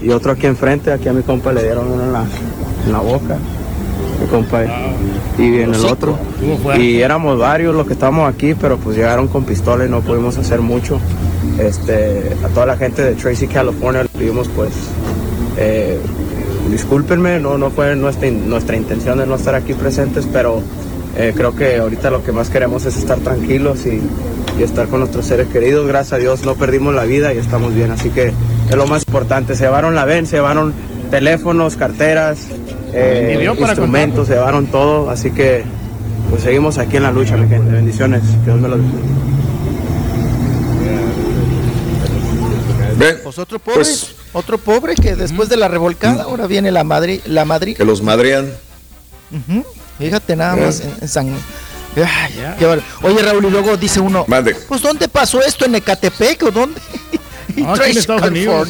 y 0.00 0.10
otro 0.10 0.30
aquí 0.30 0.46
enfrente, 0.46 0.92
aquí 0.92 1.08
a 1.08 1.12
mi 1.12 1.22
compa 1.22 1.52
le 1.52 1.64
dieron 1.64 1.90
uno 1.90 2.04
en 2.04 2.12
la, 2.12 2.24
en 2.86 2.92
la 2.92 3.00
boca, 3.00 3.36
mi 4.20 4.26
compa, 4.28 4.62
y 5.36 5.62
en 5.62 5.74
el 5.74 5.84
otro. 5.86 6.16
Y 6.78 7.00
éramos 7.00 7.36
varios 7.36 7.74
los 7.74 7.84
que 7.84 7.94
estábamos 7.94 8.32
aquí, 8.32 8.54
pero 8.54 8.76
pues 8.76 8.96
llegaron 8.96 9.26
con 9.26 9.42
pistola 9.42 9.86
y 9.86 9.88
no 9.88 10.02
pudimos 10.02 10.38
hacer 10.38 10.60
mucho. 10.60 11.00
Este, 11.58 12.36
a 12.44 12.48
toda 12.48 12.66
la 12.66 12.76
gente 12.76 13.02
de 13.02 13.14
Tracy, 13.14 13.48
California, 13.48 14.04
le 14.04 14.08
pedimos 14.08 14.48
pues 14.54 14.70
eh, 15.56 15.98
discúlpenme, 16.70 17.40
no, 17.40 17.58
no 17.58 17.70
fue 17.70 17.96
nuestra, 17.96 18.30
nuestra 18.30 18.76
intención 18.76 19.18
de 19.18 19.26
no 19.26 19.34
estar 19.34 19.56
aquí 19.56 19.74
presentes, 19.74 20.28
pero 20.32 20.62
eh, 21.16 21.32
creo 21.36 21.54
que 21.54 21.76
ahorita 21.76 22.10
lo 22.10 22.24
que 22.24 22.32
más 22.32 22.50
queremos 22.50 22.84
es 22.84 22.96
estar 22.96 23.18
tranquilos 23.18 23.86
y, 23.86 24.00
y 24.58 24.62
estar 24.62 24.88
con 24.88 25.00
nuestros 25.00 25.26
seres 25.26 25.48
queridos. 25.48 25.86
Gracias 25.86 26.14
a 26.14 26.18
Dios 26.18 26.44
no 26.44 26.54
perdimos 26.54 26.94
la 26.94 27.04
vida 27.04 27.32
y 27.34 27.38
estamos 27.38 27.74
bien, 27.74 27.90
así 27.90 28.10
que 28.10 28.32
es 28.68 28.76
lo 28.76 28.86
más 28.86 29.02
importante. 29.06 29.54
Se 29.54 29.64
llevaron 29.64 29.94
la 29.94 30.04
ven, 30.04 30.26
se 30.26 30.36
llevaron 30.36 30.72
teléfonos, 31.10 31.76
carteras, 31.76 32.38
eh, 32.94 33.54
instrumentos, 33.58 34.28
se 34.28 34.34
llevaron 34.34 34.66
todo, 34.66 35.10
así 35.10 35.30
que 35.30 35.64
pues 36.30 36.42
seguimos 36.42 36.78
aquí 36.78 36.96
en 36.96 37.02
la 37.02 37.12
lucha, 37.12 37.36
mi 37.36 37.48
gente. 37.48 37.70
Bendiciones, 37.70 38.22
que 38.22 38.50
Dios 38.50 38.60
me 38.60 38.68
los 38.68 38.78
bendiga. 38.78 39.02
Pues 43.24 43.38
otro 43.38 43.58
pobre, 43.58 43.84
otro 44.32 44.58
pobre 44.58 44.94
que 44.94 45.16
después 45.16 45.48
de 45.48 45.56
la 45.56 45.66
revolcada 45.68 46.22
ahora 46.24 46.46
viene 46.46 46.70
la 46.70 46.84
madre, 46.84 47.20
la 47.26 47.44
madre. 47.44 47.74
Que 47.74 47.84
los 47.84 48.00
madrean. 48.02 48.46
Ujú. 49.30 49.64
Fíjate 49.98 50.36
nada 50.36 50.56
más 50.56 50.80
en, 50.80 50.92
en 51.00 51.08
San. 51.08 51.28
Ay, 51.96 52.32
qué 52.58 52.64
bar- 52.66 52.82
Oye, 53.02 53.22
Raúl, 53.22 53.44
y 53.44 53.50
luego 53.50 53.76
dice 53.76 54.00
uno, 54.00 54.24
Mande. 54.26 54.54
pues 54.54 54.80
¿dónde 54.80 55.08
pasó 55.08 55.40
esto? 55.42 55.64
¿En 55.66 55.74
Ecatepec 55.74 56.42
o 56.44 56.50
dónde? 56.50 56.80
En 57.54 57.66
Estados 57.98 58.28
Unidos. 58.28 58.68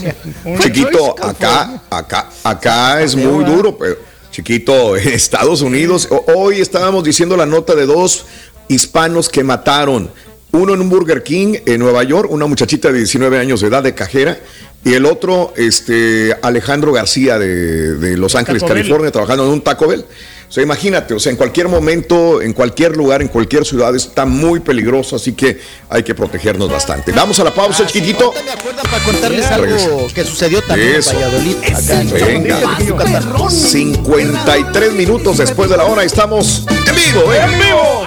Chiquito, 0.61 1.15
acá, 1.23 1.83
acá, 1.89 2.29
acá 2.43 3.01
es 3.03 3.15
muy 3.15 3.45
duro, 3.45 3.79
pero 3.79 3.97
chiquito, 4.33 4.97
en 4.97 5.09
Estados 5.09 5.61
Unidos. 5.63 6.09
Hoy 6.35 6.61
estábamos 6.61 7.05
diciendo 7.05 7.37
la 7.37 7.47
nota 7.47 7.75
de 7.77 7.87
dos 7.87 8.27
hispanos 8.69 9.29
que 9.29 9.45
mataron. 9.45 10.11
Uno 10.51 10.75
en 10.75 10.81
un 10.83 10.91
Burger 10.91 11.23
King 11.23 11.55
en 11.65 11.79
Nueva 11.79 12.03
York, 12.03 12.31
una 12.31 12.45
muchachita 12.47 12.91
de 12.93 12.99
19 12.99 13.39
años 13.39 13.61
de 13.63 13.69
edad 13.69 13.83
de 13.83 13.95
cajera, 13.95 14.39
y 14.85 14.93
el 14.95 15.07
otro, 15.07 15.55
este, 15.57 16.37
Alejandro 16.43 16.93
García 16.93 17.39
de, 17.39 17.95
de 17.95 18.17
Los 18.19 18.35
Ángeles. 18.35 18.63
California, 18.63 19.11
trabajando 19.13 19.47
en 19.47 19.53
un 19.53 19.61
Taco 19.63 19.87
Bell. 19.89 20.05
O 20.53 20.55
sea, 20.55 20.63
imagínate, 20.63 21.15
o 21.15 21.19
sea, 21.19 21.31
en 21.31 21.39
cualquier 21.39 21.67
momento, 21.67 22.43
en 22.43 22.53
cualquier 22.53 22.95
lugar, 22.95 23.23
en 23.23 23.29
cualquier 23.29 23.65
ciudad, 23.65 23.97
está 23.97 24.27
muy 24.27 24.61
peligroso, 24.61 25.17
así 25.17 25.33
que 25.33 25.59
hay 25.89 26.03
que 26.03 26.15
protegernos 26.15 26.71
bastante. 26.71 27.11
Vamos 27.11 27.41
a 27.41 27.45
la 27.45 27.55
pausa, 27.55 27.87
chiquitito. 27.87 28.35
Para 28.35 29.03
contarles 29.03 29.47
algo 29.47 30.09
que 30.15 30.23
sucedió 30.27 30.61
también 30.61 30.97
Eso. 30.97 31.13
en 31.13 31.17
Valladolid. 31.17 31.57
Acá 31.75 32.01
en 32.03 32.11
Venga. 32.11 32.79
Yucatán. 32.81 33.51
53 33.51 34.93
minutos 34.93 35.39
después 35.39 35.71
de 35.71 35.79
la 35.79 35.87
hora 35.87 36.05
estamos 36.05 36.67
en 36.69 36.97
vivo, 36.97 37.33
¿eh? 37.33 37.41
¡En 37.45 37.59
vivo! 37.59 38.07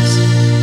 eyes. 0.01 0.60